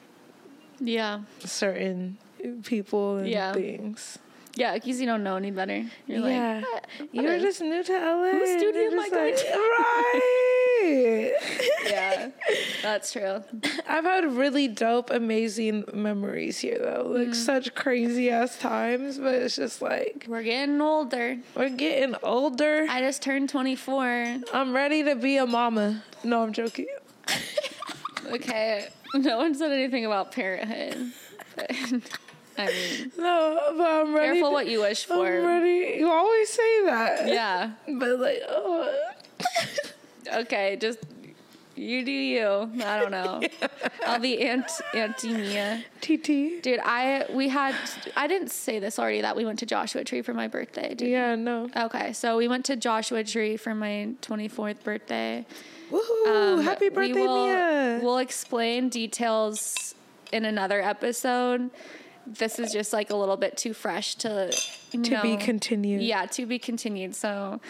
Yeah, 0.78 1.22
certain 1.40 2.18
people 2.64 3.16
and 3.16 3.28
Yeah. 3.28 3.54
things. 3.54 4.18
yeah, 4.54 4.74
because 4.74 5.00
you 5.00 5.06
don't 5.06 5.22
know 5.24 5.36
any 5.36 5.50
better. 5.50 5.84
You're 6.06 6.28
yeah, 6.28 6.62
like, 6.62 7.08
you 7.12 7.22
were 7.22 7.38
just 7.38 7.62
new 7.62 7.82
to 7.82 7.92
LA. 7.92 8.32
Whose 8.32 8.50
and 8.50 8.60
studio 8.60 8.82
you're 8.82 8.92
am 8.92 8.98
I 9.00 9.08
like, 9.08 9.36
to? 9.36 9.42
Yeah, 11.90 12.30
that's 12.82 13.12
true. 13.12 13.42
I've 13.88 14.04
had 14.04 14.24
really 14.36 14.68
dope, 14.68 15.10
amazing 15.10 15.84
memories 15.92 16.58
here 16.58 16.78
though. 16.78 17.06
Like 17.08 17.28
Mm. 17.28 17.34
such 17.34 17.74
crazy 17.74 18.30
ass 18.30 18.58
times, 18.58 19.18
but 19.18 19.34
it's 19.34 19.56
just 19.56 19.82
like 19.82 20.26
We're 20.28 20.42
getting 20.42 20.80
older. 20.80 21.38
we're 21.56 21.68
getting 21.70 22.14
older. 22.22 22.86
I 22.88 23.00
just 23.00 23.22
turned 23.22 23.48
24. 23.48 24.38
I'm 24.52 24.72
ready 24.72 25.02
to 25.04 25.16
be 25.16 25.36
a 25.38 25.46
mama. 25.46 26.02
No, 26.24 26.42
I'm 26.42 26.52
joking. 26.52 26.86
Okay, 28.32 28.86
no 29.14 29.38
one 29.38 29.56
said 29.56 29.72
anything 29.72 30.06
about 30.06 30.30
parenthood. 30.30 31.12
I 31.58 32.66
mean, 32.66 33.10
No, 33.18 33.74
but 33.76 33.90
I'm 33.90 34.14
ready. 34.14 34.34
careful 34.34 34.50
to- 34.50 34.54
what 34.54 34.66
you 34.68 34.80
wish 34.82 35.10
I'm 35.10 35.16
for. 35.16 35.24
ready. 35.24 35.96
You 35.98 36.08
always 36.08 36.48
say 36.48 36.84
that. 36.84 37.26
Yeah. 37.26 37.72
But 37.88 38.20
like, 38.20 38.40
oh. 38.48 39.10
Okay, 40.28 40.76
just 40.80 40.98
you 41.76 42.04
do 42.04 42.12
you. 42.12 42.70
I 42.84 42.98
don't 42.98 43.10
know. 43.10 43.40
I'll 44.06 44.20
be 44.20 44.40
Aunt 44.42 44.70
Auntie 44.94 45.32
Mia. 45.32 45.84
TT. 46.00 46.62
Dude, 46.62 46.80
I 46.82 47.26
we 47.32 47.48
had 47.48 47.74
I 48.16 48.26
didn't 48.26 48.50
say 48.50 48.78
this 48.78 48.98
already 48.98 49.22
that 49.22 49.36
we 49.36 49.44
went 49.44 49.58
to 49.60 49.66
Joshua 49.66 50.04
Tree 50.04 50.22
for 50.22 50.34
my 50.34 50.48
birthday. 50.48 50.94
Dude. 50.94 51.08
Yeah, 51.08 51.34
no. 51.36 51.70
Okay, 51.74 52.12
so 52.12 52.36
we 52.36 52.48
went 52.48 52.64
to 52.66 52.76
Joshua 52.76 53.24
Tree 53.24 53.56
for 53.56 53.74
my 53.74 54.10
24th 54.22 54.82
birthday. 54.84 55.46
Woohoo! 55.90 56.26
Um, 56.26 56.62
Happy 56.62 56.88
we 56.88 56.94
birthday, 56.94 57.22
will, 57.22 57.46
Mia. 57.46 58.00
We'll 58.02 58.18
explain 58.18 58.88
details 58.88 59.94
in 60.32 60.44
another 60.44 60.80
episode. 60.80 61.70
This 62.26 62.58
is 62.58 62.72
just 62.72 62.92
like 62.92 63.10
a 63.10 63.16
little 63.16 63.36
bit 63.36 63.56
too 63.56 63.72
fresh 63.72 64.14
to 64.16 64.52
to 64.92 65.22
be 65.22 65.36
continued. 65.36 66.02
Yeah, 66.02 66.26
to 66.26 66.46
be 66.46 66.58
continued. 66.58 67.14
So, 67.16 67.60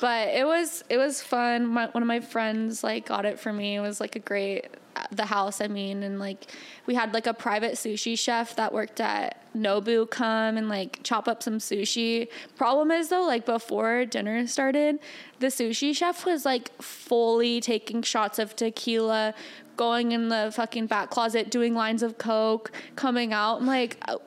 but 0.00 0.28
it 0.28 0.46
was 0.46 0.82
it 0.88 0.96
was 0.96 1.22
fun. 1.22 1.66
My, 1.66 1.86
one 1.88 2.02
of 2.02 2.06
my 2.06 2.20
friends 2.20 2.82
like 2.82 3.06
got 3.06 3.26
it 3.26 3.38
for 3.38 3.52
me. 3.52 3.76
It 3.76 3.80
was 3.80 4.00
like 4.00 4.16
a 4.16 4.20
great 4.20 4.66
uh, 4.96 5.04
the 5.12 5.26
house. 5.26 5.60
I 5.60 5.68
mean, 5.68 6.02
and 6.02 6.18
like 6.18 6.46
we 6.86 6.94
had 6.94 7.12
like 7.12 7.26
a 7.26 7.34
private 7.34 7.74
sushi 7.74 8.18
chef 8.18 8.56
that 8.56 8.72
worked 8.72 9.00
at 9.00 9.36
Nobu 9.54 10.08
come 10.10 10.56
and 10.56 10.68
like 10.68 11.00
chop 11.02 11.28
up 11.28 11.42
some 11.42 11.58
sushi. 11.58 12.28
Problem 12.56 12.90
is 12.90 13.10
though, 13.10 13.24
like 13.24 13.44
before 13.44 14.06
dinner 14.06 14.46
started, 14.46 14.98
the 15.38 15.48
sushi 15.48 15.94
chef 15.94 16.24
was 16.24 16.44
like 16.44 16.70
fully 16.82 17.60
taking 17.60 18.02
shots 18.02 18.38
of 18.38 18.56
tequila. 18.56 19.34
Going 19.80 20.12
in 20.12 20.28
the 20.28 20.52
fucking 20.54 20.88
back 20.88 21.08
closet, 21.08 21.50
doing 21.50 21.74
lines 21.74 22.02
of 22.02 22.18
coke, 22.18 22.70
coming 22.96 23.32
out. 23.32 23.62
I'm 23.62 23.66
like, 23.66 23.96
oh, 24.08 24.20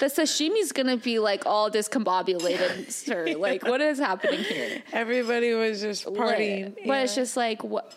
the 0.00 0.08
sashimi's 0.08 0.72
gonna 0.72 0.96
be 0.96 1.18
like 1.18 1.44
all 1.44 1.70
discombobulated, 1.70 2.90
sir. 2.90 3.34
Like, 3.36 3.62
what 3.62 3.82
is 3.82 3.98
happening 3.98 4.40
here? 4.40 4.82
Everybody 4.94 5.52
was 5.52 5.82
just 5.82 6.06
partying. 6.06 6.76
Lit. 6.76 6.86
But 6.86 7.02
it's 7.02 7.14
just 7.14 7.36
like 7.36 7.62
what, 7.62 7.92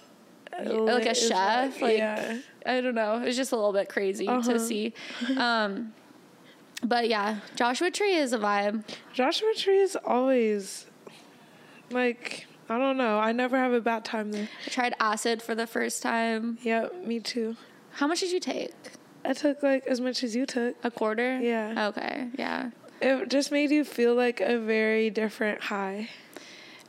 like 0.62 1.06
a 1.06 1.16
chef. 1.16 1.82
Like, 1.82 2.00
yeah. 2.00 2.40
I 2.66 2.82
don't 2.82 2.96
know. 2.96 3.22
It's 3.24 3.38
just 3.38 3.54
a 3.54 3.56
little 3.56 3.72
bit 3.72 3.88
crazy 3.88 4.28
Uh-huh. 4.28 4.52
to 4.52 4.60
see. 4.60 4.94
Um, 5.38 5.94
but 6.84 7.08
yeah, 7.08 7.38
Joshua 7.56 7.92
Tree 7.92 8.16
is 8.16 8.34
a 8.34 8.40
vibe. 8.40 8.84
Joshua 9.14 9.54
Tree 9.56 9.80
is 9.80 9.96
always 10.04 10.86
like 11.92 12.46
I 12.70 12.78
don't 12.78 12.98
know. 12.98 13.18
I 13.20 13.32
never 13.32 13.58
have 13.58 13.74
a 13.74 13.82
bad 13.82 14.06
time 14.06 14.32
there. 14.32 14.48
I 14.66 14.70
tried 14.70 14.94
acid 15.00 15.42
for 15.42 15.56
the 15.56 15.66
first 15.68 16.04
time. 16.04 16.58
Yeah, 16.62 16.88
me 17.04 17.20
too. 17.20 17.56
How 17.94 18.06
much 18.08 18.20
did 18.20 18.32
you 18.32 18.40
take? 18.40 18.74
I 19.26 19.34
took 19.34 19.64
like 19.64 19.86
as 19.88 20.00
much 20.00 20.24
as 20.24 20.36
you 20.36 20.46
took. 20.46 20.76
A 20.84 20.92
quarter? 20.92 21.40
Yeah. 21.40 21.88
Okay. 21.90 22.28
Yeah. 22.38 22.72
It 23.02 23.30
just 23.30 23.52
made 23.52 23.72
you 23.72 23.84
feel 23.84 24.14
like 24.14 24.40
a 24.40 24.60
very 24.60 25.10
different 25.10 25.62
high. 25.64 26.10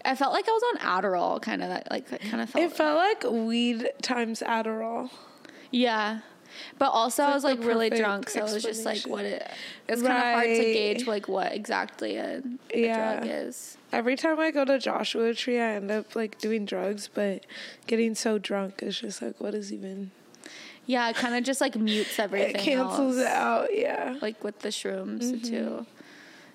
I 0.04 0.14
felt 0.14 0.32
like 0.32 0.48
I 0.48 0.52
was 0.52 0.62
on 0.74 1.02
Adderall, 1.02 1.40
kind 1.42 1.62
of 1.62 1.68
that, 1.68 1.90
like, 1.90 2.08
that 2.08 2.20
kind 2.22 2.40
of 2.42 2.48
felt. 2.50 2.64
It 2.64 2.72
felt 2.72 2.96
like 2.96 3.22
weed 3.30 3.88
times 4.02 4.42
Adderall. 4.46 5.10
yeah. 5.70 6.20
But 6.78 6.86
also, 6.90 7.22
I 7.22 7.32
was 7.34 7.44
like 7.44 7.60
really 7.62 7.90
drunk, 7.90 8.28
so 8.28 8.40
it 8.44 8.52
was 8.52 8.62
just 8.62 8.84
like 8.84 9.02
what 9.06 9.24
it. 9.24 9.48
It's 9.88 10.02
kind 10.02 10.12
of 10.16 10.22
hard 10.34 10.46
to 10.46 10.56
gauge 10.62 11.06
like 11.06 11.28
what 11.28 11.52
exactly 11.52 12.16
a, 12.16 12.42
a 12.74 12.80
Yeah. 12.80 13.20
drug 13.20 13.28
is. 13.30 13.76
Every 13.92 14.16
time 14.16 14.38
I 14.38 14.50
go 14.50 14.64
to 14.64 14.78
Joshua 14.78 15.34
Tree, 15.34 15.58
I 15.58 15.74
end 15.74 15.90
up 15.90 16.14
like 16.14 16.38
doing 16.38 16.64
drugs, 16.64 17.08
but 17.12 17.44
getting 17.86 18.14
so 18.14 18.38
drunk 18.38 18.82
is 18.82 19.00
just 19.00 19.20
like, 19.22 19.40
what 19.40 19.54
is 19.54 19.72
even? 19.72 20.10
Yeah, 20.86 21.08
it 21.10 21.16
kind 21.16 21.34
of 21.34 21.44
just 21.44 21.60
like 21.60 21.76
mutes 21.76 22.18
everything. 22.18 22.56
It 22.56 22.58
cancels 22.60 23.18
else. 23.18 23.26
out. 23.28 23.68
Yeah. 23.76 24.16
Like 24.20 24.42
with 24.44 24.60
the 24.60 24.68
shrooms 24.70 25.22
Mm-hmm. 25.32 25.42
too. 25.48 25.86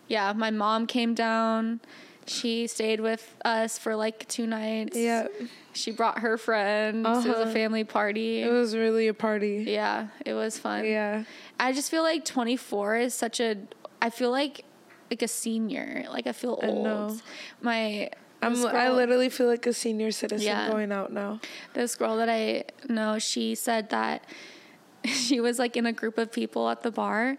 Yeah, 0.08 0.34
my 0.34 0.52
mom 0.52 0.86
came 0.88 1.14
down. 1.14 1.80
She 2.28 2.68
stayed 2.68 3.00
with 3.02 3.36
us 3.46 3.78
for 3.78 3.96
like 3.96 4.28
two 4.28 4.48
nights. 4.48 4.98
Yeah. 4.98 5.28
She 5.74 5.92
brought 5.92 6.20
her 6.20 6.38
friends. 6.38 7.06
It 7.06 7.10
was 7.10 7.26
Uh-huh. 7.26 7.42
a 7.44 7.54
family 7.54 7.84
party. 7.84 8.42
It 8.42 8.52
was 8.52 8.76
really 8.76 9.08
a 9.08 9.14
party. 9.14 9.66
yeah, 9.68 10.08
it 10.26 10.34
was 10.34 10.58
fun. 10.58 10.86
Yeah. 10.86 11.24
I 11.60 11.72
just 11.72 11.92
feel 11.92 12.04
like 12.04 12.26
24 12.26 12.98
is 12.98 13.14
such 13.14 13.40
a. 13.40 13.58
I 14.02 14.10
feel 14.10 14.32
like 14.32 14.65
like 15.10 15.22
a 15.22 15.28
senior. 15.28 16.06
Like 16.10 16.28
I 16.28 16.32
feel 16.32 16.60
I 16.62 16.68
old. 16.68 16.84
know. 16.84 17.18
My. 17.62 18.10
I'm, 18.42 18.54
this 18.54 18.66
I 18.66 18.90
literally 18.92 19.30
feel 19.30 19.48
like 19.48 19.66
a 19.66 19.74
senior 19.74 20.12
citizen 20.12 20.46
Yeah. 20.46 20.70
going 20.70 20.92
out 20.92 21.12
now. 21.12 21.40
this 21.74 21.96
girl 21.96 22.18
that 22.18 22.30
I 22.30 22.66
know, 22.88 23.18
she 23.18 23.56
said 23.56 23.90
that 23.90 24.24
she 25.06 25.40
was 25.40 25.58
like 25.58 25.76
in 25.78 25.86
a 25.86 25.94
group 25.94 26.18
of 26.18 26.32
people 26.32 26.70
at 26.70 26.84
the 26.84 26.92
bar, 26.92 27.38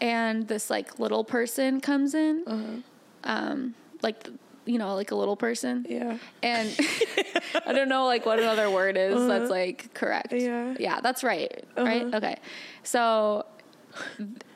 and 0.00 0.46
this 0.48 0.68
like 0.68 0.98
little 0.98 1.24
person 1.24 1.80
comes 1.80 2.14
in, 2.14 2.42
Uh-huh. 2.46 2.82
um, 3.24 3.74
like 4.02 4.28
you 4.66 4.78
know, 4.78 4.94
like 4.94 5.10
a 5.10 5.14
little 5.16 5.36
person, 5.36 5.86
Yeah. 5.88 6.18
and 6.42 6.68
I 7.66 7.72
don't 7.72 7.88
know 7.88 8.04
like 8.06 8.26
what 8.26 8.38
another 8.38 8.70
word 8.70 8.96
is 8.96 9.26
that's 9.26 9.50
like 9.50 9.94
correct. 9.94 10.32
Uh-huh. 10.34 10.42
Yeah. 10.42 10.74
yeah, 10.78 11.00
that's 11.00 11.24
right. 11.24 11.64
Right, 11.76 12.02
Uh-huh. 12.02 12.16
okay, 12.18 12.36
so. 12.82 13.46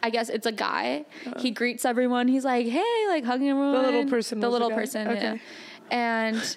I 0.03 0.11
guess 0.11 0.29
it's 0.29 0.47
a 0.47 0.53
guy. 0.53 1.05
He 1.39 1.51
greets 1.51 1.85
everyone. 1.85 2.29
He's 2.29 2.45
like, 2.45 2.67
"Hey," 2.67 3.05
like 3.09 3.25
hugging 3.25 3.49
everyone. 3.51 3.75
Uh-huh. 3.77 3.87
little 3.87 4.07
person 4.11 4.41
The 4.41 4.49
little 4.49 4.71
person. 4.71 5.09
Okay. 5.09 5.23
Yeah. 5.23 5.37
And 5.91 6.57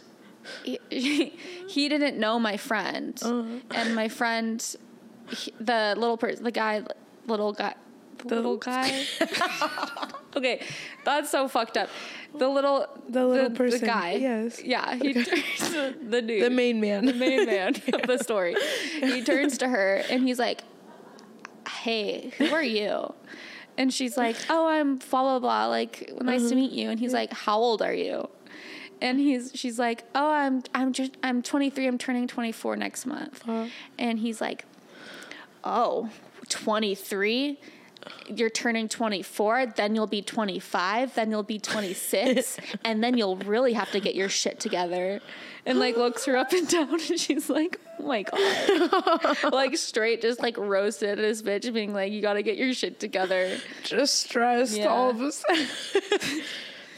he, 0.64 0.80
he 1.70 1.90
didn't 1.90 2.18
know 2.18 2.40
my 2.40 2.58
friend, 2.58 3.20
Uh-huh. 3.22 3.44
and 3.72 3.96
my 3.96 4.08
friend, 4.08 4.64
he- 5.32 5.54
the 5.60 5.94
little 5.98 6.18
person, 6.18 6.44
the 6.44 6.52
guy, 6.52 6.84
little 7.28 7.54
guy, 7.54 7.76
the 8.26 8.36
little 8.36 8.58
guy. 8.58 9.06
okay, 10.36 10.62
that's 11.06 11.30
so 11.30 11.48
fucked 11.48 11.78
up. 11.78 11.90
The 12.38 12.48
little, 12.48 12.86
The 13.10 13.26
little 13.26 13.50
the 13.50 13.56
person, 13.56 13.86
guy. 13.88 14.14
yes. 14.14 14.62
Yeah, 14.64 14.96
he 14.96 15.14
turns 15.14 15.70
to 15.72 15.96
the 16.02 16.22
dude, 16.22 16.44
The 16.44 16.50
main 16.50 16.80
man. 16.80 17.06
the 17.06 17.14
main 17.14 17.46
man 17.46 17.76
of 17.94 18.04
the 18.08 18.18
story. 18.20 18.56
He 19.02 19.24
turns 19.24 19.58
to 19.60 19.68
her 19.68 20.04
and 20.10 20.24
he's 20.24 20.38
like, 20.40 20.62
"Hey, 21.84 22.32
who 22.38 22.54
are 22.54 22.64
you?" 22.64 23.14
And 23.78 23.94
she's 23.94 24.18
like, 24.18 24.36
"Oh, 24.50 24.68
I'm 24.68 24.98
blah 24.98 25.22
blah 25.22 25.40
blah. 25.40 25.66
Like, 25.68 26.12
nice 26.22 26.42
Uh-huh. 26.42 26.50
to 26.50 26.56
meet 26.56 26.72
you." 26.72 26.90
And 26.90 27.00
he's 27.00 27.14
like, 27.14 27.32
"How 27.34 27.58
old 27.60 27.82
are 27.82 27.94
you?" 27.94 28.28
and 29.02 29.18
he's 29.20 29.52
she's 29.56 29.80
like, 29.80 30.04
"Oh, 30.14 30.30
I'm 30.32 30.62
I'm 30.76 30.92
just 30.92 31.12
I'm 31.24 31.42
23. 31.42 31.88
I'm 31.88 31.98
turning 31.98 32.28
24 32.28 32.76
next 32.76 33.06
month." 33.06 33.44
And 33.98 34.20
he's 34.20 34.42
like, 34.42 34.66
"Oh, 35.64 36.10
23? 36.50 37.58
You're 38.28 38.50
turning 38.50 38.88
24, 38.88 39.68
then 39.76 39.95
you'll 39.95 40.08
be 40.08 40.22
25, 40.22 41.16
then 41.16 41.32
you'll 41.32 41.43
be 41.43 41.60
26, 41.60 42.58
and 42.86 43.04
then 43.04 43.18
you'll 43.18 43.38
really 43.38 43.74
have 43.74 43.91
to 43.91 44.00
get 44.00 44.16
your 44.16 44.30
shit 44.30 44.60
together." 44.60 45.20
And 45.66 45.78
like 45.80 45.97
looks 45.97 46.26
her 46.26 46.38
up 46.38 46.52
and 46.54 46.68
down 46.68 46.89
and 47.10 47.20
she's 47.20 47.50
like, 47.50 47.80
"Oh 48.00 48.04
my 48.08 48.24
god." 48.24 49.38
like 49.54 49.76
straight 49.78 50.22
just 50.22 50.41
like 50.41 50.58
roasted 50.58 51.18
this 51.20 51.41
bitch 51.41 51.72
being 51.74 51.93
like, 51.93 52.12
"You 52.12 52.22
got 52.22 52.34
to 52.34 52.43
get 52.43 52.58
your 52.58 52.74
shit 52.74 53.00
together." 53.00 53.58
Just 53.84 54.16
stressed 54.22 54.78
Yeah. 54.78 54.88
all 54.88 55.10
of 55.10 55.22
a 55.22 55.32
sudden. 55.32 55.68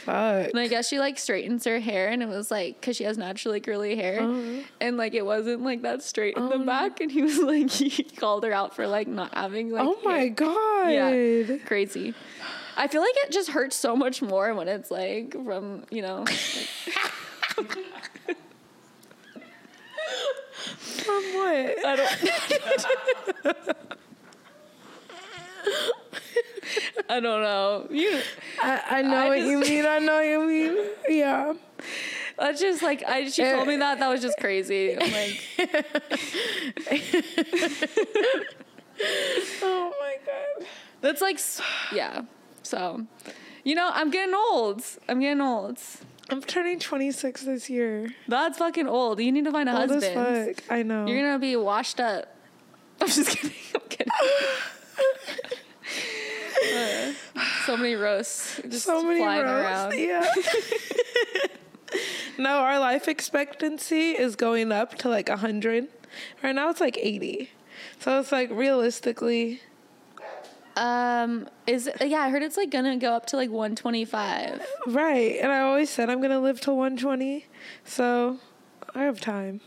Fuck. 0.06 0.49
And 0.49 0.60
I 0.60 0.68
guess 0.68 0.88
she 0.88 0.99
like 0.99 1.18
straightens 1.20 1.66
her 1.66 1.80
hair, 1.80 2.10
and 2.10 2.22
it 2.24 2.30
was 2.30 2.49
like 2.52 2.80
because 2.80 2.95
she 2.97 3.04
has 3.04 3.18
naturally 3.18 3.60
curly 3.60 3.95
hair, 3.95 4.22
Uh-huh. 4.22 4.62
and 4.80 4.97
like 4.97 5.14
it 5.14 5.26
wasn't 5.26 5.64
like 5.64 5.82
that 5.84 6.02
straight 6.04 6.36
in 6.38 6.49
the 6.49 6.60
back. 6.60 7.02
And 7.02 7.12
he 7.12 7.22
was 7.22 7.38
like, 7.38 7.70
he 7.72 8.04
called 8.04 8.43
her 8.43 8.52
out 8.52 8.76
for 8.76 8.88
like 8.88 9.08
not 9.08 9.34
having 9.34 9.72
like. 9.72 9.86
oh 9.88 9.97
my 10.04 10.18
hair. 10.20 10.30
god. 10.30 10.88
Yeah, 10.89 11.58
crazy. 11.66 12.14
I 12.78 12.88
feel 12.88 13.02
like 13.02 13.14
it 13.18 13.32
just 13.32 13.49
hurts 13.49 13.76
so 13.76 13.95
much 13.95 14.22
more 14.22 14.54
when 14.56 14.68
it's 14.68 14.89
like 14.91 15.34
from 15.34 15.84
you 15.91 16.02
know. 16.02 16.26
like- 17.58 17.68
From 21.06 21.24
what? 21.34 21.86
I 21.86 21.95
don't. 21.95 23.78
I 27.09 27.19
don't 27.19 27.41
know. 27.41 27.88
You. 27.89 28.19
I, 28.61 28.82
I 28.89 29.01
know 29.01 29.17
I 29.17 29.28
what 29.30 29.39
you 29.41 29.59
mean. 29.59 29.86
I 29.86 29.99
know 29.99 30.15
what 30.15 30.26
you 30.26 30.47
mean. 30.47 30.86
Yeah. 31.09 31.53
That's 32.38 32.59
just 32.59 32.82
like 32.82 33.03
I. 33.03 33.30
She 33.30 33.43
told 33.43 33.67
me 33.67 33.78
that. 33.78 33.99
That 33.99 34.07
was 34.09 34.22
just 34.22 34.38
crazy. 34.39 34.97
I'm 34.99 35.11
like, 35.11 35.41
Oh 39.63 39.93
my 39.99 40.15
god. 40.26 40.67
that's 41.01 41.22
like, 41.22 41.39
yeah. 41.93 42.22
So, 42.63 43.05
you 43.63 43.76
know, 43.76 43.89
I'm 43.93 44.11
getting 44.11 44.36
old. 44.36 44.84
I'm 45.09 45.19
getting 45.19 45.41
old. 45.41 45.80
I'm 46.30 46.41
turning 46.41 46.80
26 46.80 47.43
this 47.43 47.69
year. 47.69 48.09
That's 48.28 48.57
fucking 48.57 48.88
old. 48.88 49.19
You 49.19 49.32
need 49.32 49.45
to 49.45 49.51
find 49.51 49.67
a 49.67 49.78
Old 49.80 49.91
husband. 49.91 50.61
I 50.69 50.84
know. 50.84 51.05
You're 51.05 51.22
gonna 51.22 51.39
be 51.39 51.55
washed 51.55 51.99
up. 51.99 52.34
I'm 53.01 53.07
just 53.07 53.30
kidding. 53.38 53.51
I'm 53.76 53.82
kidding. 53.89 54.13
Uh, 56.74 57.13
so 57.65 57.78
many 57.78 57.95
roasts 57.95 58.59
just 58.69 58.86
so 58.86 59.03
many 59.03 59.19
flying 59.19 59.43
roasts. 59.43 59.95
around. 59.95 59.99
Yeah. 59.99 60.32
no, 62.38 62.57
our 62.59 62.80
life 62.80 63.07
expectancy 63.07 64.11
is 64.11 64.36
going 64.36 64.72
up 64.72 64.95
to 64.99 65.09
like 65.09 65.30
100. 65.30 65.88
Right 66.43 66.55
now 66.55 66.69
it's 66.69 66.80
like 66.82 66.97
80. 66.97 67.49
So 67.99 68.19
it's 68.19 68.32
like 68.32 68.49
realistically, 68.51 69.61
Um, 70.76 71.47
is 71.67 71.88
it, 71.88 71.97
yeah, 72.07 72.19
I 72.22 72.30
heard 72.30 72.43
it's 72.43 72.57
like 72.57 72.69
gonna 72.69 72.97
go 72.97 73.13
up 73.13 73.26
to 73.28 73.36
like 73.36 73.49
125. 73.49 74.65
right. 74.88 75.38
And 75.41 75.51
I 75.51 75.61
always 75.61 75.89
said 75.89 76.09
I'm 76.09 76.19
to 76.32 76.39
live 76.39 76.61
till 76.61 76.78
120. 76.78 77.45
So 77.84 78.39
I 78.95 79.03
have 79.03 79.19
time. 79.19 79.61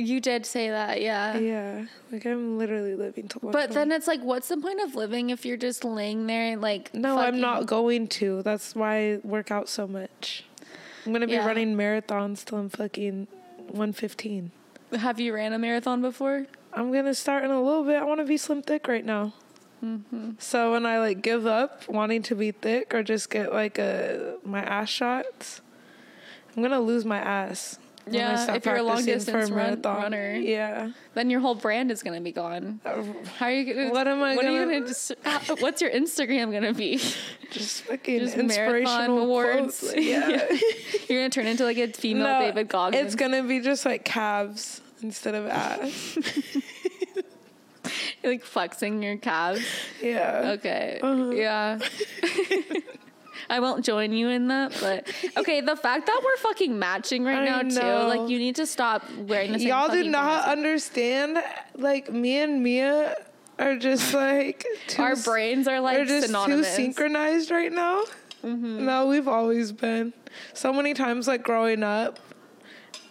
You 0.00 0.20
did 0.20 0.46
say 0.46 0.70
that, 0.70 1.00
yeah. 1.00 1.36
Yeah. 1.38 1.84
Like 2.10 2.24
I'm 2.26 2.58
literally 2.58 2.94
living 2.94 3.28
till 3.28 3.40
120. 3.40 3.52
But 3.52 3.74
then 3.74 3.92
it's 3.92 4.06
like, 4.06 4.22
what's 4.22 4.48
the 4.48 4.56
point 4.56 4.80
of 4.80 4.94
living 4.94 5.30
if 5.30 5.44
you're 5.44 5.56
just 5.56 5.84
laying 5.84 6.26
there 6.26 6.52
and 6.52 6.60
like? 6.60 6.94
No, 6.94 7.18
I'm 7.18 7.40
not 7.40 7.66
going 7.66 8.08
to. 8.08 8.42
That's 8.42 8.74
why 8.74 8.96
I 8.96 9.20
work 9.22 9.50
out 9.50 9.68
so 9.68 9.86
much. 9.86 10.44
I'm 11.06 11.12
gonna 11.12 11.26
be 11.26 11.34
Yeah. 11.34 11.46
running 11.46 11.76
marathons 11.76 12.44
till 12.44 12.58
I'm 12.58 12.68
fucking 12.68 13.26
115. 13.68 14.50
Have 14.98 15.20
you 15.20 15.32
ran 15.34 15.52
a 15.52 15.58
marathon 15.58 16.02
before? 16.02 16.46
I'm 16.72 16.92
gonna 16.92 17.14
start 17.14 17.44
in 17.44 17.50
a 17.50 17.62
little 17.62 17.84
bit. 17.84 17.96
I 17.96 18.04
want 18.04 18.20
to 18.20 18.26
be 18.26 18.36
slim 18.36 18.62
thick 18.62 18.86
right 18.88 19.04
now. 19.04 19.32
Mm-hmm. 19.84 20.32
So 20.38 20.72
when 20.72 20.84
I 20.84 20.98
like 20.98 21.22
give 21.22 21.46
up 21.46 21.88
wanting 21.88 22.22
to 22.24 22.34
be 22.34 22.50
thick 22.52 22.92
or 22.94 23.02
just 23.02 23.30
get 23.30 23.52
like 23.52 23.78
a 23.78 24.36
my 24.44 24.60
ass 24.62 24.88
shots, 24.90 25.62
I'm 26.54 26.62
gonna 26.62 26.80
lose 26.80 27.04
my 27.04 27.18
ass. 27.18 27.78
Yeah, 28.10 28.54
if 28.54 28.64
you're 28.66 28.76
a 28.76 28.82
long 28.82 29.04
distance 29.04 29.50
run- 29.50 29.80
runner. 29.82 30.34
Yeah. 30.34 30.90
Then 31.14 31.30
your 31.30 31.40
whole 31.40 31.54
brand 31.54 31.90
is 31.90 32.02
gonna 32.02 32.20
be 32.20 32.32
gone. 32.32 32.80
How 32.84 33.46
are 33.46 33.52
you 33.52 33.72
gonna? 33.74 33.90
What 33.90 34.06
am 34.08 34.22
I 34.22 34.36
What 34.36 34.44
are 34.44 34.50
you 34.50 34.60
gonna- 34.64 34.80
gonna? 34.80 35.38
How- 35.40 35.56
what's 35.56 35.80
your 35.82 35.90
Instagram 35.90 36.52
gonna 36.52 36.72
be? 36.74 37.00
Just 37.50 37.82
fucking 37.82 38.18
Just 38.20 38.36
marathon 38.36 38.46
inspirational 38.46 39.18
awards. 39.18 39.80
quotes. 39.80 39.96
Yeah. 39.96 40.46
You're 41.08 41.20
gonna 41.20 41.30
turn 41.30 41.46
into 41.46 41.64
like 41.64 41.78
a 41.78 41.88
female 41.88 42.26
No, 42.26 42.40
David 42.46 42.68
Goggins. 42.68 43.04
It's 43.06 43.14
gonna 43.16 43.42
be 43.42 43.60
just 43.60 43.84
like 43.84 44.04
calves 44.04 44.80
instead 45.02 45.34
of 45.34 45.46
ass. 45.46 46.16
You're, 48.22 48.32
like 48.32 48.44
flexing 48.44 49.02
your 49.02 49.16
calves. 49.16 49.62
yeah. 50.02 50.52
Okay. 50.58 51.00
Uh-huh. 51.02 51.30
Yeah. 51.30 51.78
I 53.50 53.58
won't 53.60 53.84
join 53.84 54.12
you 54.12 54.28
in 54.28 54.48
that, 54.48 54.76
but 54.80 55.12
okay. 55.36 55.60
The 55.60 55.76
fact 55.76 56.06
that 56.06 56.20
we're 56.24 56.36
fucking 56.36 56.78
matching 56.78 57.24
right 57.24 57.38
I 57.38 57.62
now 57.62 57.62
too, 57.62 58.08
like 58.08 58.30
you 58.30 58.38
need 58.38 58.56
to 58.56 58.66
stop 58.66 59.04
wearing 59.18 59.52
the 59.52 59.58
same. 59.58 59.68
Y'all 59.68 59.90
do 59.90 60.04
not 60.04 60.46
understand. 60.46 61.42
Like 61.74 62.12
me 62.12 62.38
and 62.38 62.62
Mia 62.62 63.16
are 63.58 63.76
just 63.76 64.14
like 64.14 64.64
too, 64.86 65.02
Our 65.02 65.16
brains 65.16 65.66
are 65.66 65.80
like 65.80 66.06
just 66.06 66.26
synonymous. 66.26 66.68
Mm-hmm. 66.68 66.76
too 66.76 66.82
synchronized 66.82 67.50
right 67.50 67.72
now. 67.72 68.04
No, 68.42 69.06
we've 69.06 69.28
always 69.28 69.70
been. 69.70 70.14
So 70.54 70.72
many 70.72 70.94
times, 70.94 71.28
like 71.28 71.42
growing 71.42 71.82
up, 71.82 72.18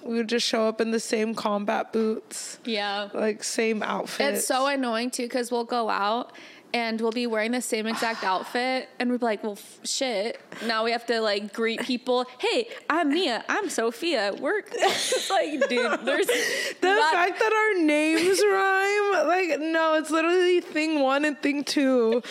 we 0.03 0.15
would 0.15 0.29
just 0.29 0.47
show 0.47 0.67
up 0.67 0.81
in 0.81 0.91
the 0.91 0.99
same 0.99 1.35
combat 1.35 1.93
boots, 1.93 2.59
yeah. 2.65 3.09
like 3.13 3.43
same 3.43 3.83
outfit. 3.83 4.35
It's 4.35 4.47
so 4.47 4.65
annoying 4.67 5.11
too 5.11 5.23
because 5.23 5.51
we'll 5.51 5.65
go 5.65 5.89
out 5.89 6.31
and 6.73 7.01
we'll 7.01 7.11
be 7.11 7.25
wearing 7.27 7.51
the 7.51 7.61
same 7.61 7.87
exact 7.87 8.23
outfit 8.23 8.89
and 8.99 9.09
we'll 9.09 9.17
be 9.19 9.25
like, 9.25 9.43
well, 9.43 9.53
f- 9.53 9.79
shit. 9.83 10.39
Now 10.67 10.83
we 10.85 10.91
have 10.91 11.05
to 11.07 11.19
like 11.21 11.53
greet 11.53 11.81
people. 11.81 12.25
Hey, 12.37 12.67
I'm 12.89 13.09
Mia. 13.09 13.43
I'm 13.49 13.69
Sophia. 13.69 14.33
We're 14.39 14.59
it's 14.71 15.29
like, 15.29 15.67
dude, 15.67 15.99
there's 16.05 16.27
the 16.27 16.75
that- 16.81 17.11
fact 17.13 17.39
that 17.39 17.53
our 17.77 17.83
names 17.83 18.39
rhyme, 18.43 19.27
like 19.27 19.59
no, 19.59 19.95
it's 19.95 20.11
literally 20.11 20.61
thing 20.61 20.99
one 21.01 21.25
and 21.25 21.41
thing 21.41 21.63
two, 21.63 22.21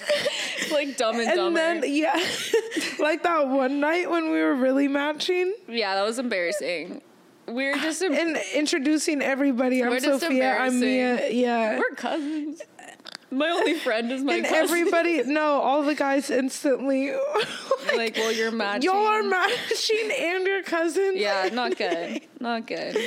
like 0.72 0.96
dumb 0.96 1.18
and, 1.18 1.28
dumb. 1.28 1.56
and 1.56 1.56
dumber. 1.56 1.58
then 1.58 1.82
yeah, 1.86 2.24
like 3.00 3.22
that 3.24 3.48
one 3.48 3.80
night 3.80 4.10
when 4.10 4.24
we 4.30 4.40
were 4.40 4.54
really 4.54 4.88
matching. 4.88 5.54
yeah, 5.68 5.94
that 5.96 6.02
was 6.02 6.18
embarrassing. 6.18 7.02
We're 7.48 7.74
just 7.76 8.00
em- 8.02 8.14
and 8.14 8.38
introducing 8.54 9.20
everybody. 9.20 9.82
I'm 9.82 9.98
Sophia. 9.98 10.56
I'm 10.58 10.78
Mia. 10.78 11.28
Yeah. 11.30 11.76
we're 11.76 11.90
cousins. 11.96 12.62
My 13.32 13.48
only 13.48 13.74
friend 13.74 14.12
is 14.12 14.22
my 14.22 14.34
and 14.36 14.44
cousin. 14.44 14.62
everybody, 14.64 15.22
no, 15.26 15.60
all 15.60 15.82
the 15.82 15.94
guys 15.94 16.30
instantly. 16.30 17.12
like, 17.96 18.14
well, 18.16 18.30
you're 18.30 18.50
matching. 18.50 18.82
y'all 18.82 19.06
are 19.06 19.22
matching 19.22 20.10
and 20.16 20.46
your 20.46 20.62
cousins. 20.62 21.16
Yeah, 21.16 21.48
not 21.52 21.76
good. 21.78 22.20
Not 22.40 22.66
good. 22.66 22.96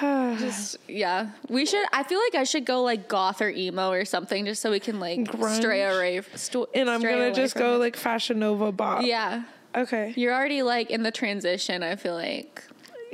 Just 0.00 0.76
yeah, 0.88 1.30
we 1.48 1.64
should. 1.66 1.86
I 1.92 2.02
feel 2.02 2.18
like 2.18 2.34
I 2.34 2.44
should 2.44 2.64
go 2.64 2.82
like 2.82 3.08
goth 3.08 3.40
or 3.40 3.48
emo 3.48 3.90
or 3.90 4.04
something, 4.04 4.44
just 4.44 4.60
so 4.60 4.70
we 4.72 4.80
can 4.80 4.98
like 5.00 5.20
Grunge. 5.20 5.56
stray 5.56 5.82
away. 5.84 6.20
St- 6.34 6.68
and 6.74 6.90
I'm 6.90 7.00
gonna 7.00 7.32
just 7.32 7.54
go 7.54 7.76
it. 7.76 7.78
like 7.78 7.96
Fashion 7.96 8.40
Nova 8.40 8.72
Bob. 8.72 9.04
Yeah, 9.04 9.44
Okay. 9.74 10.12
you're 10.16 10.34
already 10.34 10.62
like 10.62 10.90
in 10.90 11.04
the 11.04 11.12
transition. 11.12 11.82
I 11.84 11.94
feel 11.96 12.14
like. 12.14 12.64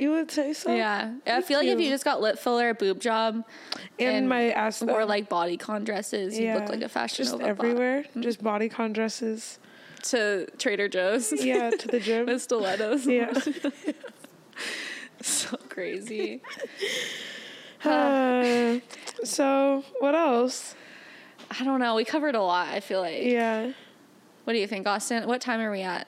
You 0.01 0.09
would 0.13 0.31
say 0.31 0.53
so. 0.53 0.73
Yeah, 0.73 1.13
I 1.27 1.41
feel 1.43 1.59
like 1.59 1.67
if 1.67 1.79
you. 1.79 1.87
just 1.87 2.03
got 2.03 2.21
lip 2.21 2.39
filler, 2.39 2.69
a 2.69 2.73
boob 2.73 2.99
job, 2.99 3.45
And, 3.99 4.27
my 4.27 4.49
ass. 4.49 4.81
or 4.81 5.05
like 5.05 5.29
bodycon 5.29 5.85
dresses, 5.85 6.39
you 6.39 6.51
look 6.55 6.69
like 6.69 6.81
a 6.81 6.89
fashion 6.89 7.23
Just 7.23 7.37
Nova 7.37 7.53
bot. 7.53 7.65
everywhere. 7.65 8.05
Just 8.19 8.43
bodycon 8.43 8.93
dresses. 8.93 9.59
to 10.05 10.47
Trader 10.57 10.87
Joe's. 10.87 11.31
Yeah, 11.31 11.69
to 11.69 11.87
the 11.87 11.99
gym. 11.99 12.25
with 12.29 12.41
stilettos. 12.41 13.05
yeah. 13.05 13.31
so 15.21 15.55
crazy. 15.69 16.41
Uh, 17.83 18.79
so 19.23 19.83
what 20.01 20.13
else? 20.13 20.75
I 21.59 21.63
don't 21.63 21.79
know. 21.79 21.95
We 21.95 22.05
covered 22.05 22.35
a 22.35 22.41
lot. 22.43 22.67
I 22.67 22.79
feel 22.79 23.01
like. 23.01 23.23
Yeah. 23.23 23.71
What 24.43 24.53
do 24.53 24.59
you 24.59 24.67
think, 24.67 24.85
Austin? 24.85 25.27
What 25.27 25.41
time 25.41 25.59
are 25.59 25.71
we 25.71 25.81
at? 25.81 26.07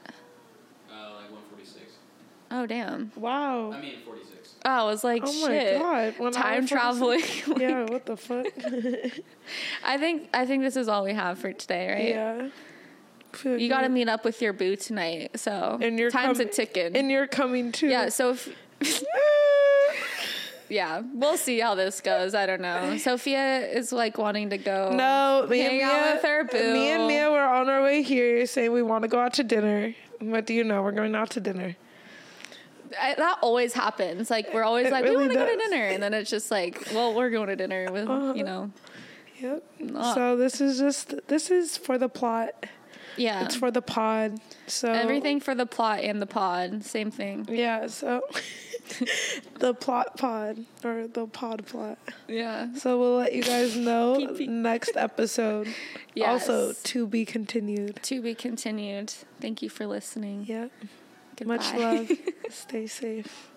Like 2.61 2.61
146. 2.61 2.61
Oh 2.61 2.65
damn. 2.65 3.11
Wow. 3.15 3.71
I 3.71 3.81
mean 3.81 3.93
46. 4.05 4.55
Oh, 4.65 4.69
I 4.69 4.83
was 4.85 5.03
like, 5.03 5.23
Oh 5.25 5.41
my 5.41 5.47
shit. 5.47 5.79
god. 5.79 6.13
One 6.19 6.35
hour, 6.35 6.43
Time 6.43 6.67
traveling. 6.67 7.21
Like, 7.47 7.59
yeah. 7.59 7.83
What 7.85 8.05
the 8.05 8.15
fuck? 8.17 8.45
I 9.85 9.97
think 9.97 10.29
I 10.33 10.45
think 10.45 10.63
this 10.63 10.75
is 10.77 10.87
all 10.87 11.03
we 11.03 11.13
have 11.13 11.39
for 11.39 11.51
today, 11.53 11.91
right? 11.91 12.07
yeah. 12.09 12.49
Feel 13.33 13.57
You 13.57 13.67
got 13.67 13.81
to 13.81 13.89
meet 13.89 14.07
up 14.07 14.23
with 14.23 14.41
your 14.41 14.53
boo 14.53 14.75
tonight. 14.75 15.39
So 15.39 15.79
And 15.81 15.97
you're 15.97 16.11
time's 16.11 16.37
com- 16.37 16.47
a 16.47 16.49
ticking. 16.51 16.95
And 16.95 17.09
you're 17.09 17.25
coming 17.27 17.71
too. 17.71 17.87
yeah. 17.87 18.09
So 18.09 18.29
if, 18.31 18.47
yeah, 20.69 21.01
we'll 21.13 21.37
see 21.37 21.59
how 21.59 21.75
this 21.75 21.99
goes. 22.01 22.33
I 22.35 22.45
don't 22.45 22.61
know. 22.61 22.97
Sophia 22.97 23.59
is 23.67 23.91
like 23.91 24.17
wanting 24.17 24.49
to 24.51 24.57
go. 24.57 24.91
no, 24.95 25.45
me 25.49 25.61
and 25.61 25.77
Mia, 25.77 25.85
out 25.87 26.13
with 26.15 26.23
her 26.23 26.43
boo. 26.45 26.73
me 26.73 26.89
and 26.91 27.07
Mia 27.07 27.31
were 27.31 27.41
on 27.41 27.69
our 27.69 27.81
way 27.83 28.01
here 28.03 28.45
saying 28.45 28.71
we 28.71 28.81
want 28.81 29.01
to 29.03 29.07
go 29.07 29.19
out 29.19 29.33
to 29.33 29.43
dinner. 29.43 29.93
What 30.19 30.45
do 30.45 30.53
you 30.53 30.63
know? 30.63 30.81
We're 30.83 30.91
going 30.91 31.15
out 31.15 31.31
to 31.31 31.39
dinner. 31.41 31.75
I, 32.99 33.15
that 33.15 33.39
always 33.41 33.73
happens. 33.73 34.29
Like 34.29 34.53
we're 34.53 34.63
always 34.63 34.87
It 34.87 34.91
like, 34.91 35.03
really 35.03 35.27
we 35.27 35.35
want 35.35 35.49
to 35.49 35.55
go 35.55 35.63
to 35.63 35.69
dinner, 35.69 35.85
and 35.85 36.01
then 36.03 36.13
it's 36.13 36.29
just 36.29 36.51
like, 36.51 36.87
well, 36.93 37.13
we're 37.13 37.29
going 37.29 37.47
to 37.47 37.55
dinner 37.55 37.91
with 37.91 38.07
uh-huh. 38.07 38.33
you 38.35 38.43
know, 38.43 38.71
Yep. 39.39 39.63
Not- 39.79 40.15
So 40.15 40.37
this 40.37 40.61
is 40.61 40.79
just 40.79 41.15
this 41.27 41.51
is 41.51 41.77
for 41.77 41.97
the 41.97 42.09
plot. 42.09 42.65
yeah, 43.17 43.43
It's 43.45 43.55
for 43.55 43.71
the 43.71 43.81
pod. 43.81 44.39
So 44.67 44.91
everything 44.91 45.39
for 45.39 45.53
the 45.55 45.65
plot 45.65 45.99
and 45.99 46.21
the 46.21 46.25
pod, 46.27 46.83
same 46.85 47.11
thing. 47.11 47.47
Yeah. 47.49 47.87
So 47.87 48.21
the 49.59 49.73
plot 49.73 50.17
pod 50.17 50.65
or 50.83 51.07
the 51.07 51.27
pod 51.27 51.65
plot. 51.65 51.97
Yeah, 52.27 52.73
So 52.75 52.99
we'll 52.99 53.17
let 53.17 53.33
you 53.33 53.43
guys 53.43 53.75
know 53.75 54.17
next 54.39 54.95
episode. 54.95 55.67
Yes. 56.15 56.47
Also 56.47 56.73
to 56.73 57.07
be 57.07 57.25
continued. 57.25 57.99
to 58.03 58.21
be 58.21 58.35
continued. 58.35 59.11
Thank 59.41 59.63
you 59.63 59.69
for 59.69 59.87
listening. 59.87 60.45
Yep. 60.47 60.71
Goodbye. 61.35 61.55
Much 61.57 61.73
love. 61.75 62.11
Stay 62.49 62.87
safe. 62.87 63.49